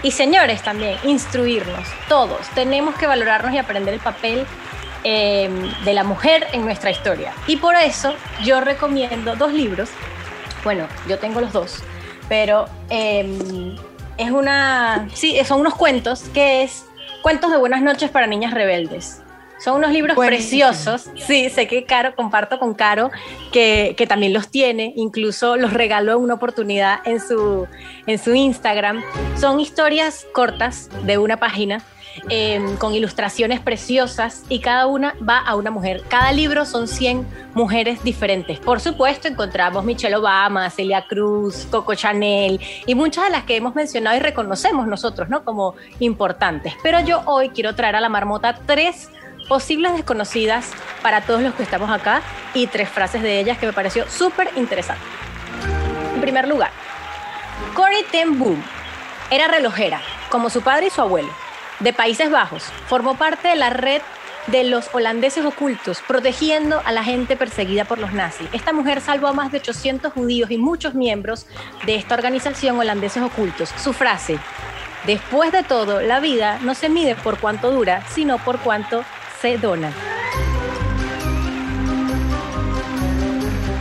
Y 0.04 0.10
señores 0.10 0.62
también, 0.62 0.98
instruirnos, 1.04 1.86
todos. 2.08 2.48
Tenemos 2.56 2.96
que 2.96 3.06
valorarnos 3.06 3.54
y 3.54 3.58
aprender 3.58 3.94
el 3.94 4.00
papel 4.00 4.44
eh, 5.04 5.50
de 5.84 5.94
la 5.94 6.04
mujer 6.04 6.46
en 6.52 6.64
nuestra 6.64 6.90
historia. 6.90 7.32
Y 7.46 7.56
por 7.56 7.74
eso 7.76 8.14
yo 8.44 8.60
recomiendo 8.60 9.36
dos 9.36 9.52
libros. 9.52 9.90
Bueno, 10.64 10.86
yo 11.08 11.18
tengo 11.18 11.40
los 11.40 11.52
dos, 11.52 11.82
pero 12.28 12.66
eh, 12.90 13.76
es 14.16 14.30
una, 14.30 15.08
sí, 15.14 15.36
son 15.44 15.60
unos 15.60 15.74
cuentos 15.74 16.24
que 16.34 16.62
es 16.62 16.84
Cuentos 17.22 17.50
de 17.52 17.56
Buenas 17.56 17.82
noches 17.82 18.10
para 18.10 18.26
Niñas 18.26 18.52
Rebeldes. 18.52 19.22
Son 19.62 19.76
unos 19.76 19.92
libros 19.92 20.16
Buenísimo. 20.16 20.66
preciosos. 20.66 21.08
Sí, 21.24 21.48
sé 21.48 21.68
que 21.68 21.84
Caro, 21.84 22.16
comparto 22.16 22.58
con 22.58 22.74
Caro 22.74 23.12
que, 23.52 23.94
que 23.96 24.08
también 24.08 24.32
los 24.32 24.48
tiene. 24.48 24.92
Incluso 24.96 25.56
los 25.56 25.72
regaló 25.72 26.18
una 26.18 26.34
oportunidad 26.34 26.98
en 27.04 27.20
su, 27.20 27.68
en 28.08 28.18
su 28.18 28.34
Instagram. 28.34 29.04
Son 29.38 29.60
historias 29.60 30.26
cortas 30.34 30.88
de 31.04 31.16
una 31.18 31.36
página. 31.36 31.80
Eh, 32.28 32.60
con 32.78 32.94
ilustraciones 32.94 33.60
preciosas 33.60 34.44
y 34.48 34.60
cada 34.60 34.86
una 34.86 35.14
va 35.26 35.38
a 35.38 35.56
una 35.56 35.70
mujer. 35.70 36.02
Cada 36.08 36.32
libro 36.32 36.64
son 36.64 36.88
100 36.88 37.26
mujeres 37.54 38.02
diferentes. 38.02 38.58
Por 38.60 38.80
supuesto, 38.80 39.28
encontramos 39.28 39.84
Michelle 39.84 40.16
Obama, 40.16 40.68
Celia 40.70 41.06
Cruz, 41.06 41.66
Coco 41.70 41.94
Chanel 41.94 42.60
y 42.86 42.94
muchas 42.94 43.24
de 43.24 43.30
las 43.30 43.44
que 43.44 43.56
hemos 43.56 43.74
mencionado 43.74 44.16
y 44.16 44.20
reconocemos 44.20 44.86
nosotros, 44.86 45.28
¿no? 45.28 45.44
Como 45.44 45.74
importantes. 46.00 46.74
Pero 46.82 47.00
yo 47.00 47.22
hoy 47.26 47.50
quiero 47.50 47.74
traer 47.74 47.96
a 47.96 48.00
la 48.00 48.08
marmota 48.08 48.58
tres 48.66 49.10
posibles 49.48 49.92
desconocidas 49.94 50.70
para 51.02 51.22
todos 51.22 51.42
los 51.42 51.54
que 51.54 51.62
estamos 51.62 51.90
acá 51.90 52.22
y 52.54 52.66
tres 52.66 52.88
frases 52.88 53.22
de 53.22 53.40
ellas 53.40 53.58
que 53.58 53.66
me 53.66 53.72
pareció 53.72 54.08
súper 54.08 54.50
interesante. 54.56 55.02
En 56.14 56.20
primer 56.20 56.46
lugar, 56.48 56.70
Corey 57.74 58.04
ten 58.10 58.38
Boom 58.38 58.62
era 59.30 59.48
relojera, 59.48 60.00
como 60.30 60.50
su 60.50 60.60
padre 60.62 60.86
y 60.86 60.90
su 60.90 61.00
abuelo, 61.00 61.30
de 61.80 61.92
Países 61.92 62.30
Bajos. 62.30 62.64
Formó 62.86 63.16
parte 63.16 63.48
de 63.48 63.56
la 63.56 63.70
red 63.70 64.02
de 64.46 64.64
los 64.64 64.90
holandeses 64.92 65.44
ocultos, 65.44 66.02
protegiendo 66.06 66.82
a 66.84 66.92
la 66.92 67.04
gente 67.04 67.36
perseguida 67.36 67.84
por 67.84 67.98
los 67.98 68.12
nazis. 68.12 68.48
Esta 68.52 68.72
mujer 68.72 69.00
salvó 69.00 69.28
a 69.28 69.32
más 69.32 69.52
de 69.52 69.58
800 69.58 70.12
judíos 70.12 70.50
y 70.50 70.58
muchos 70.58 70.94
miembros 70.94 71.46
de 71.86 71.94
esta 71.94 72.14
organización 72.14 72.78
holandeses 72.78 73.22
ocultos. 73.22 73.72
Su 73.76 73.92
frase, 73.92 74.38
después 75.06 75.52
de 75.52 75.62
todo, 75.62 76.00
la 76.00 76.20
vida 76.20 76.58
no 76.62 76.74
se 76.74 76.88
mide 76.88 77.14
por 77.14 77.38
cuánto 77.38 77.70
dura, 77.70 78.04
sino 78.08 78.38
por 78.38 78.58
cuánto 78.58 79.04
se 79.40 79.58
dona. 79.58 79.92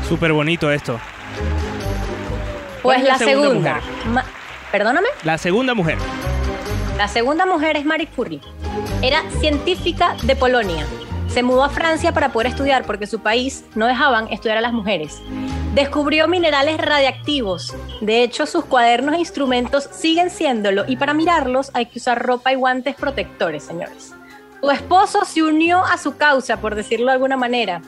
Súper 0.07 0.33
bonito 0.33 0.71
esto. 0.71 0.99
Pues 2.81 2.81
¿Cuál 2.81 2.97
es 2.97 3.03
la 3.03 3.13
la, 3.13 3.17
segunda 3.17 3.81
Perdóname. 4.71 5.07
La 5.23 5.37
segunda 5.37 5.73
mujer. 5.73 5.97
La 6.97 7.07
segunda 7.07 7.45
mujer 7.45 7.77
es 7.77 7.85
Marie 7.85 8.07
Curie. 8.07 8.41
Era 9.01 9.23
científica 9.39 10.15
de 10.23 10.35
Polonia. 10.35 10.85
Se 11.27 11.43
mudó 11.43 11.63
a 11.63 11.69
Francia 11.69 12.13
para 12.13 12.31
poder 12.31 12.47
estudiar 12.47 12.85
porque 12.85 13.07
su 13.07 13.19
país 13.19 13.65
no 13.75 13.87
dejaban 13.87 14.27
estudiar 14.31 14.57
a 14.57 14.61
las 14.61 14.73
mujeres. 14.73 15.21
Descubrió 15.73 16.27
minerales 16.27 16.77
radiactivos. 16.77 17.73
De 18.01 18.23
hecho, 18.23 18.45
sus 18.45 18.65
cuadernos 18.65 19.15
e 19.15 19.19
instrumentos 19.19 19.89
siguen 19.91 20.29
siéndolo 20.29 20.83
y 20.87 20.97
para 20.97 21.13
mirarlos 21.13 21.71
hay 21.73 21.85
que 21.85 21.99
usar 21.99 22.21
ropa 22.21 22.51
y 22.51 22.55
guantes 22.55 22.95
protectores, 22.95 23.63
señores. 23.63 24.13
Su 24.61 24.69
esposo 24.69 25.25
se 25.25 25.41
unió 25.41 25.83
a 25.83 25.97
su 25.97 26.17
causa, 26.17 26.57
por 26.57 26.75
decirlo 26.75 27.07
de 27.07 27.13
alguna 27.13 27.37
manera, 27.37 27.81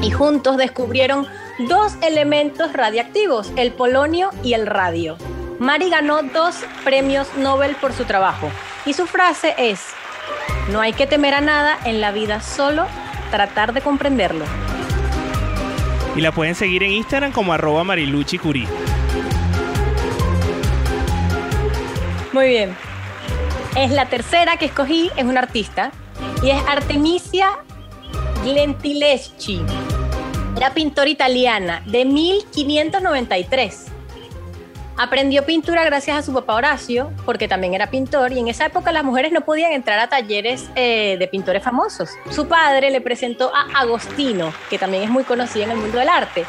y 0.00 0.10
juntos 0.10 0.56
descubrieron 0.56 1.26
dos 1.68 1.94
elementos 2.02 2.72
radiactivos, 2.72 3.52
el 3.56 3.72
polonio 3.72 4.30
y 4.42 4.54
el 4.54 4.66
radio. 4.66 5.18
Mari 5.58 5.88
ganó 5.88 6.22
dos 6.22 6.56
premios 6.82 7.28
Nobel 7.36 7.76
por 7.76 7.92
su 7.92 8.04
trabajo 8.04 8.50
y 8.84 8.92
su 8.92 9.06
frase 9.06 9.54
es, 9.56 9.80
no 10.70 10.80
hay 10.80 10.92
que 10.92 11.06
temer 11.06 11.34
a 11.34 11.40
nada 11.40 11.78
en 11.84 12.00
la 12.00 12.10
vida, 12.10 12.40
solo 12.40 12.86
tratar 13.30 13.72
de 13.72 13.80
comprenderlo. 13.80 14.44
Y 16.16 16.20
la 16.20 16.32
pueden 16.32 16.54
seguir 16.54 16.82
en 16.82 16.92
Instagram 16.92 17.32
como 17.32 17.52
arroba 17.52 17.84
mariluchi 17.84 18.38
curí. 18.38 18.66
Muy 22.32 22.48
bien. 22.48 22.76
Es 23.76 23.90
la 23.90 24.06
tercera 24.06 24.56
que 24.56 24.66
escogí, 24.66 25.10
es 25.16 25.24
una 25.24 25.40
artista 25.40 25.92
y 26.42 26.50
es 26.50 26.62
Artemisia 26.68 27.48
Gentileschi. 28.44 29.62
Era 30.56 30.74
pintora 30.74 31.08
italiana 31.08 31.82
de 31.86 32.04
1593. 32.04 33.93
Aprendió 34.96 35.44
pintura 35.44 35.84
gracias 35.84 36.16
a 36.16 36.22
su 36.22 36.32
papá 36.32 36.54
Horacio, 36.54 37.10
porque 37.26 37.48
también 37.48 37.74
era 37.74 37.90
pintor, 37.90 38.32
y 38.32 38.38
en 38.38 38.46
esa 38.46 38.66
época 38.66 38.92
las 38.92 39.02
mujeres 39.02 39.32
no 39.32 39.40
podían 39.40 39.72
entrar 39.72 39.98
a 39.98 40.08
talleres 40.08 40.70
eh, 40.76 41.16
de 41.18 41.26
pintores 41.26 41.64
famosos. 41.64 42.10
Su 42.30 42.46
padre 42.46 42.90
le 42.90 43.00
presentó 43.00 43.50
a 43.52 43.80
Agostino, 43.80 44.54
que 44.70 44.78
también 44.78 45.02
es 45.02 45.10
muy 45.10 45.24
conocido 45.24 45.64
en 45.64 45.72
el 45.72 45.78
mundo 45.78 45.98
del 45.98 46.08
arte, 46.08 46.44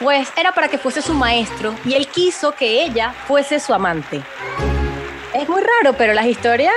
pues 0.00 0.28
era 0.36 0.50
para 0.50 0.66
que 0.66 0.78
fuese 0.78 1.00
su 1.00 1.14
maestro, 1.14 1.76
y 1.84 1.94
él 1.94 2.08
quiso 2.08 2.52
que 2.52 2.82
ella 2.82 3.14
fuese 3.28 3.60
su 3.60 3.72
amante. 3.72 4.20
Es 5.32 5.48
muy 5.48 5.62
raro, 5.62 5.96
pero 5.96 6.12
las 6.12 6.26
historias, 6.26 6.74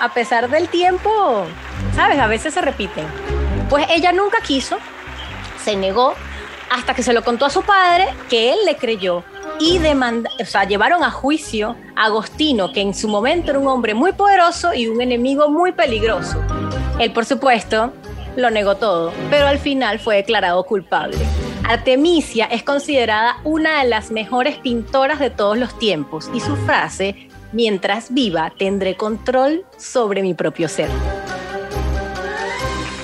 a 0.00 0.12
pesar 0.12 0.50
del 0.50 0.68
tiempo, 0.68 1.46
¿sabes? 1.94 2.18
A 2.18 2.26
veces 2.26 2.54
se 2.54 2.60
repiten. 2.60 3.06
Pues 3.70 3.86
ella 3.90 4.10
nunca 4.10 4.38
quiso, 4.40 4.78
se 5.62 5.76
negó, 5.76 6.14
hasta 6.70 6.94
que 6.94 7.02
se 7.02 7.12
lo 7.12 7.22
contó 7.22 7.46
a 7.46 7.50
su 7.50 7.62
padre, 7.62 8.06
que 8.28 8.52
él 8.52 8.58
le 8.64 8.76
creyó. 8.76 9.24
Y 9.60 9.78
demanda, 9.78 10.30
o 10.40 10.44
sea, 10.44 10.64
llevaron 10.64 11.02
a 11.02 11.10
juicio 11.10 11.76
a 11.96 12.04
Agostino, 12.04 12.72
que 12.72 12.80
en 12.80 12.94
su 12.94 13.08
momento 13.08 13.50
era 13.50 13.58
un 13.58 13.66
hombre 13.66 13.94
muy 13.94 14.12
poderoso 14.12 14.72
y 14.72 14.86
un 14.86 15.00
enemigo 15.00 15.48
muy 15.48 15.72
peligroso. 15.72 16.40
Él, 16.98 17.12
por 17.12 17.24
supuesto, 17.24 17.92
lo 18.36 18.50
negó 18.50 18.76
todo, 18.76 19.12
pero 19.30 19.48
al 19.48 19.58
final 19.58 19.98
fue 19.98 20.16
declarado 20.16 20.64
culpable. 20.64 21.18
Artemisia 21.68 22.46
es 22.46 22.62
considerada 22.62 23.38
una 23.44 23.82
de 23.82 23.88
las 23.88 24.10
mejores 24.10 24.56
pintoras 24.58 25.18
de 25.18 25.30
todos 25.30 25.58
los 25.58 25.78
tiempos 25.78 26.30
y 26.32 26.40
su 26.40 26.56
frase, 26.56 27.28
mientras 27.52 28.14
viva, 28.14 28.52
tendré 28.56 28.96
control 28.96 29.64
sobre 29.76 30.22
mi 30.22 30.34
propio 30.34 30.68
ser. 30.68 30.88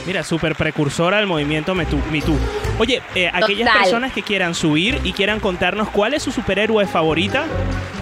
Mira, 0.07 0.23
súper 0.23 0.55
precursora 0.55 1.19
al 1.19 1.27
movimiento 1.27 1.75
Me 1.75 1.87
Too. 1.87 2.01
Me 2.11 2.21
Too. 2.21 2.37
Oye, 2.79 3.03
eh, 3.15 3.31
aquellas 3.33 3.69
Total. 3.69 3.83
personas 3.83 4.13
que 4.13 4.23
quieran 4.23 4.55
subir 4.55 5.01
y 5.03 5.13
quieran 5.13 5.41
contarnos 5.41 5.89
cuál 5.89 6.15
es 6.15 6.23
su 6.23 6.31
superhéroe 6.31 6.87
favorita, 6.87 7.47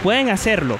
pueden 0.02 0.28
hacerlo. 0.28 0.78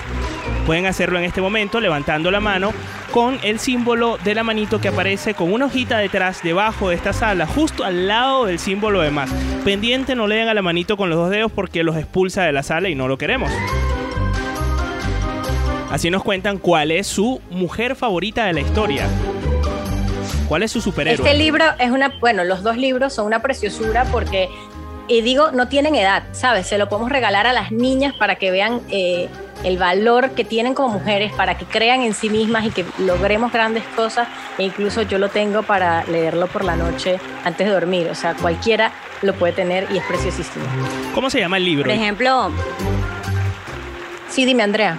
Pueden 0.66 0.86
hacerlo 0.86 1.18
en 1.18 1.24
este 1.24 1.40
momento 1.40 1.80
levantando 1.80 2.30
la 2.30 2.40
mano 2.40 2.72
con 3.10 3.38
el 3.42 3.58
símbolo 3.58 4.16
de 4.24 4.34
la 4.34 4.42
manito 4.42 4.80
que 4.80 4.88
aparece 4.88 5.34
con 5.34 5.52
una 5.52 5.66
hojita 5.66 5.98
detrás, 5.98 6.42
debajo 6.42 6.88
de 6.88 6.94
esta 6.94 7.12
sala, 7.12 7.46
justo 7.46 7.84
al 7.84 8.08
lado 8.08 8.46
del 8.46 8.58
símbolo 8.58 9.00
de 9.02 9.10
más. 9.10 9.30
Pendiente, 9.64 10.14
no 10.14 10.26
le 10.26 10.36
den 10.36 10.48
a 10.48 10.54
la 10.54 10.62
manito 10.62 10.96
con 10.96 11.10
los 11.10 11.18
dos 11.18 11.30
dedos 11.30 11.52
porque 11.52 11.84
los 11.84 11.96
expulsa 11.96 12.44
de 12.44 12.52
la 12.52 12.62
sala 12.62 12.88
y 12.88 12.94
no 12.94 13.08
lo 13.08 13.18
queremos. 13.18 13.50
Así 15.90 16.10
nos 16.10 16.22
cuentan 16.22 16.56
cuál 16.58 16.90
es 16.90 17.06
su 17.06 17.40
mujer 17.50 17.96
favorita 17.96 18.46
de 18.46 18.54
la 18.54 18.60
historia. 18.60 19.06
¿Cuál 20.52 20.64
es 20.64 20.72
su 20.72 20.82
superhéroe? 20.82 21.26
Este 21.26 21.42
libro 21.42 21.64
es 21.78 21.90
una, 21.90 22.12
bueno, 22.20 22.44
los 22.44 22.62
dos 22.62 22.76
libros 22.76 23.14
son 23.14 23.24
una 23.24 23.38
preciosura 23.40 24.04
porque, 24.12 24.50
y 25.08 25.22
digo, 25.22 25.50
no 25.50 25.66
tienen 25.68 25.94
edad, 25.94 26.24
¿sabes? 26.32 26.66
Se 26.66 26.76
lo 26.76 26.90
podemos 26.90 27.10
regalar 27.10 27.46
a 27.46 27.54
las 27.54 27.72
niñas 27.72 28.12
para 28.12 28.34
que 28.34 28.50
vean 28.50 28.82
eh, 28.90 29.30
el 29.64 29.78
valor 29.78 30.32
que 30.32 30.44
tienen 30.44 30.74
como 30.74 30.90
mujeres, 30.90 31.32
para 31.32 31.56
que 31.56 31.64
crean 31.64 32.02
en 32.02 32.12
sí 32.12 32.28
mismas 32.28 32.66
y 32.66 32.70
que 32.70 32.84
logremos 32.98 33.50
grandes 33.50 33.82
cosas. 33.96 34.28
E 34.58 34.64
incluso 34.64 35.00
yo 35.00 35.16
lo 35.16 35.30
tengo 35.30 35.62
para 35.62 36.04
leerlo 36.04 36.48
por 36.48 36.64
la 36.64 36.76
noche 36.76 37.18
antes 37.46 37.66
de 37.66 37.72
dormir. 37.72 38.08
O 38.10 38.14
sea, 38.14 38.34
cualquiera 38.34 38.92
lo 39.22 39.32
puede 39.32 39.54
tener 39.54 39.88
y 39.90 39.96
es 39.96 40.04
preciosísimo. 40.04 40.66
¿Cómo 41.14 41.30
se 41.30 41.40
llama 41.40 41.56
el 41.56 41.64
libro? 41.64 41.84
Por 41.84 41.94
ejemplo, 41.94 42.52
Sí, 44.28 44.44
dime, 44.44 44.64
Andrea. 44.64 44.98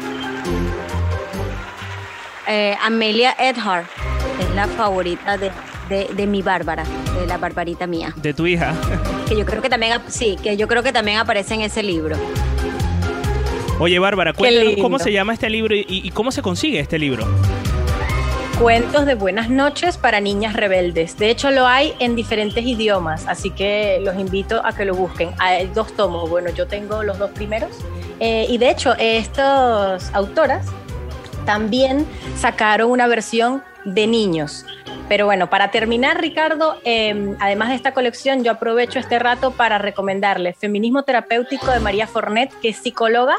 eh, 2.47 2.75
Amelia 2.81 3.35
Earhart 3.37 4.12
es 4.39 4.55
la 4.55 4.67
favorita 4.67 5.37
de, 5.37 5.51
de- 5.89 6.09
de 6.13 6.27
mi 6.27 6.41
Bárbara, 6.41 6.83
de 7.19 7.27
la 7.27 7.37
Barbarita 7.37 7.87
mía. 7.87 8.13
De 8.17 8.33
tu 8.33 8.45
hija. 8.47 8.73
Que 9.27 9.37
yo 9.37 9.45
creo 9.45 9.61
que 9.61 9.69
también, 9.69 9.99
sí, 10.07 10.37
que 10.43 10.57
yo 10.57 10.67
creo 10.67 10.83
que 10.83 10.91
también 10.91 11.17
aparece 11.17 11.53
en 11.53 11.61
ese 11.61 11.81
libro. 11.81 12.17
Oye, 13.79 13.97
Bárbara, 13.99 14.33
cuéntanos 14.33 14.73
cómo 14.81 14.99
se 14.99 15.11
llama 15.11 15.33
este 15.33 15.49
libro 15.49 15.75
y, 15.75 15.85
y 15.87 16.11
cómo 16.11 16.31
se 16.31 16.41
consigue 16.41 16.79
este 16.79 16.99
libro. 16.99 17.25
Cuentos 18.59 19.05
de 19.05 19.15
buenas 19.15 19.49
noches 19.49 19.97
para 19.97 20.19
niñas 20.21 20.53
rebeldes. 20.55 21.17
De 21.17 21.29
hecho, 21.31 21.49
lo 21.51 21.65
hay 21.65 21.93
en 21.99 22.15
diferentes 22.15 22.63
idiomas, 22.65 23.25
así 23.27 23.49
que 23.49 23.99
los 24.03 24.15
invito 24.17 24.61
a 24.63 24.73
que 24.73 24.85
lo 24.85 24.93
busquen. 24.93 25.31
Hay 25.39 25.67
dos 25.73 25.91
tomos. 25.95 26.29
Bueno, 26.29 26.49
yo 26.51 26.67
tengo 26.67 27.01
los 27.03 27.17
dos 27.17 27.31
primeros. 27.31 27.71
Eh, 28.19 28.45
y 28.47 28.57
de 28.59 28.69
hecho, 28.69 28.93
estas 28.99 30.13
autoras 30.13 30.67
también 31.45 32.05
sacaron 32.37 32.91
una 32.91 33.07
versión 33.07 33.63
de 33.85 34.07
niños. 34.07 34.65
Pero 35.09 35.25
bueno, 35.25 35.49
para 35.49 35.69
terminar, 35.71 36.19
Ricardo, 36.19 36.77
eh, 36.85 37.35
además 37.39 37.69
de 37.69 37.75
esta 37.75 37.93
colección, 37.93 38.43
yo 38.43 38.51
aprovecho 38.51 38.99
este 38.99 39.19
rato 39.19 39.51
para 39.51 39.77
recomendarle 39.77 40.53
Feminismo 40.53 41.03
Terapéutico 41.03 41.71
de 41.71 41.79
María 41.79 42.07
Fornet, 42.07 42.51
que 42.61 42.69
es 42.69 42.77
psicóloga 42.77 43.35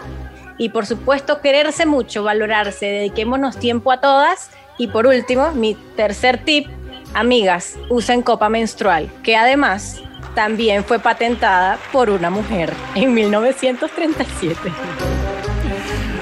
Y 0.56 0.68
por 0.68 0.86
supuesto, 0.86 1.40
quererse 1.40 1.84
mucho, 1.86 2.22
valorarse, 2.22 2.86
dediquémonos 2.86 3.58
tiempo 3.58 3.90
a 3.90 4.00
todas. 4.00 4.50
Y 4.78 4.88
por 4.88 5.06
último, 5.06 5.50
mi 5.52 5.74
tercer 5.96 6.38
tip, 6.44 6.68
amigas, 7.14 7.76
usen 7.88 8.22
copa 8.22 8.48
menstrual, 8.48 9.10
que 9.22 9.36
además 9.36 10.00
también 10.34 10.84
fue 10.84 10.98
patentada 10.98 11.78
por 11.92 12.10
una 12.10 12.30
mujer 12.30 12.72
en 12.94 13.14
1937. 13.14 14.72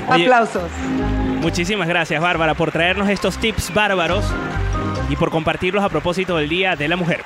Oye, 0.08 0.24
Aplausos. 0.24 0.70
Muchísimas 1.42 1.88
gracias, 1.88 2.22
Bárbara, 2.22 2.54
por 2.54 2.70
traernos 2.70 3.08
estos 3.08 3.36
tips 3.36 3.74
bárbaros 3.74 4.24
y 5.08 5.16
por 5.16 5.32
compartirlos 5.32 5.82
a 5.82 5.88
propósito 5.88 6.36
del 6.36 6.48
Día 6.48 6.76
de 6.76 6.86
la 6.86 6.94
Mujer. 6.94 7.24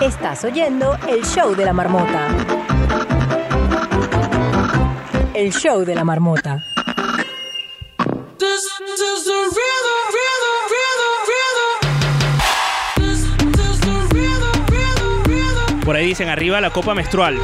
Estás 0.00 0.44
oyendo 0.44 0.96
el 1.06 1.22
show 1.26 1.54
de 1.54 1.66
la 1.66 1.74
marmota. 1.74 2.28
El 5.34 5.52
show 5.52 5.84
de 5.84 5.94
la 5.94 6.04
marmota. 6.04 6.64
Por 15.84 15.96
ahí 15.96 16.06
dicen 16.06 16.30
arriba 16.30 16.62
la 16.62 16.70
copa 16.70 16.94
menstrual. 16.94 17.38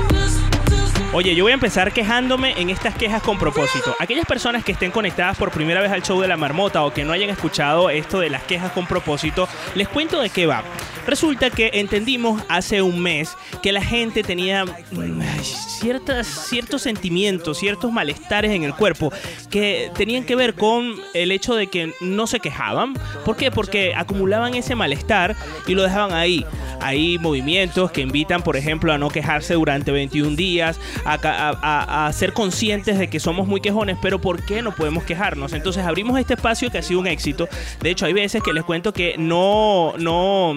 Oye, 1.16 1.36
yo 1.36 1.44
voy 1.44 1.52
a 1.52 1.54
empezar 1.54 1.92
quejándome 1.92 2.60
en 2.60 2.70
estas 2.70 2.96
quejas 2.96 3.22
con 3.22 3.38
propósito. 3.38 3.94
Aquellas 4.00 4.26
personas 4.26 4.64
que 4.64 4.72
estén 4.72 4.90
conectadas 4.90 5.38
por 5.38 5.52
primera 5.52 5.80
vez 5.80 5.92
al 5.92 6.02
show 6.02 6.20
de 6.20 6.26
la 6.26 6.36
marmota 6.36 6.82
o 6.82 6.92
que 6.92 7.04
no 7.04 7.12
hayan 7.12 7.30
escuchado 7.30 7.88
esto 7.88 8.18
de 8.18 8.30
las 8.30 8.42
quejas 8.42 8.72
con 8.72 8.88
propósito, 8.88 9.48
les 9.76 9.86
cuento 9.86 10.20
de 10.20 10.28
qué 10.28 10.46
va. 10.46 10.64
Resulta 11.06 11.50
que 11.50 11.70
entendimos 11.74 12.42
hace 12.48 12.82
un 12.82 13.00
mes 13.00 13.36
que 13.62 13.70
la 13.70 13.80
gente 13.80 14.24
tenía 14.24 14.64
mm, 14.64 15.20
ciertas, 15.42 16.26
ciertos 16.26 16.82
sentimientos, 16.82 17.58
ciertos 17.58 17.92
malestares 17.92 18.50
en 18.50 18.64
el 18.64 18.74
cuerpo 18.74 19.12
que 19.50 19.92
tenían 19.96 20.24
que 20.24 20.34
ver 20.34 20.54
con 20.54 20.94
el 21.12 21.30
hecho 21.30 21.54
de 21.54 21.68
que 21.68 21.92
no 22.00 22.26
se 22.26 22.40
quejaban. 22.40 22.94
¿Por 23.24 23.36
qué? 23.36 23.52
Porque 23.52 23.94
acumulaban 23.94 24.54
ese 24.54 24.74
malestar 24.74 25.36
y 25.68 25.74
lo 25.74 25.84
dejaban 25.84 26.12
ahí. 26.12 26.44
Hay 26.80 27.18
movimientos 27.18 27.90
que 27.92 28.00
invitan, 28.00 28.42
por 28.42 28.56
ejemplo, 28.56 28.92
a 28.92 28.98
no 28.98 29.08
quejarse 29.08 29.54
durante 29.54 29.90
21 29.90 30.36
días, 30.36 30.80
a, 31.04 32.06
a- 32.06 32.12
ser 32.12 32.32
conscientes 32.32 32.98
de 32.98 33.08
que 33.08 33.20
somos 33.20 33.46
muy 33.46 33.60
quejones, 33.60 33.96
pero 34.00 34.20
¿por 34.20 34.44
qué 34.44 34.62
no 34.62 34.74
podemos 34.74 35.04
quejarnos? 35.04 35.52
Entonces 35.52 35.84
abrimos 35.84 36.18
este 36.18 36.34
espacio 36.34 36.70
que 36.70 36.78
ha 36.78 36.82
sido 36.82 37.00
un 37.00 37.06
éxito. 37.06 37.48
De 37.80 37.90
hecho, 37.90 38.06
hay 38.06 38.12
veces 38.12 38.42
que 38.42 38.52
les 38.52 38.64
cuento 38.64 38.92
que 38.92 39.16
no, 39.18 39.94
no, 39.98 40.54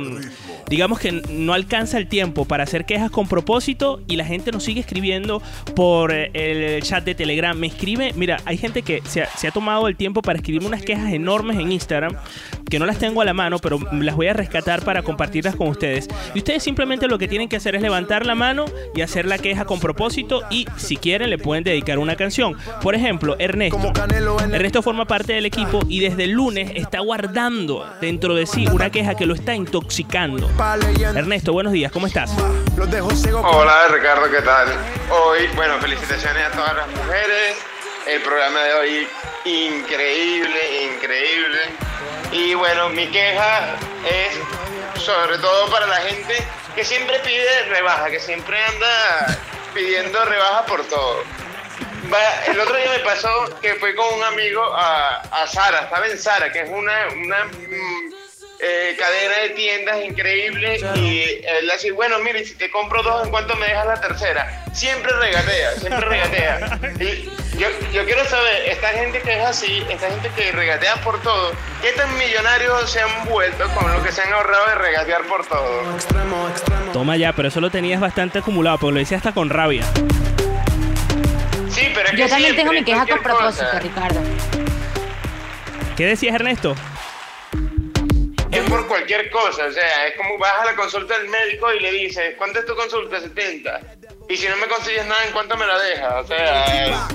digamos 0.70 1.00
que 1.00 1.12
no 1.12 1.54
alcanza 1.54 1.98
el 1.98 2.08
tiempo 2.08 2.46
para 2.46 2.64
hacer 2.64 2.86
quejas 2.86 3.10
con 3.12 3.28
propósito 3.28 4.02
y 4.08 4.16
la 4.16 4.26
gente 4.26 4.52
nos 4.52 4.64
sigue 4.64 4.82
escribiendo 4.82 5.42
por 5.76 6.12
el 6.12 6.82
chat 6.84 7.04
de 7.04 7.16
Telegram. 7.16 7.58
Me 7.58 7.68
escribe, 7.68 8.14
mira, 8.16 8.38
hay 8.46 8.58
gente 8.58 8.82
que 8.82 9.02
se 9.06 9.48
ha 9.48 9.52
tomado 9.52 9.88
el 9.88 9.96
tiempo 9.96 10.22
para 10.22 10.38
escribirme 10.38 10.68
unas 10.68 10.84
quejas 10.84 11.12
enormes 11.14 11.58
en 11.58 11.72
Instagram 11.72 12.16
que 12.70 12.80
no 12.80 12.86
las 12.86 13.00
tengo 13.00 13.22
a 13.22 13.26
la 13.26 13.34
mano, 13.34 13.60
pero 13.60 13.80
las 13.94 14.16
voy 14.16 14.28
a 14.28 14.34
rescatar 14.34 14.84
para 14.84 15.02
compartirlas 15.02 15.56
con 15.56 15.70
ustedes. 15.70 16.08
Y 16.36 16.40
ustedes 16.40 16.64
simplemente 16.64 17.08
lo 17.08 17.18
que 17.18 17.28
tienen 17.28 17.48
que 17.48 17.56
hacer 17.56 17.76
es 17.76 17.82
levantar 17.82 18.26
la 18.26 18.36
mano 18.36 18.66
y 18.94 19.02
hacer 19.02 19.26
la 19.26 19.38
queja 19.38 19.66
con 19.66 19.80
propósito 19.80 20.37
y 20.50 20.68
si 20.78 20.98
quieren 20.98 21.30
le 21.30 21.38
pueden 21.38 21.64
dedicar 21.64 22.00
una 22.00 22.16
canción. 22.16 22.58
Por 22.82 22.96
ejemplo, 22.96 23.36
Ernesto. 23.40 23.92
Ernesto 24.52 24.82
forma 24.82 25.06
parte 25.06 25.34
del 25.34 25.46
equipo 25.46 25.82
y 25.88 26.00
desde 26.00 26.26
el 26.26 26.32
lunes 26.32 26.72
está 26.76 27.00
guardando 27.00 27.86
dentro 28.02 28.36
de 28.36 28.46
sí 28.46 28.68
una 28.72 28.90
queja 28.90 29.16
que 29.16 29.26
lo 29.26 29.34
está 29.34 29.56
intoxicando. 29.56 30.50
Ernesto, 31.16 31.54
buenos 31.54 31.74
días, 31.74 31.92
¿cómo 31.92 32.08
estás? 32.08 32.32
Hola 32.78 33.88
Ricardo, 33.92 34.30
¿qué 34.30 34.42
tal? 34.42 34.68
Hoy, 35.12 35.48
bueno, 35.56 35.80
felicitaciones 35.80 36.44
a 36.46 36.52
todas 36.52 36.76
las 36.76 36.88
mujeres. 36.90 37.58
El 38.08 38.22
programa 38.22 38.60
de 38.62 38.74
hoy 38.74 39.08
increíble, 39.46 40.84
increíble. 40.94 41.60
Y 42.32 42.54
bueno, 42.54 42.90
mi 42.90 43.08
queja 43.08 43.76
es 44.06 45.02
sobre 45.02 45.38
todo 45.38 45.70
para 45.70 45.88
la 45.88 45.98
gente 45.98 46.36
que 46.76 46.84
siempre 46.84 47.20
pide 47.20 47.64
rebaja, 47.70 48.10
que 48.10 48.20
siempre 48.20 48.58
anda 48.64 49.38
pidiendo 49.78 50.26
rebaja 50.26 50.66
por 50.66 50.84
todo. 50.88 51.24
Va- 52.12 52.46
El 52.48 52.60
otro 52.60 52.76
día 52.76 52.90
me 52.90 53.00
pasó 53.00 53.30
que 53.62 53.76
fui 53.76 53.94
con 53.96 54.12
un 54.16 54.24
amigo 54.24 54.64
a, 54.74 55.18
a 55.22 55.46
Sara, 55.48 55.82
estaba 55.82 56.08
en 56.08 56.18
Sara, 56.18 56.52
que 56.52 56.62
es 56.62 56.70
una, 56.70 57.08
una 57.14 57.46
mm, 57.46 58.14
eh, 58.60 58.96
cadena 58.98 59.38
de 59.44 59.50
tiendas 59.52 60.04
increíble 60.04 60.80
y 60.96 61.42
él 61.46 61.70
así, 61.70 61.92
bueno, 61.92 62.18
mire, 62.20 62.44
si 62.44 62.56
te 62.56 62.72
compro 62.72 63.04
dos, 63.04 63.26
¿en 63.26 63.30
cuánto 63.30 63.56
me 63.56 63.68
dejas 63.68 63.86
la 63.86 64.02
tercera? 64.02 64.66
Siempre 64.74 65.12
regatea, 65.14 65.72
siempre 65.76 66.00
regatea. 66.10 66.80
Y 67.00 67.30
yo, 67.60 67.68
yo 67.94 68.06
quiero 68.06 68.26
saber, 68.26 68.68
esta 68.68 68.90
gente 68.90 69.22
que 69.22 69.38
es 69.38 69.46
así, 69.46 69.84
esta 69.90 70.10
gente 70.10 70.32
que 70.36 70.52
regatea 70.52 70.96
por 71.02 71.22
todo, 71.22 71.52
¿qué 71.82 71.92
tan 71.92 72.18
millonarios 72.18 72.90
se 72.90 73.00
han 73.00 73.26
vuelto 73.26 73.68
con 73.76 73.92
lo 73.94 74.02
que 74.02 74.12
se 74.12 74.22
han 74.22 74.34
ahorrado 74.34 74.70
de 74.70 74.76
regatear 74.76 75.24
por 75.26 75.46
todo? 75.46 75.84
Toma 76.94 77.16
ya, 77.16 77.34
pero 77.34 77.50
eso 77.50 77.62
lo 77.62 77.70
tenías 77.70 78.00
bastante 78.00 78.40
acumulado, 78.40 78.80
porque 78.80 78.94
lo 78.94 79.00
decía 79.00 79.18
hasta 79.18 79.34
con 79.34 79.50
rabia. 79.50 79.84
Sí, 81.70 81.92
pero 81.94 82.10
es 82.10 82.12
Yo 82.14 82.26
que 82.26 82.30
también 82.30 82.56
siempre, 82.56 82.56
tengo 82.56 82.74
mi 82.74 82.84
queja 82.84 83.06
con 83.06 83.22
propósito, 83.22 83.80
Ricardo. 83.80 84.20
¿Qué 85.96 86.06
decías, 86.06 86.34
Ernesto? 86.34 86.76
Es 88.52 88.70
por 88.70 88.88
cualquier 88.88 89.30
cosa, 89.30 89.66
o 89.66 89.72
sea, 89.72 90.08
es 90.08 90.16
como 90.16 90.38
vas 90.38 90.54
a 90.62 90.66
la 90.66 90.76
consulta 90.76 91.18
del 91.18 91.30
médico 91.30 91.74
y 91.74 91.80
le 91.82 91.92
dices, 91.92 92.36
¿cuánto 92.38 92.60
es 92.60 92.66
tu 92.66 92.76
consulta? 92.76 93.20
70. 93.20 93.82
Y 94.30 94.36
si 94.36 94.48
no 94.48 94.58
me 94.58 94.68
consigues 94.68 95.06
nada, 95.06 95.20
¿en 95.26 95.32
cuánto 95.34 95.56
me 95.58 95.66
la 95.66 95.78
dejas? 95.80 96.14
O 96.24 96.28
sea, 96.28 97.08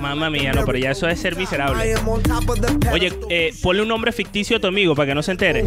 Mamma 0.00 0.28
mía, 0.30 0.52
no, 0.52 0.64
pero 0.64 0.78
ya 0.78 0.90
eso 0.90 1.08
es 1.08 1.20
ser 1.20 1.36
miserable. 1.36 1.94
Oye, 2.92 3.12
eh, 3.30 3.54
ponle 3.62 3.82
un 3.82 3.88
nombre 3.88 4.10
ficticio 4.12 4.56
a 4.56 4.60
tu 4.60 4.66
amigo 4.66 4.94
para 4.96 5.06
que 5.06 5.14
no 5.14 5.22
se 5.22 5.30
entere. 5.32 5.64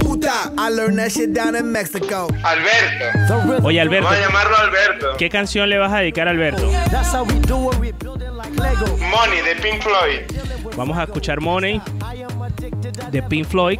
Alberto. 2.43 3.65
Oye, 3.65 3.79
Alberto. 3.79 4.05
Vamos 4.05 4.19
a 4.19 4.27
llamarlo 4.27 4.57
Alberto. 4.57 5.17
¿Qué 5.17 5.29
canción 5.29 5.69
le 5.69 5.77
vas 5.77 5.93
a 5.93 5.99
dedicar 5.99 6.27
a 6.27 6.31
Alberto? 6.31 6.69
Money 8.99 9.41
de 9.41 9.55
Pink 9.61 9.81
Floyd. 9.81 10.19
Vamos 10.75 10.97
a 10.97 11.03
escuchar 11.03 11.39
Money 11.39 11.81
de 13.11 13.23
Pink 13.23 13.47
Floyd. 13.47 13.79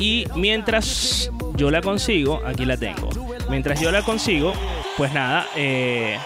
Y 0.00 0.26
mientras 0.34 1.30
yo 1.56 1.70
la 1.70 1.82
consigo, 1.82 2.40
aquí 2.46 2.64
la 2.64 2.78
tengo. 2.78 3.10
Mientras 3.50 3.78
yo 3.80 3.92
la 3.92 4.02
consigo, 4.02 4.54
pues 4.96 5.12
nada, 5.12 5.46
eh, 5.54 6.18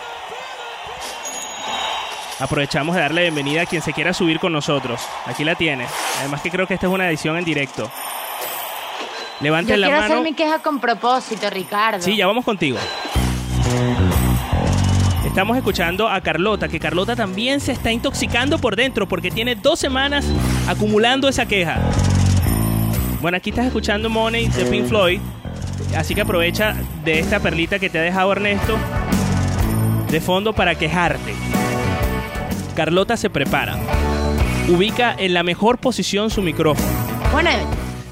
aprovechamos 2.38 2.94
de 2.94 3.00
darle 3.02 3.22
bienvenida 3.22 3.62
a 3.62 3.66
quien 3.66 3.82
se 3.82 3.92
quiera 3.92 4.14
subir 4.14 4.38
con 4.38 4.52
nosotros. 4.52 5.00
Aquí 5.26 5.42
la 5.42 5.56
tiene. 5.56 5.86
Además 6.20 6.40
que 6.40 6.50
creo 6.50 6.68
que 6.68 6.74
esta 6.74 6.86
es 6.86 6.92
una 6.92 7.08
edición 7.08 7.36
en 7.36 7.44
directo. 7.44 7.90
Yo 9.40 9.44
Levanten 9.44 9.80
la 9.80 9.88
quiero 9.88 10.02
hacer 10.02 10.20
mi 10.20 10.34
queja 10.34 10.60
con 10.60 10.78
propósito, 10.78 11.50
Ricardo. 11.50 12.00
Sí, 12.00 12.16
ya 12.16 12.28
vamos 12.28 12.44
contigo. 12.44 12.78
Estamos 15.26 15.56
escuchando 15.56 16.08
a 16.08 16.20
Carlota, 16.20 16.68
que 16.68 16.78
Carlota 16.78 17.16
también 17.16 17.58
se 17.58 17.72
está 17.72 17.90
intoxicando 17.90 18.58
por 18.60 18.76
dentro 18.76 19.08
porque 19.08 19.32
tiene 19.32 19.56
dos 19.56 19.80
semanas 19.80 20.24
acumulando 20.68 21.28
esa 21.28 21.46
queja. 21.46 21.80
Bueno, 23.24 23.38
aquí 23.38 23.48
estás 23.48 23.64
escuchando 23.64 24.10
Money 24.10 24.48
de 24.48 24.66
Pink 24.66 24.84
Floyd, 24.84 25.18
así 25.96 26.14
que 26.14 26.20
aprovecha 26.20 26.76
de 27.06 27.20
esta 27.20 27.40
perlita 27.40 27.78
que 27.78 27.88
te 27.88 27.98
ha 27.98 28.02
dejado 28.02 28.30
Ernesto 28.32 28.76
de 30.10 30.20
fondo 30.20 30.52
para 30.52 30.74
quejarte. 30.74 31.32
Carlota 32.76 33.16
se 33.16 33.30
prepara. 33.30 33.78
Ubica 34.68 35.16
en 35.16 35.32
la 35.32 35.42
mejor 35.42 35.78
posición 35.78 36.28
su 36.28 36.42
micrófono. 36.42 36.86
Bueno, 37.32 37.48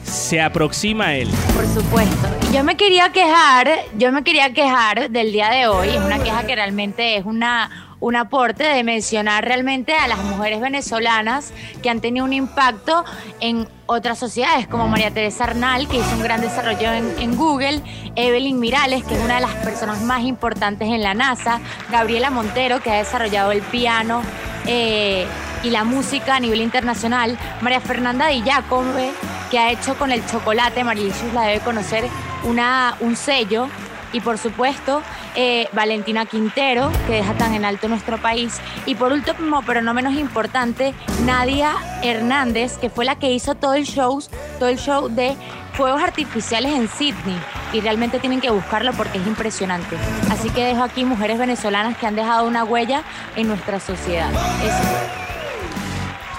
Se 0.02 0.40
aproxima 0.40 1.08
a 1.08 1.16
él. 1.16 1.28
por 1.54 1.66
supuesto. 1.66 2.28
Y 2.50 2.54
Yo 2.54 2.64
me 2.64 2.78
quería 2.78 3.12
quejar, 3.12 3.68
yo 3.98 4.12
me 4.12 4.24
quería 4.24 4.54
quejar 4.54 5.10
del 5.10 5.30
día 5.30 5.50
de 5.50 5.66
hoy. 5.66 5.90
Es 5.90 6.00
una 6.00 6.20
queja 6.22 6.46
que 6.46 6.54
realmente 6.54 7.18
es 7.18 7.26
una, 7.26 7.91
un 8.02 8.16
aporte 8.16 8.64
de 8.64 8.82
mencionar 8.82 9.44
realmente 9.44 9.94
a 9.94 10.08
las 10.08 10.18
mujeres 10.18 10.60
venezolanas 10.60 11.52
que 11.82 11.88
han 11.88 12.00
tenido 12.00 12.24
un 12.24 12.32
impacto 12.32 13.04
en 13.38 13.68
otras 13.86 14.18
sociedades, 14.18 14.66
como 14.66 14.88
María 14.88 15.12
Teresa 15.12 15.44
Arnal, 15.44 15.86
que 15.86 15.98
hizo 15.98 16.10
un 16.16 16.22
gran 16.22 16.40
desarrollo 16.40 16.92
en, 16.92 17.36
Google, 17.36 17.80
Evelyn 18.16 18.58
Mirales, 18.58 19.04
que 19.04 19.14
es 19.14 19.24
una 19.24 19.36
de 19.36 19.42
las 19.42 19.54
personas 19.54 20.02
más 20.02 20.22
importantes 20.22 20.88
en 20.88 21.00
la 21.00 21.14
NASA, 21.14 21.60
Gabriela 21.92 22.30
Montero, 22.30 22.82
que 22.82 22.90
ha 22.90 22.96
desarrollado 22.96 23.52
el 23.52 23.62
piano. 23.62 24.22
eh, 24.66 25.26
y 25.64 25.70
la 25.70 25.84
música 25.84 26.34
a 26.34 26.40
nivel 26.40 26.60
internacional, 26.60 27.38
María 27.60 27.80
Fernanda 27.80 28.26
Di 28.26 28.42
Giacome, 28.42 29.12
que 29.48 29.60
ha 29.60 29.70
hecho 29.70 29.96
con 29.96 30.10
el 30.10 30.26
chocolate, 30.26 30.82
Marilicious 30.82 31.32
la 31.32 31.42
debe 31.42 31.60
conocer, 31.60 32.04
una, 32.42 32.96
un 32.98 33.14
sello, 33.14 33.68
y 34.12 34.20
por 34.20 34.38
supuesto, 34.38 35.02
eh, 35.34 35.68
Valentina 35.72 36.26
Quintero, 36.26 36.90
que 37.06 37.14
deja 37.14 37.34
tan 37.34 37.54
en 37.54 37.64
alto 37.64 37.88
nuestro 37.88 38.18
país. 38.18 38.60
Y 38.86 38.94
por 38.94 39.12
último, 39.12 39.62
pero 39.66 39.82
no 39.82 39.94
menos 39.94 40.14
importante, 40.14 40.94
Nadia 41.24 41.74
Hernández, 42.02 42.78
que 42.78 42.90
fue 42.90 43.04
la 43.04 43.16
que 43.16 43.30
hizo 43.32 43.54
todo 43.54 43.74
el 43.74 43.84
show, 43.84 44.22
todo 44.58 44.68
el 44.68 44.78
show 44.78 45.08
de 45.08 45.36
fuegos 45.72 46.02
artificiales 46.02 46.72
en 46.72 46.88
Sydney. 46.88 47.38
Y 47.72 47.80
realmente 47.80 48.18
tienen 48.18 48.40
que 48.40 48.50
buscarlo 48.50 48.92
porque 48.92 49.18
es 49.18 49.26
impresionante. 49.26 49.96
Así 50.30 50.50
que 50.50 50.64
dejo 50.64 50.82
aquí 50.82 51.04
mujeres 51.04 51.38
venezolanas 51.38 51.96
que 51.96 52.06
han 52.06 52.14
dejado 52.14 52.46
una 52.46 52.64
huella 52.64 53.02
en 53.36 53.48
nuestra 53.48 53.80
sociedad. 53.80 54.30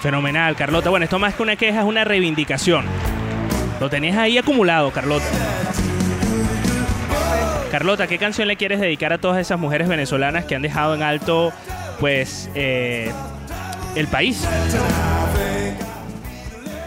Fenomenal, 0.02 0.56
Carlota. 0.56 0.90
Bueno, 0.90 1.06
esto 1.06 1.18
más 1.18 1.34
que 1.34 1.42
una 1.42 1.56
queja 1.56 1.80
es 1.80 1.86
una 1.86 2.04
reivindicación. 2.04 2.86
Lo 3.80 3.90
tenías 3.90 4.18
ahí 4.18 4.38
acumulado, 4.38 4.92
Carlota. 4.92 5.26
Carlota, 7.74 8.06
¿qué 8.06 8.20
canción 8.20 8.48
le 8.48 8.56
quieres 8.56 8.80
dedicar 8.80 9.14
a 9.14 9.18
todas 9.18 9.40
esas 9.40 9.60
mujeres 9.60 9.88
venezolanas 9.88 10.46
que 10.46 10.54
han 10.54 10.62
dejado 10.62 10.94
en 10.94 11.02
alto, 11.02 11.52
pues, 12.00 12.48
eh, 12.54 13.12
el 13.96 14.06
país? 14.06 14.48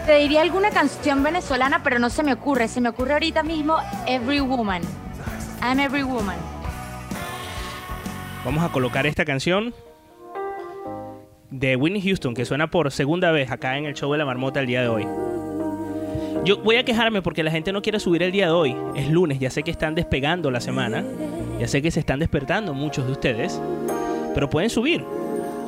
Te 0.05 0.15
diría 0.15 0.43
alguna 0.43 0.69
canción 0.69 1.23
venezolana, 1.23 1.83
pero 1.83 1.99
no 1.99 2.09
se 2.09 2.23
me 2.23 2.31
ocurre. 2.31 2.69
Se 2.69 2.79
me 2.79 2.87
ocurre 2.87 3.11
ahorita 3.11 3.43
mismo 3.43 3.75
Every 4.07 4.39
Woman. 4.39 4.81
I'm 5.61 5.77
Every 5.77 6.03
Woman. 6.03 6.37
Vamos 8.45 8.63
a 8.63 8.71
colocar 8.71 9.05
esta 9.05 9.25
canción 9.25 9.73
de 11.49 11.75
Whitney 11.75 12.01
Houston 12.01 12.33
que 12.33 12.45
suena 12.45 12.71
por 12.71 12.93
segunda 12.93 13.31
vez 13.31 13.51
acá 13.51 13.77
en 13.77 13.87
el 13.87 13.93
show 13.93 14.09
de 14.13 14.19
la 14.19 14.25
marmota 14.25 14.61
el 14.61 14.67
día 14.67 14.83
de 14.83 14.87
hoy. 14.87 15.05
Yo 16.43 16.57
voy 16.57 16.77
a 16.77 16.83
quejarme 16.83 17.21
porque 17.21 17.43
la 17.43 17.51
gente 17.51 17.71
no 17.71 17.81
quiere 17.81 17.99
subir 17.99 18.23
el 18.23 18.31
día 18.31 18.45
de 18.45 18.51
hoy. 18.51 18.75
Es 18.95 19.09
lunes, 19.09 19.39
ya 19.39 19.49
sé 19.49 19.63
que 19.63 19.71
están 19.71 19.95
despegando 19.95 20.51
la 20.51 20.61
semana. 20.61 21.03
Ya 21.59 21.67
sé 21.67 21.81
que 21.81 21.91
se 21.91 21.99
están 21.99 22.19
despertando 22.19 22.73
muchos 22.73 23.05
de 23.05 23.11
ustedes. 23.11 23.61
Pero 24.33 24.49
pueden 24.49 24.69
subir. 24.69 25.03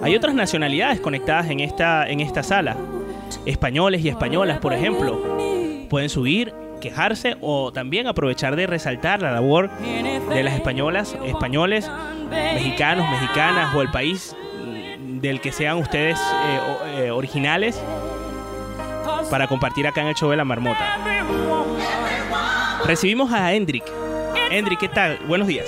Hay 0.02 0.16
otras 0.16 0.34
nacionalidades 0.34 1.00
conectadas 1.02 1.50
en 1.50 1.60
esta, 1.60 2.08
en 2.08 2.22
esta 2.22 2.44
sala. 2.44 2.78
Españoles 3.46 4.04
y 4.06 4.10
españolas, 4.10 4.60
por 4.60 4.74
ejemplo. 4.74 5.20
Pueden 5.90 6.10
subir, 6.10 6.54
quejarse 6.80 7.36
o 7.42 7.74
también 7.74 8.08
aprovechar 8.08 8.56
de 8.56 8.68
resaltar 8.68 9.22
la 9.22 9.32
labor 9.32 9.70
de 9.80 10.44
las 10.44 10.54
españolas, 10.54 11.18
españoles, 11.26 11.90
mexicanos, 12.30 13.10
mexicanas 13.10 13.76
o 13.76 13.82
el 13.82 13.92
país 13.92 14.36
del 15.22 15.42
que 15.42 15.52
sean 15.52 15.78
ustedes 15.78 16.18
eh, 16.20 17.06
eh, 17.06 17.12
originales 17.12 17.82
para 19.30 19.48
compartir 19.48 19.88
acá 19.88 20.02
en 20.02 20.08
el 20.08 20.16
show 20.16 20.30
de 20.30 20.38
la 20.38 20.46
marmota. 20.46 20.98
Recibimos 22.86 23.32
a 23.32 23.54
Hendrik. 23.54 23.84
Hendrik, 24.50 24.80
¿qué 24.80 24.90
tal? 24.90 25.20
Buenos 25.28 25.48
días. 25.48 25.68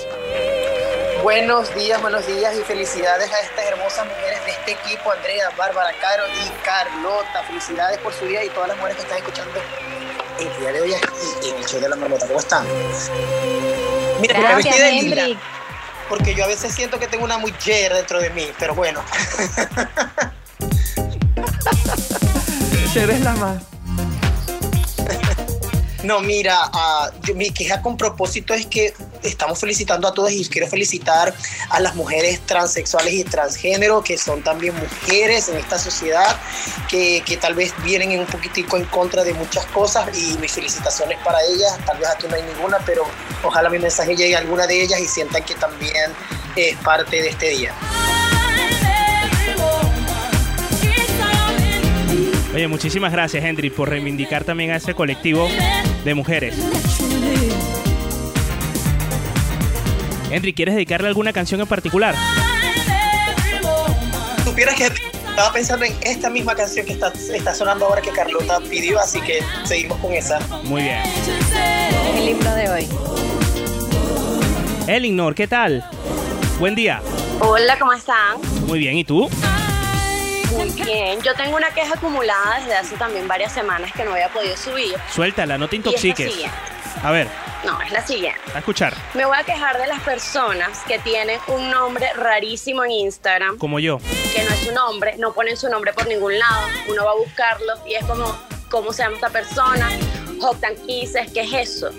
Buenos 1.23 1.73
días, 1.75 2.01
buenos 2.01 2.25
días 2.25 2.55
y 2.57 2.61
felicidades 2.63 3.31
a 3.31 3.39
estas 3.41 3.65
hermosas 3.65 4.07
mujeres 4.07 4.43
de 4.43 4.51
este 4.51 4.71
equipo, 4.71 5.11
Andrea, 5.11 5.51
Bárbara, 5.55 5.91
Caro 6.01 6.23
y 6.27 6.65
Carlota. 6.65 7.43
Felicidades 7.47 7.99
por 7.99 8.11
su 8.13 8.25
día 8.25 8.43
y 8.43 8.49
todas 8.49 8.69
las 8.69 8.77
mujeres 8.77 8.97
que 8.97 9.03
están 9.03 9.17
escuchando 9.19 9.51
el 10.39 10.59
día 10.59 10.71
de 10.71 10.81
hoy 10.81 10.93
aquí 10.95 11.49
en 11.49 11.57
el 11.57 11.65
show 11.65 11.79
de 11.79 11.89
la 11.89 11.95
marmota. 11.95 12.25
¿Cómo 12.25 12.39
están? 12.39 12.65
Mira, 14.19 14.33
me 14.39 14.43
Gracias, 14.43 14.63
vestí 14.65 14.79
de 14.79 14.91
lila, 15.03 15.21
Hendrik. 15.25 15.39
porque 16.09 16.33
yo 16.33 16.43
a 16.45 16.47
veces 16.47 16.73
siento 16.73 16.97
que 16.97 17.07
tengo 17.07 17.23
una 17.23 17.37
mujer 17.37 17.93
dentro 17.93 18.19
de 18.19 18.31
mí, 18.31 18.49
pero 18.57 18.73
bueno. 18.73 19.03
Eres 22.95 23.21
la 23.21 23.33
más. 23.35 23.63
No, 26.03 26.19
mira, 26.19 26.57
ah, 26.73 27.11
yo- 27.23 27.35
mi 27.35 27.51
queja 27.51 27.81
con 27.83 27.95
propósito 27.95 28.55
es 28.55 28.65
que 28.65 28.93
estamos 29.21 29.59
felicitando 29.59 30.07
a 30.07 30.13
todas 30.15 30.33
y 30.33 30.43
quiero 30.45 30.67
felicitar 30.67 31.31
a 31.69 31.79
las 31.79 31.93
mujeres 31.95 32.39
transexuales 32.47 33.13
y 33.13 33.23
transgénero 33.23 34.03
que 34.03 34.17
son 34.17 34.41
también 34.43 34.73
mujeres 34.75 35.47
en 35.47 35.57
esta 35.57 35.77
sociedad 35.77 36.35
que, 36.89 37.21
que 37.23 37.37
tal 37.37 37.53
vez 37.53 37.71
vienen 37.83 38.19
un 38.19 38.25
poquitico 38.25 38.77
en 38.77 38.85
contra 38.85 39.23
de 39.23 39.35
muchas 39.35 39.63
cosas 39.67 40.09
y 40.17 40.35
mis 40.39 40.51
felicitaciones 40.51 41.19
para 41.23 41.37
ellas. 41.43 41.77
Tal 41.85 41.97
vez 41.99 42.09
aquí 42.09 42.25
no 42.27 42.35
hay 42.35 42.43
ninguna, 42.43 42.79
pero 42.83 43.03
ojalá 43.43 43.69
mi 43.69 43.77
mensaje 43.77 44.15
llegue 44.15 44.35
a 44.35 44.39
alguna 44.39 44.65
de 44.65 44.81
ellas 44.81 44.99
y 44.99 45.07
sientan 45.07 45.43
que 45.43 45.53
también 45.53 46.11
es 46.55 46.75
parte 46.77 47.21
de 47.21 47.29
este 47.29 47.49
día. 47.49 47.75
Oye, 52.53 52.67
muchísimas 52.67 53.13
gracias, 53.13 53.43
Hendrik, 53.45 53.73
por 53.73 53.89
reivindicar 53.89 54.43
también 54.43 54.71
a 54.71 54.75
ese 54.75 54.93
colectivo 54.93 55.47
de 56.03 56.13
mujeres. 56.13 56.55
Hendrik, 60.29 60.55
¿quieres 60.55 60.75
dedicarle 60.75 61.07
alguna 61.07 61.31
canción 61.31 61.61
en 61.61 61.67
particular? 61.67 62.13
Supieras 64.43 64.75
que 64.75 64.85
estaba 65.29 65.53
pensando 65.53 65.85
en 65.85 65.95
esta 66.03 66.29
misma 66.29 66.53
canción 66.53 66.85
que 66.85 66.93
está, 66.93 67.13
está 67.33 67.53
sonando 67.53 67.85
ahora 67.85 68.01
que 68.01 68.11
Carlota 68.11 68.59
pidió, 68.69 68.99
así 68.99 69.21
que 69.21 69.39
seguimos 69.63 69.97
con 69.99 70.11
esa. 70.11 70.39
Muy 70.63 70.83
bien. 70.83 71.01
El 72.15 72.29
himno 72.29 72.53
de 72.55 72.69
hoy. 72.69 72.87
Elinor, 74.87 75.35
¿qué 75.35 75.47
tal? 75.47 75.85
Buen 76.59 76.75
día. 76.75 77.01
Hola, 77.39 77.77
¿cómo 77.79 77.93
están? 77.93 78.37
Muy 78.67 78.79
bien, 78.79 78.97
¿y 78.97 79.05
tú? 79.05 79.29
Muy 80.51 80.69
bien. 80.71 81.21
Yo 81.21 81.33
tengo 81.35 81.55
una 81.57 81.69
queja 81.71 81.93
acumulada 81.95 82.59
desde 82.59 82.75
hace 82.75 82.97
también 82.97 83.27
varias 83.27 83.51
semanas 83.53 83.91
que 83.93 84.03
no 84.03 84.11
había 84.11 84.29
podido 84.29 84.55
subir. 84.57 84.95
Suéltala, 85.13 85.57
no 85.57 85.67
te 85.67 85.77
Y 85.77 85.79
es 85.79 85.85
la 85.85 85.91
intoxiques. 85.91 86.33
A 87.03 87.11
ver, 87.11 87.27
No, 87.65 87.79
es 87.81 87.91
la 87.91 88.05
siguiente. 88.05 88.39
a 88.53 88.59
escuchar, 88.59 88.93
Me 89.13 89.25
voy 89.25 89.37
a 89.37 89.43
quejar 89.43 89.79
de 89.79 89.87
las 89.87 90.01
personas 90.01 90.79
que 90.87 90.99
tienen 90.99 91.39
un 91.47 91.69
nombre 91.71 92.11
rarísimo 92.15 92.83
en 92.83 92.91
Instagram, 92.91 93.57
como 93.57 93.79
yo. 93.79 93.99
que 94.33 94.43
no 94.43 94.49
es 94.51 94.59
su 94.59 94.71
nombre, 94.73 95.15
no 95.17 95.33
ponen 95.33 95.55
su 95.57 95.69
nombre 95.69 95.93
por 95.93 96.07
ningún 96.07 96.37
lado, 96.37 96.67
uno 96.89 97.05
va 97.05 97.11
a 97.11 97.15
buscarlo 97.15 97.73
y 97.87 97.93
es 97.95 98.05
como, 98.05 98.35
¿cómo 98.69 98.91
se 98.93 99.03
llama 99.03 99.15
esta 99.15 99.29
persona? 99.29 99.89
Hoptan 100.41 100.75
Kisses, 100.85 101.31
¿qué 101.31 101.41
es 101.41 101.53
eso? 101.69 101.91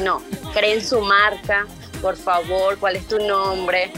No, 0.00 0.22
creen 0.54 0.84
su 0.84 1.00
marca, 1.00 1.66
por 2.00 2.16
favor, 2.16 2.78
¿cuál 2.78 2.96
es 2.96 3.06
tu 3.08 3.18
nombre? 3.18 3.92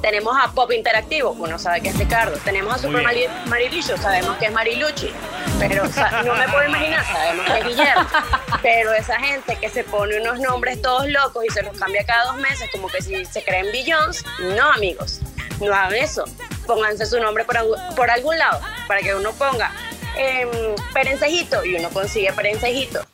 Tenemos 0.00 0.36
a 0.40 0.52
Pop 0.52 0.70
Interactivo, 0.72 1.30
uno 1.32 1.58
sabe 1.58 1.80
que 1.80 1.88
es 1.88 1.98
Ricardo. 1.98 2.36
Tenemos 2.44 2.74
a 2.74 2.78
Super 2.78 3.02
Marilucho, 3.46 3.96
sabemos 3.96 4.36
que 4.38 4.46
es 4.46 4.52
Mariluchi. 4.52 5.10
Pero 5.58 5.84
o 5.84 5.88
sea, 5.88 6.22
no 6.24 6.34
me 6.34 6.48
puedo 6.48 6.68
imaginar, 6.68 7.04
sabemos 7.04 7.46
que 7.46 7.58
es 7.58 7.64
Guillermo. 7.66 8.06
Pero 8.62 8.92
esa 8.92 9.18
gente 9.18 9.56
que 9.56 9.68
se 9.68 9.84
pone 9.84 10.20
unos 10.20 10.38
nombres 10.40 10.80
todos 10.82 11.08
locos 11.08 11.44
y 11.44 11.52
se 11.52 11.62
los 11.62 11.78
cambia 11.78 12.04
cada 12.04 12.32
dos 12.32 12.36
meses, 12.36 12.68
como 12.70 12.88
que 12.88 13.02
si 13.02 13.24
se 13.24 13.42
creen 13.44 13.66
billions, 13.72 14.24
no, 14.56 14.72
amigos, 14.72 15.20
no 15.60 15.74
hagan 15.74 15.94
eso. 15.94 16.24
Pónganse 16.66 17.06
su 17.06 17.20
nombre 17.20 17.44
por, 17.44 18.10
algún 18.10 18.38
lado, 18.38 18.60
para 18.86 19.00
que 19.00 19.14
uno 19.14 19.32
ponga 19.32 19.72
em, 20.16 20.48
Perencejito 20.92 21.64
y 21.64 21.76
uno 21.76 21.90
consigue 21.90 22.32
Perencejito. 22.32 23.04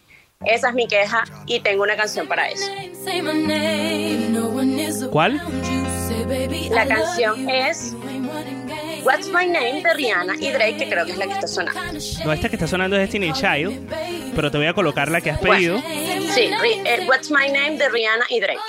Esa 0.45 0.69
es 0.69 0.75
mi 0.75 0.87
queja 0.87 1.25
y 1.47 1.61
tengo 1.61 1.83
una 1.83 1.97
canción 1.97 2.29
para 2.29 2.49
eso. 2.49 2.71
¿Cuál? 5.11 5.41
La 6.71 6.87
canción 6.87 7.49
es 7.49 7.95
What's 9.05 9.27
My 9.29 9.47
Name 9.47 9.83
de 9.83 9.95
Rihanna 9.95 10.35
y 10.37 10.51
Drake, 10.51 10.77
que 10.79 10.89
creo 10.89 11.05
que 11.07 11.13
es 11.13 11.19
la 11.19 11.27
que 11.27 11.33
está 11.33 11.47
sonando. 11.49 11.99
No, 12.25 12.33
esta 12.33 12.49
que 12.49 12.57
está 12.57 12.67
sonando 12.67 12.97
es 12.97 13.03
Destiny 13.03 13.33
Child, 13.33 13.91
pero 14.35 14.51
te 14.51 14.59
voy 14.59 14.67
a 14.67 14.73
colocar 14.75 15.11
la 15.11 15.21
que 15.21 15.31
has 15.31 15.39
pedido. 15.39 15.79
Sí, 15.81 16.51
Ri- 16.61 16.83
eh, 16.87 17.07
What's 17.09 17.31
My 17.31 17.51
Name 17.51 17.77
de 17.79 17.89
Rihanna 17.89 18.27
y 18.31 18.41
Drake. 18.41 18.61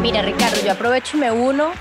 Mira, 0.00 0.22
Ricardo, 0.22 0.56
yo 0.64 0.72
aprovecho 0.72 1.16
y 1.16 1.20
me 1.20 1.30
uno 1.30 1.72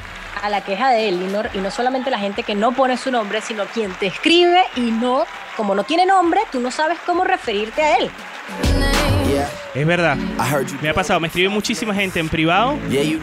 a 0.47 0.49
la 0.49 0.61
queja 0.61 0.89
de 0.89 1.09
Elinor 1.09 1.49
y 1.53 1.59
no 1.59 1.69
solamente 1.69 2.09
la 2.09 2.19
gente 2.19 2.43
que 2.43 2.55
no 2.55 2.71
pone 2.71 2.97
su 2.97 3.11
nombre, 3.11 3.41
sino 3.41 3.65
quien 3.65 3.93
te 3.93 4.07
escribe 4.07 4.63
y 4.75 4.91
no, 4.91 5.25
como 5.55 5.75
no 5.75 5.83
tiene 5.83 6.05
nombre, 6.05 6.41
tú 6.51 6.59
no 6.59 6.71
sabes 6.71 6.97
cómo 7.05 7.23
referirte 7.23 7.83
a 7.83 7.97
él. 7.97 8.09
Es 9.75 9.85
verdad. 9.85 10.17
Me 10.81 10.89
ha 10.89 10.93
pasado, 10.93 11.19
me 11.19 11.27
escribe 11.27 11.49
muchísima 11.49 11.93
gente 11.93 12.19
en 12.19 12.29
privado. 12.29 12.75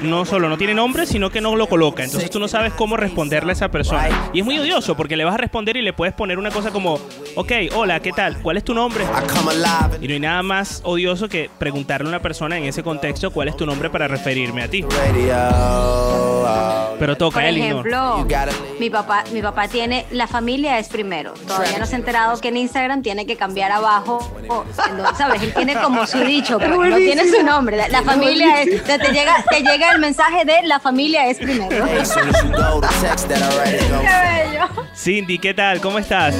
No 0.02 0.24
solo 0.24 0.48
no 0.48 0.56
tiene 0.56 0.72
nombre, 0.74 1.04
sino 1.06 1.30
que 1.30 1.40
no 1.40 1.56
lo 1.56 1.66
coloca. 1.66 2.04
Entonces 2.04 2.30
tú 2.30 2.38
no 2.38 2.46
sabes 2.46 2.72
cómo 2.74 2.96
responderle 2.96 3.50
a 3.50 3.54
esa 3.54 3.70
persona. 3.70 4.30
Y 4.32 4.40
es 4.40 4.44
muy 4.44 4.58
odioso 4.58 4.96
porque 4.96 5.16
le 5.16 5.24
vas 5.24 5.34
a 5.34 5.38
responder 5.38 5.76
y 5.76 5.82
le 5.82 5.92
puedes 5.92 6.14
poner 6.14 6.38
una 6.38 6.50
cosa 6.50 6.70
como, 6.70 6.94
ok, 7.34 7.52
hola, 7.74 8.00
¿qué 8.00 8.12
tal? 8.12 8.40
¿Cuál 8.40 8.56
es 8.58 8.64
tu 8.64 8.72
nombre? 8.72 9.04
Y 10.00 10.06
no 10.06 10.14
hay 10.14 10.20
nada 10.20 10.42
más 10.44 10.80
odioso 10.84 11.28
que 11.28 11.50
preguntarle 11.58 12.06
a 12.06 12.10
una 12.10 12.22
persona 12.22 12.56
en 12.56 12.64
ese 12.64 12.82
contexto 12.84 13.32
cuál 13.32 13.48
es 13.48 13.56
tu 13.56 13.66
nombre 13.66 13.90
para 13.90 14.06
referirme 14.06 14.62
a 14.62 14.68
ti. 14.68 14.84
Pero 16.98 17.16
toca, 17.16 17.40
Por 17.40 17.44
Elinor. 17.44 17.86
ejemplo, 17.86 18.26
mi 18.78 18.88
papá, 18.88 19.24
mi 19.32 19.42
papá 19.42 19.66
tiene 19.66 20.06
la 20.12 20.28
familia 20.28 20.78
es 20.78 20.88
primero. 20.88 21.34
Todavía 21.46 21.78
no 21.78 21.86
se 21.86 21.96
ha 21.96 21.98
enterado 21.98 22.40
que 22.40 22.48
en 22.48 22.56
Instagram 22.56 23.02
tiene 23.02 23.26
que 23.26 23.36
cambiar 23.36 23.72
abajo, 23.72 24.20
¿sabes? 25.18 25.42
Él 25.42 25.52
tiene 25.54 25.74
como 25.84 26.06
su 26.06 26.18
dicho, 26.20 26.58
pero 26.58 26.84
no 26.84 26.96
tiene 26.96 27.28
su 27.28 27.42
nombre. 27.42 27.76
La, 27.76 27.88
la 27.88 28.02
familia 28.02 28.62
es, 28.62 28.82
te, 28.84 28.98
te 28.98 29.12
llega, 29.12 29.44
te 29.50 29.60
llega 29.60 29.90
el 29.90 29.98
mensaje 29.98 30.44
de 30.44 30.62
la 30.64 30.80
familia 30.80 31.26
es 31.28 31.38
primero. 31.38 31.86
Qué 34.00 34.48
bello. 34.50 34.86
Cindy, 34.94 35.38
¿qué 35.38 35.54
tal? 35.54 35.80
¿Cómo 35.80 35.98
estás? 35.98 36.34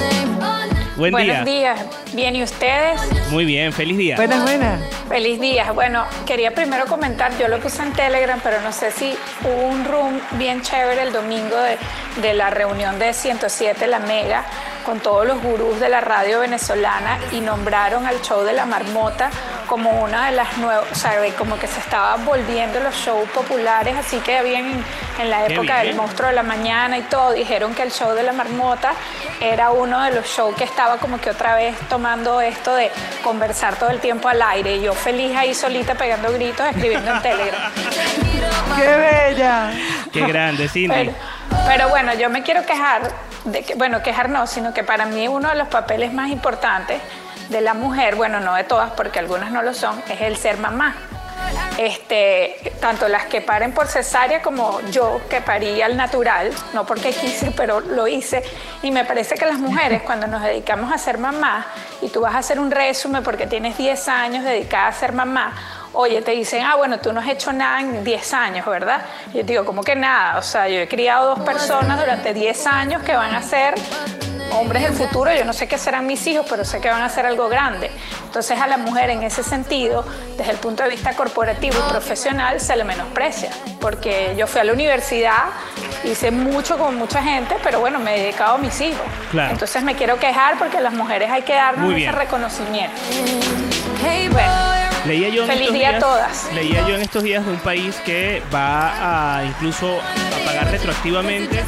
Buen 0.95 1.11
Buenos 1.11 1.43
día. 1.43 1.73
días. 1.73 1.85
Bien, 2.13 2.35
¿y 2.37 2.43
ustedes? 2.43 3.01
Muy 3.29 3.43
bien, 3.43 3.73
feliz 3.73 3.97
día. 3.97 4.15
Buenas, 4.15 4.43
buenas. 4.43 4.81
Feliz 5.09 5.41
día. 5.41 5.73
Bueno, 5.73 6.05
quería 6.25 6.51
primero 6.51 6.85
comentar, 6.85 7.37
yo 7.37 7.49
lo 7.49 7.59
puse 7.59 7.83
en 7.83 7.91
Telegram, 7.91 8.39
pero 8.41 8.61
no 8.61 8.71
sé 8.71 8.91
si 8.91 9.13
hubo 9.43 9.67
un 9.67 9.83
room 9.83 10.21
bien 10.31 10.61
chévere 10.61 11.01
el 11.03 11.11
domingo 11.11 11.57
de, 11.57 11.77
de 12.21 12.33
la 12.33 12.49
reunión 12.49 12.97
de 12.97 13.13
107 13.13 13.87
La 13.87 13.99
Mega 13.99 14.45
con 14.85 14.99
todos 14.99 15.25
los 15.25 15.41
gurús 15.41 15.79
de 15.79 15.89
la 15.89 15.99
radio 15.99 16.39
venezolana 16.39 17.17
y 17.31 17.41
nombraron 17.41 18.05
al 18.05 18.21
show 18.21 18.43
de 18.43 18.53
la 18.53 18.65
marmota 18.65 19.31
como 19.67 20.03
una 20.03 20.27
de 20.27 20.33
las 20.33 20.57
nuevas, 20.59 20.85
o 20.91 20.95
sea, 20.95 21.13
como 21.37 21.57
que 21.57 21.65
se 21.65 21.79
estaban 21.79 22.23
volviendo 22.23 22.79
los 22.79 22.93
shows 22.95 23.27
populares, 23.31 23.95
así 23.97 24.17
que 24.19 24.37
habían 24.37 24.65
en, 24.65 24.85
en 25.21 25.29
la 25.31 25.47
época 25.47 25.79
del 25.79 25.95
monstruo 25.95 26.29
de 26.29 26.35
la 26.35 26.43
mañana 26.43 26.99
y 26.99 27.01
todo, 27.01 27.31
dijeron 27.31 27.73
que 27.73 27.81
el 27.81 27.91
show 27.91 28.13
de 28.13 28.21
la 28.21 28.31
marmota 28.31 28.93
era 29.41 29.71
uno 29.71 30.03
de 30.03 30.11
los 30.11 30.27
shows 30.27 30.55
que 30.55 30.63
estaba 30.65 30.84
como 30.99 31.19
que 31.19 31.29
otra 31.29 31.55
vez 31.55 31.75
tomando 31.89 32.41
esto 32.41 32.75
de 32.75 32.91
conversar 33.23 33.75
todo 33.75 33.89
el 33.89 33.99
tiempo 33.99 34.27
al 34.27 34.41
aire. 34.41 34.77
Y 34.77 34.81
yo 34.81 34.93
feliz 34.93 35.35
ahí 35.35 35.53
solita 35.53 35.95
pegando 35.95 36.31
gritos, 36.31 36.65
escribiendo 36.65 37.11
en 37.11 37.21
Telegram. 37.21 37.71
¡Qué 38.75 38.95
bella! 38.95 39.71
Qué 40.11 40.27
grande, 40.27 40.67
Cindy. 40.69 40.95
Pero, 40.95 41.13
pero 41.67 41.89
bueno, 41.89 42.13
yo 42.13 42.29
me 42.29 42.43
quiero 42.43 42.65
quejar, 42.65 43.11
de 43.45 43.63
que, 43.63 43.75
bueno, 43.75 44.01
quejar 44.01 44.29
no, 44.29 44.47
sino 44.47 44.73
que 44.73 44.83
para 44.83 45.05
mí 45.05 45.27
uno 45.27 45.49
de 45.49 45.55
los 45.55 45.67
papeles 45.67 46.13
más 46.13 46.29
importantes 46.29 47.01
de 47.49 47.61
la 47.61 47.73
mujer, 47.73 48.15
bueno, 48.15 48.39
no 48.39 48.55
de 48.55 48.63
todas, 48.63 48.91
porque 48.91 49.19
algunas 49.19 49.51
no 49.51 49.61
lo 49.61 49.73
son, 49.73 50.01
es 50.09 50.21
el 50.21 50.37
ser 50.37 50.57
mamá. 50.57 50.95
Este, 51.77 52.71
tanto 52.79 53.09
las 53.09 53.25
que 53.25 53.41
paren 53.41 53.73
por 53.73 53.87
cesárea 53.87 54.41
como 54.41 54.79
yo 54.91 55.19
que 55.29 55.41
parí 55.41 55.81
al 55.81 55.97
natural, 55.97 56.51
no 56.73 56.85
porque 56.85 57.11
quise, 57.11 57.51
pero 57.51 57.81
lo 57.81 58.07
hice. 58.07 58.43
Y 58.81 58.91
me 58.91 59.03
parece 59.03 59.35
que 59.35 59.45
las 59.45 59.59
mujeres 59.59 60.01
cuando 60.05 60.27
nos 60.27 60.41
dedicamos 60.41 60.91
a 60.93 60.97
ser 60.97 61.17
mamá 61.17 61.65
y 62.01 62.09
tú 62.09 62.21
vas 62.21 62.35
a 62.35 62.37
hacer 62.37 62.59
un 62.59 62.71
resumen 62.71 63.23
porque 63.23 63.45
tienes 63.45 63.77
10 63.77 64.07
años 64.07 64.45
dedicada 64.45 64.87
a 64.87 64.93
ser 64.93 65.11
mamá, 65.11 65.53
oye, 65.95 66.21
te 66.21 66.31
dicen, 66.31 66.63
ah, 66.63 66.75
bueno, 66.75 66.99
tú 66.99 67.11
no 67.11 67.19
has 67.19 67.27
hecho 67.27 67.51
nada 67.51 67.79
en 67.79 68.03
10 68.03 68.33
años, 68.33 68.65
¿verdad? 68.65 69.01
Yo 69.33 69.43
digo, 69.43 69.65
¿cómo 69.65 69.83
que 69.83 69.95
nada? 69.95 70.37
O 70.37 70.41
sea, 70.41 70.67
yo 70.67 70.79
he 70.79 70.87
criado 70.87 71.35
dos 71.35 71.39
personas 71.39 71.99
durante 71.99 72.33
10 72.33 72.67
años 72.67 73.03
que 73.03 73.15
van 73.15 73.33
a 73.33 73.41
ser 73.41 73.75
hombres 74.51 74.83
del 74.83 74.93
futuro, 74.93 75.33
yo 75.33 75.43
no 75.43 75.53
sé 75.53 75.67
qué 75.67 75.77
serán 75.77 76.05
mis 76.07 76.25
hijos, 76.27 76.45
pero 76.49 76.63
sé 76.63 76.79
que 76.79 76.89
van 76.89 77.01
a 77.01 77.09
ser 77.09 77.25
algo 77.25 77.49
grande. 77.49 77.91
Entonces 78.25 78.59
a 78.59 78.67
la 78.67 78.77
mujer 78.77 79.09
en 79.09 79.23
ese 79.23 79.43
sentido, 79.43 80.05
desde 80.37 80.51
el 80.51 80.57
punto 80.57 80.83
de 80.83 80.89
vista 80.89 81.13
corporativo 81.13 81.75
y 81.77 81.91
profesional, 81.91 82.59
se 82.59 82.75
le 82.75 82.83
menosprecia, 82.83 83.49
porque 83.81 84.35
yo 84.37 84.47
fui 84.47 84.61
a 84.61 84.63
la 84.63 84.73
universidad, 84.73 85.45
hice 86.03 86.31
mucho 86.31 86.77
con 86.77 86.95
mucha 86.95 87.21
gente, 87.21 87.55
pero 87.63 87.79
bueno, 87.79 87.99
me 87.99 88.15
he 88.15 88.21
dedicado 88.21 88.55
a 88.55 88.57
mis 88.57 88.79
hijos. 88.81 89.05
Claro. 89.31 89.51
Entonces 89.51 89.83
me 89.83 89.95
quiero 89.95 90.17
quejar 90.19 90.57
porque 90.57 90.77
a 90.77 90.81
las 90.81 90.93
mujeres 90.93 91.29
hay 91.31 91.41
que 91.41 91.53
darnos 91.53 91.93
ese 91.93 92.11
reconocimiento. 92.11 92.95
Bueno, 94.31 94.64
Leía 95.07 95.29
yo 95.29 95.43
en 95.43 95.47
Feliz 95.47 95.61
estos 95.63 95.73
día 95.75 95.87
a 95.87 95.91
días- 95.91 96.03
todas. 96.03 96.49
Leía 96.53 96.87
yo 96.87 96.95
en 96.95 97.01
estos 97.01 97.23
días 97.23 97.45
de 97.45 97.51
un 97.51 97.59
país 97.59 97.95
que 98.05 98.41
va 98.53 99.37
a 99.39 99.45
incluso 99.45 99.99
a 99.99 100.45
pagar 100.45 100.71
retroactivamente 100.71 101.63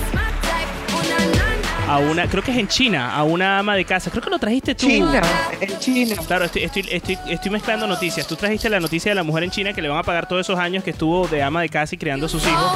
a 1.87 1.97
una, 1.99 2.27
creo 2.27 2.43
que 2.43 2.51
es 2.51 2.57
en 2.57 2.67
China, 2.67 3.15
a 3.15 3.23
una 3.23 3.59
ama 3.59 3.75
de 3.75 3.85
casa. 3.85 4.09
Creo 4.11 4.21
que 4.23 4.29
lo 4.29 4.39
trajiste 4.39 4.75
tú. 4.75 4.87
China, 4.87 5.21
en 5.61 5.79
China. 5.79 6.15
Claro, 6.27 6.45
estoy, 6.45 6.63
estoy, 6.63 6.85
estoy, 6.91 7.17
estoy 7.29 7.51
mezclando 7.51 7.87
noticias. 7.87 8.27
Tú 8.27 8.35
trajiste 8.35 8.69
la 8.69 8.79
noticia 8.79 9.11
de 9.11 9.15
la 9.15 9.23
mujer 9.23 9.43
en 9.43 9.51
China 9.51 9.73
que 9.73 9.81
le 9.81 9.89
van 9.89 9.99
a 9.99 10.03
pagar 10.03 10.27
todos 10.27 10.41
esos 10.45 10.59
años 10.59 10.83
que 10.83 10.91
estuvo 10.91 11.27
de 11.27 11.41
ama 11.43 11.61
de 11.61 11.69
casa 11.69 11.95
y 11.95 11.97
criando 11.97 12.25
a 12.25 12.29
sus 12.29 12.45
hijos. 12.45 12.71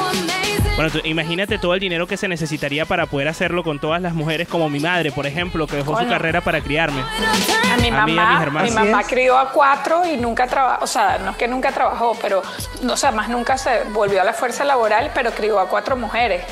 Bueno, 0.76 0.90
tú 0.90 1.00
imagínate 1.04 1.58
todo 1.58 1.74
el 1.74 1.80
dinero 1.80 2.06
que 2.06 2.16
se 2.16 2.28
necesitaría 2.28 2.86
para 2.86 3.04
poder 3.06 3.28
hacerlo 3.28 3.62
con 3.62 3.78
todas 3.78 4.00
las 4.00 4.14
mujeres, 4.14 4.48
como 4.48 4.70
mi 4.70 4.80
madre, 4.80 5.12
por 5.12 5.26
ejemplo, 5.26 5.66
que 5.66 5.76
dejó 5.76 5.98
su 6.00 6.06
carrera 6.08 6.40
para 6.40 6.62
criarme. 6.62 7.02
A 7.02 7.76
mi 7.76 7.76
A 7.76 7.76
mí 7.76 7.84
y 7.84 7.88
a 7.88 7.92
mamá, 7.92 8.06
mis 8.06 8.38
mi 8.38 8.42
hermanos. 8.42 8.70
mamá 8.74 8.98
Así 8.98 9.06
es. 9.06 9.06
crió 9.12 9.36
a 9.38 9.50
cuatro 9.50 10.02
y 10.10 10.16
nunca 10.16 10.46
trabajó, 10.46 10.82
o 10.84 10.86
sea, 10.86 11.18
no 11.18 11.32
es 11.32 11.36
que 11.36 11.46
nunca 11.46 11.72
trabajó, 11.72 12.16
pero, 12.22 12.42
o 12.88 12.96
sea, 12.96 13.12
más 13.12 13.28
nunca 13.28 13.58
se 13.58 13.84
volvió 13.92 14.22
a 14.22 14.24
la 14.24 14.32
fuerza 14.32 14.64
laboral, 14.64 15.10
pero 15.14 15.30
crió 15.32 15.60
a 15.60 15.68
cuatro 15.68 15.94
mujeres. 15.96 16.42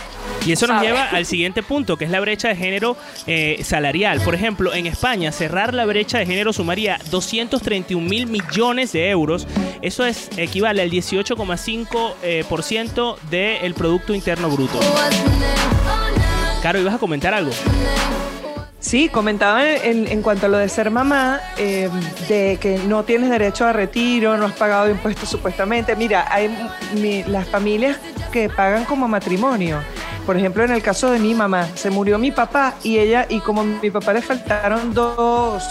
Y 0.45 0.53
eso 0.53 0.67
nos 0.67 0.83
lleva 0.83 1.05
al 1.05 1.25
siguiente 1.25 1.63
punto, 1.63 1.97
que 1.97 2.05
es 2.05 2.11
la 2.11 2.21
brecha 2.21 2.49
de 2.51 2.57
género 2.57 2.97
eh, 3.27 3.61
salarial. 3.65 4.21
Por 4.21 4.35
ejemplo, 4.35 4.75
en 4.75 4.87
España, 4.87 5.33
cerrar 5.33 5.75
la 5.75 5.87
brecha 5.87 6.19
de 6.19 6.27
género 6.27 6.53
sumaría 6.53 6.99
231 7.11 8.07
mil 8.07 8.27
millones 8.27 8.93
de 8.93 9.09
euros. 9.11 9.47
Eso 9.83 10.05
es 10.05 10.29
equivale 10.37 10.83
al 10.83 10.91
18,5% 10.91 12.17
eh, 12.23 12.45
del 13.31 13.75
Producto 13.75 14.15
Interno 14.15 14.51
Bruto. 14.51 14.79
Caro, 16.63 16.79
¿ibas 16.79 16.95
a 16.95 16.99
comentar 16.99 17.33
algo? 17.33 17.53
Sí, 18.81 19.11
comentaba 19.11 19.75
en, 19.75 20.23
cuanto 20.23 20.47
a 20.47 20.49
lo 20.49 20.57
de 20.57 20.69
ser 20.71 20.91
mamá, 20.91 21.39
eh, 21.59 21.91
de 22.29 22.57
que 22.59 22.79
no 22.79 23.05
tienes 23.05 23.29
derecho 23.29 23.67
a 23.67 23.75
retiro, 23.75 24.39
no 24.39 24.47
has 24.47 24.55
pagado 24.55 24.89
impuestos 24.89 25.29
supuestamente. 25.29 25.95
Mira, 25.97 26.27
hay 26.31 26.51
las 27.29 27.47
familias 27.49 27.99
que 28.33 28.49
pagan 28.49 28.87
como 28.87 29.07
matrimonio. 29.07 29.81
Por 30.27 30.37
ejemplo, 30.37 30.63
en 30.65 30.71
el 30.71 30.83
caso 30.83 31.11
de 31.11 31.19
mi 31.19 31.35
mamá, 31.35 31.67
se 31.75 31.91
murió 31.91 32.19
mi 32.19 32.31
papá 32.31 32.75
y 32.85 32.99
ella, 32.99 33.27
y 33.29 33.41
como 33.41 33.63
a 33.63 33.65
mi 33.65 33.91
papá 33.91 34.13
le 34.13 34.23
faltaron 34.23 34.95
dos 34.95 35.63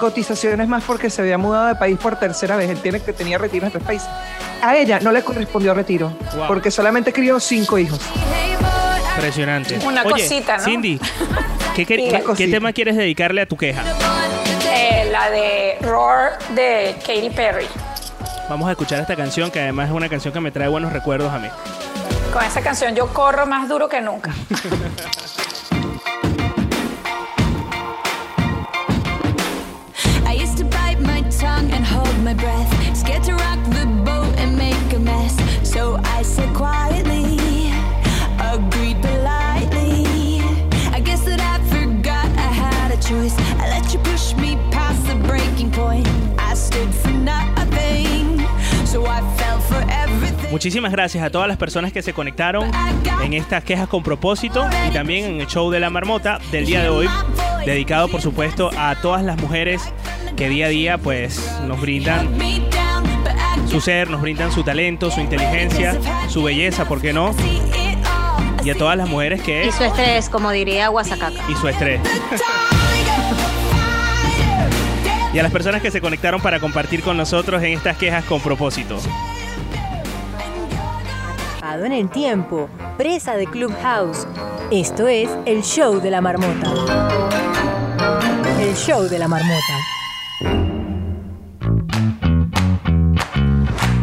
cotizaciones 0.00 0.66
más 0.68 0.82
porque 0.84 1.08
se 1.10 1.22
había 1.22 1.38
mudado 1.38 1.68
de 1.68 1.74
país 1.76 1.96
por 1.98 2.16
tercera 2.18 2.56
vez, 2.56 2.68
él 2.70 2.78
tiene 2.78 3.00
que 3.00 3.12
tenía 3.12 3.38
retiro 3.38 3.66
en 3.66 3.72
tres 3.72 3.84
países. 3.84 4.08
A 4.62 4.76
ella 4.76 4.98
no 5.00 5.12
le 5.12 5.22
correspondió 5.22 5.72
retiro, 5.74 6.12
Wow. 6.36 6.46
porque 6.48 6.70
solamente 6.70 7.12
crió 7.12 7.38
cinco 7.38 7.78
hijos. 7.78 8.00
Impresionante. 9.14 9.78
Una 9.86 10.02
Oye, 10.02 10.10
cosita, 10.24 10.56
¿no? 10.58 10.64
Cindy, 10.64 10.98
¿qué, 11.76 11.86
qué- 11.86 11.96
Diga. 11.96 12.20
qué- 12.20 12.34
qué 12.36 12.48
tema 12.48 12.72
quieres 12.72 12.96
dedicarle 12.96 13.42
a 13.42 13.46
tu 13.46 13.56
queja? 13.56 13.82
Eh, 14.74 15.08
la 15.12 15.30
de 15.30 15.78
Roar 15.82 16.38
de 16.54 16.96
Katy 17.06 17.30
Perry. 17.30 17.66
Vamos 18.48 18.68
a 18.68 18.72
escuchar 18.72 19.00
esta 19.00 19.14
canción, 19.14 19.50
que 19.52 19.60
además 19.60 19.88
es 19.88 19.94
una 19.94 20.08
canción 20.08 20.34
que 20.34 20.40
me 20.40 20.50
trae 20.50 20.68
buenos 20.68 20.92
recuerdos 20.92 21.32
a 21.32 21.38
mí. 21.38 21.48
Con 22.34 22.42
esa 22.42 22.60
canción 22.62 22.96
yo 22.96 23.06
corro 23.14 23.46
más 23.46 23.68
duro 23.68 23.88
que 23.88 24.00
nunca. 24.00 24.34
Muchísimas 50.64 50.92
gracias 50.92 51.22
a 51.22 51.28
todas 51.28 51.46
las 51.46 51.58
personas 51.58 51.92
que 51.92 52.00
se 52.00 52.14
conectaron 52.14 52.70
en 53.22 53.34
estas 53.34 53.62
quejas 53.64 53.86
con 53.86 54.02
propósito 54.02 54.66
y 54.88 54.94
también 54.94 55.26
en 55.26 55.40
el 55.42 55.46
show 55.46 55.70
de 55.70 55.78
la 55.78 55.90
marmota 55.90 56.38
del 56.50 56.64
día 56.64 56.80
de 56.80 56.88
hoy, 56.88 57.06
dedicado 57.66 58.08
por 58.08 58.22
supuesto 58.22 58.70
a 58.74 58.94
todas 59.02 59.22
las 59.22 59.38
mujeres 59.42 59.82
que 60.38 60.48
día 60.48 60.64
a 60.64 60.68
día 60.70 60.96
pues 60.96 61.60
nos 61.66 61.78
brindan 61.82 62.30
su 63.68 63.78
ser, 63.82 64.08
nos 64.08 64.22
brindan 64.22 64.52
su 64.52 64.62
talento, 64.62 65.10
su 65.10 65.20
inteligencia, 65.20 65.98
su 66.30 66.42
belleza, 66.42 66.88
¿por 66.88 67.02
qué 67.02 67.12
no? 67.12 67.34
Y 68.64 68.70
a 68.70 68.74
todas 68.74 68.96
las 68.96 69.06
mujeres 69.06 69.42
que 69.42 69.66
Y 69.66 69.70
su 69.70 69.84
estrés, 69.84 70.30
como 70.30 70.50
diría 70.50 70.88
Guasacaca. 70.88 71.44
y 71.46 71.54
su 71.56 71.68
estrés. 71.68 72.00
Y 75.34 75.38
a 75.40 75.42
las 75.42 75.50
personas 75.50 75.82
que 75.82 75.90
se 75.90 76.00
conectaron 76.00 76.40
para 76.40 76.60
compartir 76.60 77.02
con 77.02 77.16
nosotros 77.16 77.60
en 77.64 77.72
estas 77.72 77.96
quejas 77.96 78.24
con 78.24 78.40
propósito. 78.40 79.00
En 81.82 81.92
el 81.92 82.08
tiempo, 82.08 82.68
presa 82.96 83.34
de 83.34 83.46
Clubhouse. 83.46 84.28
Esto 84.70 85.08
es 85.08 85.28
el 85.44 85.62
show 85.62 86.00
de 86.00 86.10
la 86.10 86.20
marmota. 86.20 86.72
El 88.60 88.74
show 88.76 89.02
de 89.02 89.18
la 89.18 89.26
marmota. 89.26 90.63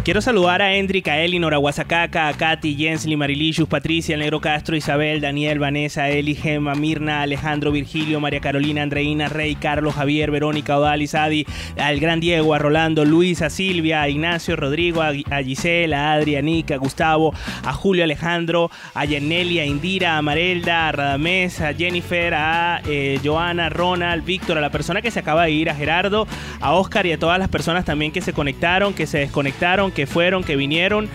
Quiero 0.04 0.20
saludar 0.20 0.64
a 0.64 0.74
Endrick, 0.74 1.08
a 1.10 1.20
Elinor, 1.20 1.54
a 1.54 1.60
a 1.60 2.34
Katy, 2.34 2.76
Jensly, 2.76 3.16
Marilicious, 3.16 3.70
Patricia, 3.70 4.18
Negro 4.18 4.41
Castro, 4.41 4.76
Isabel, 4.76 5.22
Daniel, 5.22 5.60
Vanessa, 5.60 6.10
Eli, 6.10 6.34
Gema, 6.34 6.74
Mirna, 6.74 7.22
Alejandro, 7.22 7.72
Virgilio, 7.72 8.20
María 8.20 8.39
Carolina, 8.39 8.82
Andreina, 8.82 9.30
Rey, 9.30 9.54
Carlos, 9.54 9.93
Javier, 9.93 10.32
Verónica, 10.32 10.80
Odalis, 10.80 11.14
Adi, 11.14 11.45
al 11.78 11.99
gran 11.99 12.20
Diego, 12.20 12.56
a 12.56 12.58
Rolando, 12.58 13.06
Luis, 13.06 13.43
a 13.43 13.52
Silvia, 13.52 14.02
a 14.02 14.10
Ignacio, 14.10 14.56
Rodrigo, 14.56 15.04
a, 15.04 15.10
a 15.10 15.43
Giselle, 15.43 15.93
a 15.93 16.16
a 16.16 16.78
Gustavo, 16.78 17.36
a 17.64 17.72
Julio 17.72 18.04
Alejandro, 18.04 18.72
a 18.95 19.06
Yaneli, 19.06 19.60
a 19.60 19.66
Indira, 19.66 20.18
a 20.18 20.24
Marelda, 20.24 20.88
a 20.88 20.91
Radamés, 20.93 21.62
a 21.62 21.76
Jennifer, 21.76 22.34
a 22.34 22.82
eh, 22.88 23.20
Joana, 23.24 23.70
Ronald, 23.70 24.26
Víctor, 24.26 24.58
a 24.58 24.62
la 24.62 24.72
persona 24.72 25.04
que 25.04 25.12
se 25.12 25.20
acaba 25.20 25.43
de 25.43 25.52
ir, 25.52 25.70
a 25.70 25.76
Gerardo, 25.76 26.28
a 26.60 26.74
Oscar 26.74 27.06
y 27.06 27.12
a 27.12 27.20
todas 27.20 27.38
las 27.38 27.49
personas 27.49 27.86
también 27.86 28.12
que 28.12 28.22
se 28.22 28.34
conectaron, 28.34 28.95
que 28.95 29.06
se 29.06 29.20
desconectaron, 29.20 29.91
que 29.92 30.08
fueron, 30.08 30.44
que 30.44 30.56
vinieron 30.56 31.10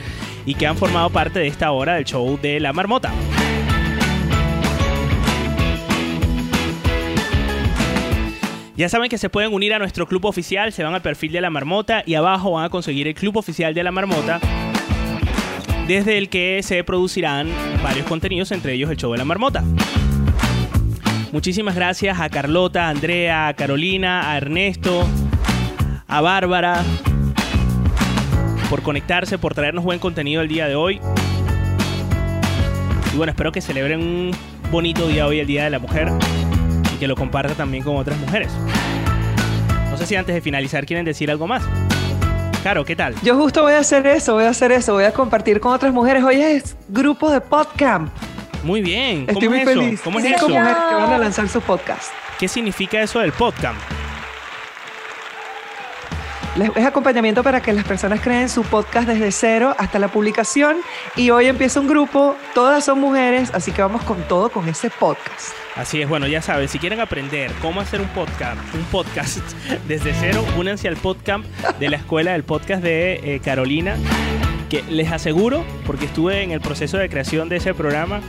y 0.45 0.55
que 0.55 0.67
han 0.67 0.77
formado 0.77 1.11
parte 1.11 1.39
de 1.39 1.49
esta 1.49 1.71
hora 1.73 1.95
del 1.95 2.05
show 2.05 2.39
de 2.41 2.61
la 2.61 2.73
marmota. 2.73 3.13
Ya 8.77 8.91
saben 8.91 9.09
que 9.09 9.17
se 9.17 9.31
pueden 9.31 9.55
unir 9.55 9.73
a 9.73 9.79
nuestro 9.79 10.07
club 10.07 10.27
oficial, 10.27 10.71
se 10.71 10.85
van 10.85 10.93
al 10.93 11.01
perfil 11.01 11.33
de 11.33 11.41
la 11.41 11.49
marmota 11.49 12.03
y 12.05 12.15
abajo 12.15 12.53
van 12.53 12.67
a 12.67 12.69
conseguir 12.69 13.09
el 13.09 13.15
club 13.15 13.39
oficial 13.39 13.73
de 13.73 13.83
la 13.83 13.91
marmota, 13.91 14.39
desde 15.89 16.19
el 16.19 16.29
que 16.29 16.61
se 16.63 16.85
producirán 16.85 17.49
varios 17.83 18.07
contenidos, 18.07 18.53
entre 18.53 18.75
ellos 18.75 18.91
el 18.91 18.99
show 18.99 19.11
de 19.13 19.19
la 19.19 19.25
marmota. 19.25 19.65
Muchísimas 21.33 21.75
gracias 21.75 22.21
a 22.21 22.29
Carlota, 22.29 22.87
a 22.87 22.91
Andrea, 22.91 23.49
a 23.49 23.55
Carolina, 23.55 24.31
a 24.31 24.37
Ernesto, 24.37 25.07
a 26.07 26.21
Bárbara, 26.21 26.85
por 28.69 28.83
conectarse, 28.83 29.39
por 29.39 29.55
traernos 29.55 29.85
buen 29.85 29.99
contenido 29.99 30.43
el 30.43 30.49
día 30.49 30.67
de 30.67 30.75
hoy. 30.75 31.01
Y 33.13 33.17
bueno, 33.17 33.31
espero 33.31 33.53
que 33.53 33.61
celebren 33.61 34.01
un 34.01 34.31
bonito 34.71 35.07
día 35.09 35.27
hoy, 35.27 35.41
el 35.41 35.47
Día 35.47 35.65
de 35.65 35.71
la 35.71 35.79
Mujer, 35.79 36.09
y 36.95 36.99
que 36.99 37.07
lo 37.07 37.17
compartan 37.17 37.57
también 37.57 37.83
con 37.85 37.97
otras 37.97 38.19
mujeres. 38.19 38.51
No 39.91 39.97
sé 39.97 40.07
si 40.07 40.17
antes 40.17 40.35
de 40.35 40.41
finalizar 40.41 40.85
quieren 40.85 41.05
decir 41.05 41.31
algo 41.31 41.47
más. 41.47 41.63
Caro, 42.63 42.85
¿qué 42.85 42.97
tal? 42.97 43.15
Yo 43.23 43.37
justo 43.37 43.63
voy 43.63 43.75
a 43.75 43.79
hacer 43.79 44.07
eso, 44.09 44.35
voy 44.35 44.45
a 44.45 44.51
hacer 44.51 44.73
eso, 44.73 44.93
voy 44.95 45.05
a 45.05 45.13
compartir 45.13 45.61
con 45.61 45.73
otras 45.73 45.93
mujeres. 45.93 46.25
Hoy 46.25 46.41
es 46.41 46.77
grupo 46.89 47.31
de 47.31 47.41
podcast. 47.41 48.09
Muy 48.65 48.83
bien. 48.83 49.27
Estoy 49.29 49.35
¿Cómo 49.35 49.51
muy 49.51 49.59
es 49.61 49.69
eso? 49.69 49.81
feliz. 49.81 50.01
¿Cómo 50.03 50.19
es 50.19 50.25
Cinco 50.25 50.37
eso? 50.39 50.49
mujeres 50.49 50.77
que 50.89 50.95
van 50.97 51.13
a 51.13 51.19
lanzar 51.19 51.49
su 51.49 51.61
podcast. 51.61 52.11
¿Qué 52.39 52.49
significa 52.49 53.01
eso 53.01 53.21
del 53.21 53.33
podcast? 53.33 53.79
Es 56.59 56.87
acompañamiento 56.87 57.43
para 57.43 57.61
que 57.61 57.75
las 57.75 57.85
personas 57.85 58.23
creen 58.23 58.49
su 58.49 58.63
podcast 58.63 59.07
desde 59.07 59.31
cero 59.31 59.75
hasta 59.79 59.99
la 59.99 60.09
publicación. 60.09 60.79
Y 61.15 61.29
hoy 61.29 61.47
empieza 61.47 61.81
un 61.81 61.87
grupo, 61.87 62.35
todas 62.55 62.83
son 62.83 62.99
mujeres, 62.99 63.51
así 63.53 63.73
que 63.73 63.83
vamos 63.83 64.03
con 64.05 64.23
todo 64.23 64.49
con 64.49 64.67
ese 64.67 64.89
podcast. 64.89 65.51
Así 65.75 66.01
es, 66.01 66.09
bueno, 66.09 66.27
ya 66.27 66.41
saben, 66.41 66.67
si 66.69 66.79
quieren 66.79 67.01
aprender 67.01 67.53
cómo 67.61 67.83
hacer 67.83 68.01
un 68.01 68.09
podcast, 68.09 68.59
un 68.75 68.85
podcast 68.85 69.39
desde 69.87 70.15
cero, 70.15 70.43
únanse 70.57 70.89
al 70.89 70.97
podcast 70.97 71.45
de 71.79 71.91
la 71.91 71.99
escuela 71.99 72.33
del 72.33 72.45
podcast 72.45 72.83
de 72.83 73.35
eh, 73.35 73.41
Carolina, 73.45 73.97
que 74.71 74.83
les 74.85 75.13
aseguro, 75.13 75.63
porque 75.85 76.07
estuve 76.07 76.43
en 76.43 76.53
el 76.53 76.63
proceso 76.63 76.97
de 76.97 77.11
creación 77.11 77.51
de 77.51 77.57
ese 77.57 77.75
programa, 77.75 78.23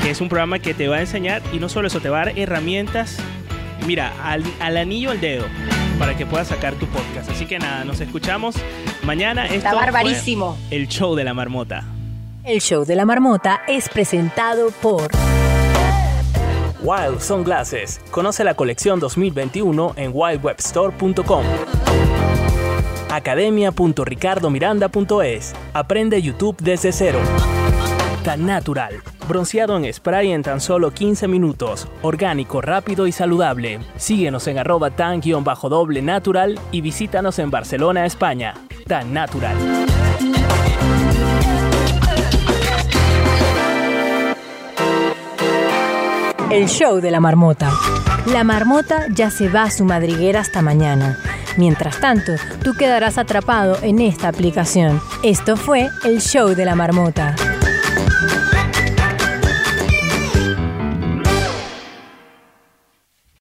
que 0.00 0.10
es 0.10 0.20
un 0.20 0.28
programa 0.28 0.60
que 0.60 0.74
te 0.74 0.86
va 0.86 0.98
a 0.98 1.00
enseñar 1.00 1.42
y 1.52 1.58
no 1.58 1.68
solo 1.68 1.88
eso, 1.88 1.98
te 1.98 2.08
va 2.08 2.22
a 2.22 2.26
dar 2.26 2.38
herramientas, 2.38 3.16
mira, 3.84 4.12
al, 4.22 4.44
al 4.60 4.76
anillo 4.76 5.10
al 5.10 5.20
dedo, 5.20 5.46
para 6.02 6.16
que 6.16 6.26
puedas 6.26 6.48
sacar 6.48 6.74
tu 6.74 6.88
podcast. 6.88 7.30
Así 7.30 7.46
que 7.46 7.60
nada, 7.60 7.84
nos 7.84 8.00
escuchamos 8.00 8.56
mañana. 9.04 9.46
Esto 9.46 9.70
fue 9.70 9.78
barbarísimo. 9.78 10.58
El 10.68 10.88
show 10.88 11.14
de 11.14 11.22
la 11.22 11.32
marmota. 11.32 11.84
El 12.42 12.60
show 12.60 12.84
de 12.84 12.96
la 12.96 13.04
marmota 13.04 13.62
es 13.68 13.88
presentado 13.88 14.72
por 14.82 15.08
Wild 16.82 17.20
Sunglasses. 17.20 18.00
Conoce 18.10 18.42
la 18.42 18.54
colección 18.54 18.98
2021 18.98 19.92
en 19.94 20.10
wildwebstore.com. 20.12 21.44
Academia.ricardomiranda.es. 23.08 25.54
Aprende 25.72 26.20
YouTube 26.20 26.56
desde 26.60 26.90
cero. 26.90 27.20
Tan 28.24 28.44
natural. 28.44 29.00
Bronceado 29.28 29.76
en 29.76 29.92
spray 29.92 30.32
en 30.32 30.42
tan 30.42 30.60
solo 30.60 30.90
15 30.90 31.28
minutos. 31.28 31.88
Orgánico, 32.02 32.60
rápido 32.60 33.06
y 33.06 33.12
saludable. 33.12 33.80
Síguenos 33.96 34.46
en 34.48 34.58
arroba 34.58 34.90
tan-doble 34.90 36.02
natural 36.02 36.58
y 36.72 36.80
visítanos 36.80 37.38
en 37.38 37.50
Barcelona, 37.50 38.04
España. 38.04 38.54
Tan 38.86 39.12
natural. 39.12 39.56
El 46.50 46.68
show 46.68 47.00
de 47.00 47.10
la 47.10 47.20
marmota. 47.20 47.70
La 48.26 48.44
marmota 48.44 49.06
ya 49.08 49.30
se 49.30 49.48
va 49.48 49.62
a 49.62 49.70
su 49.70 49.84
madriguera 49.84 50.40
hasta 50.40 50.60
mañana. 50.60 51.18
Mientras 51.56 51.98
tanto, 52.00 52.32
tú 52.62 52.74
quedarás 52.74 53.18
atrapado 53.18 53.78
en 53.82 54.00
esta 54.00 54.28
aplicación. 54.28 55.00
Esto 55.22 55.56
fue 55.56 55.88
el 56.04 56.20
show 56.20 56.54
de 56.54 56.64
la 56.64 56.74
marmota. 56.74 57.34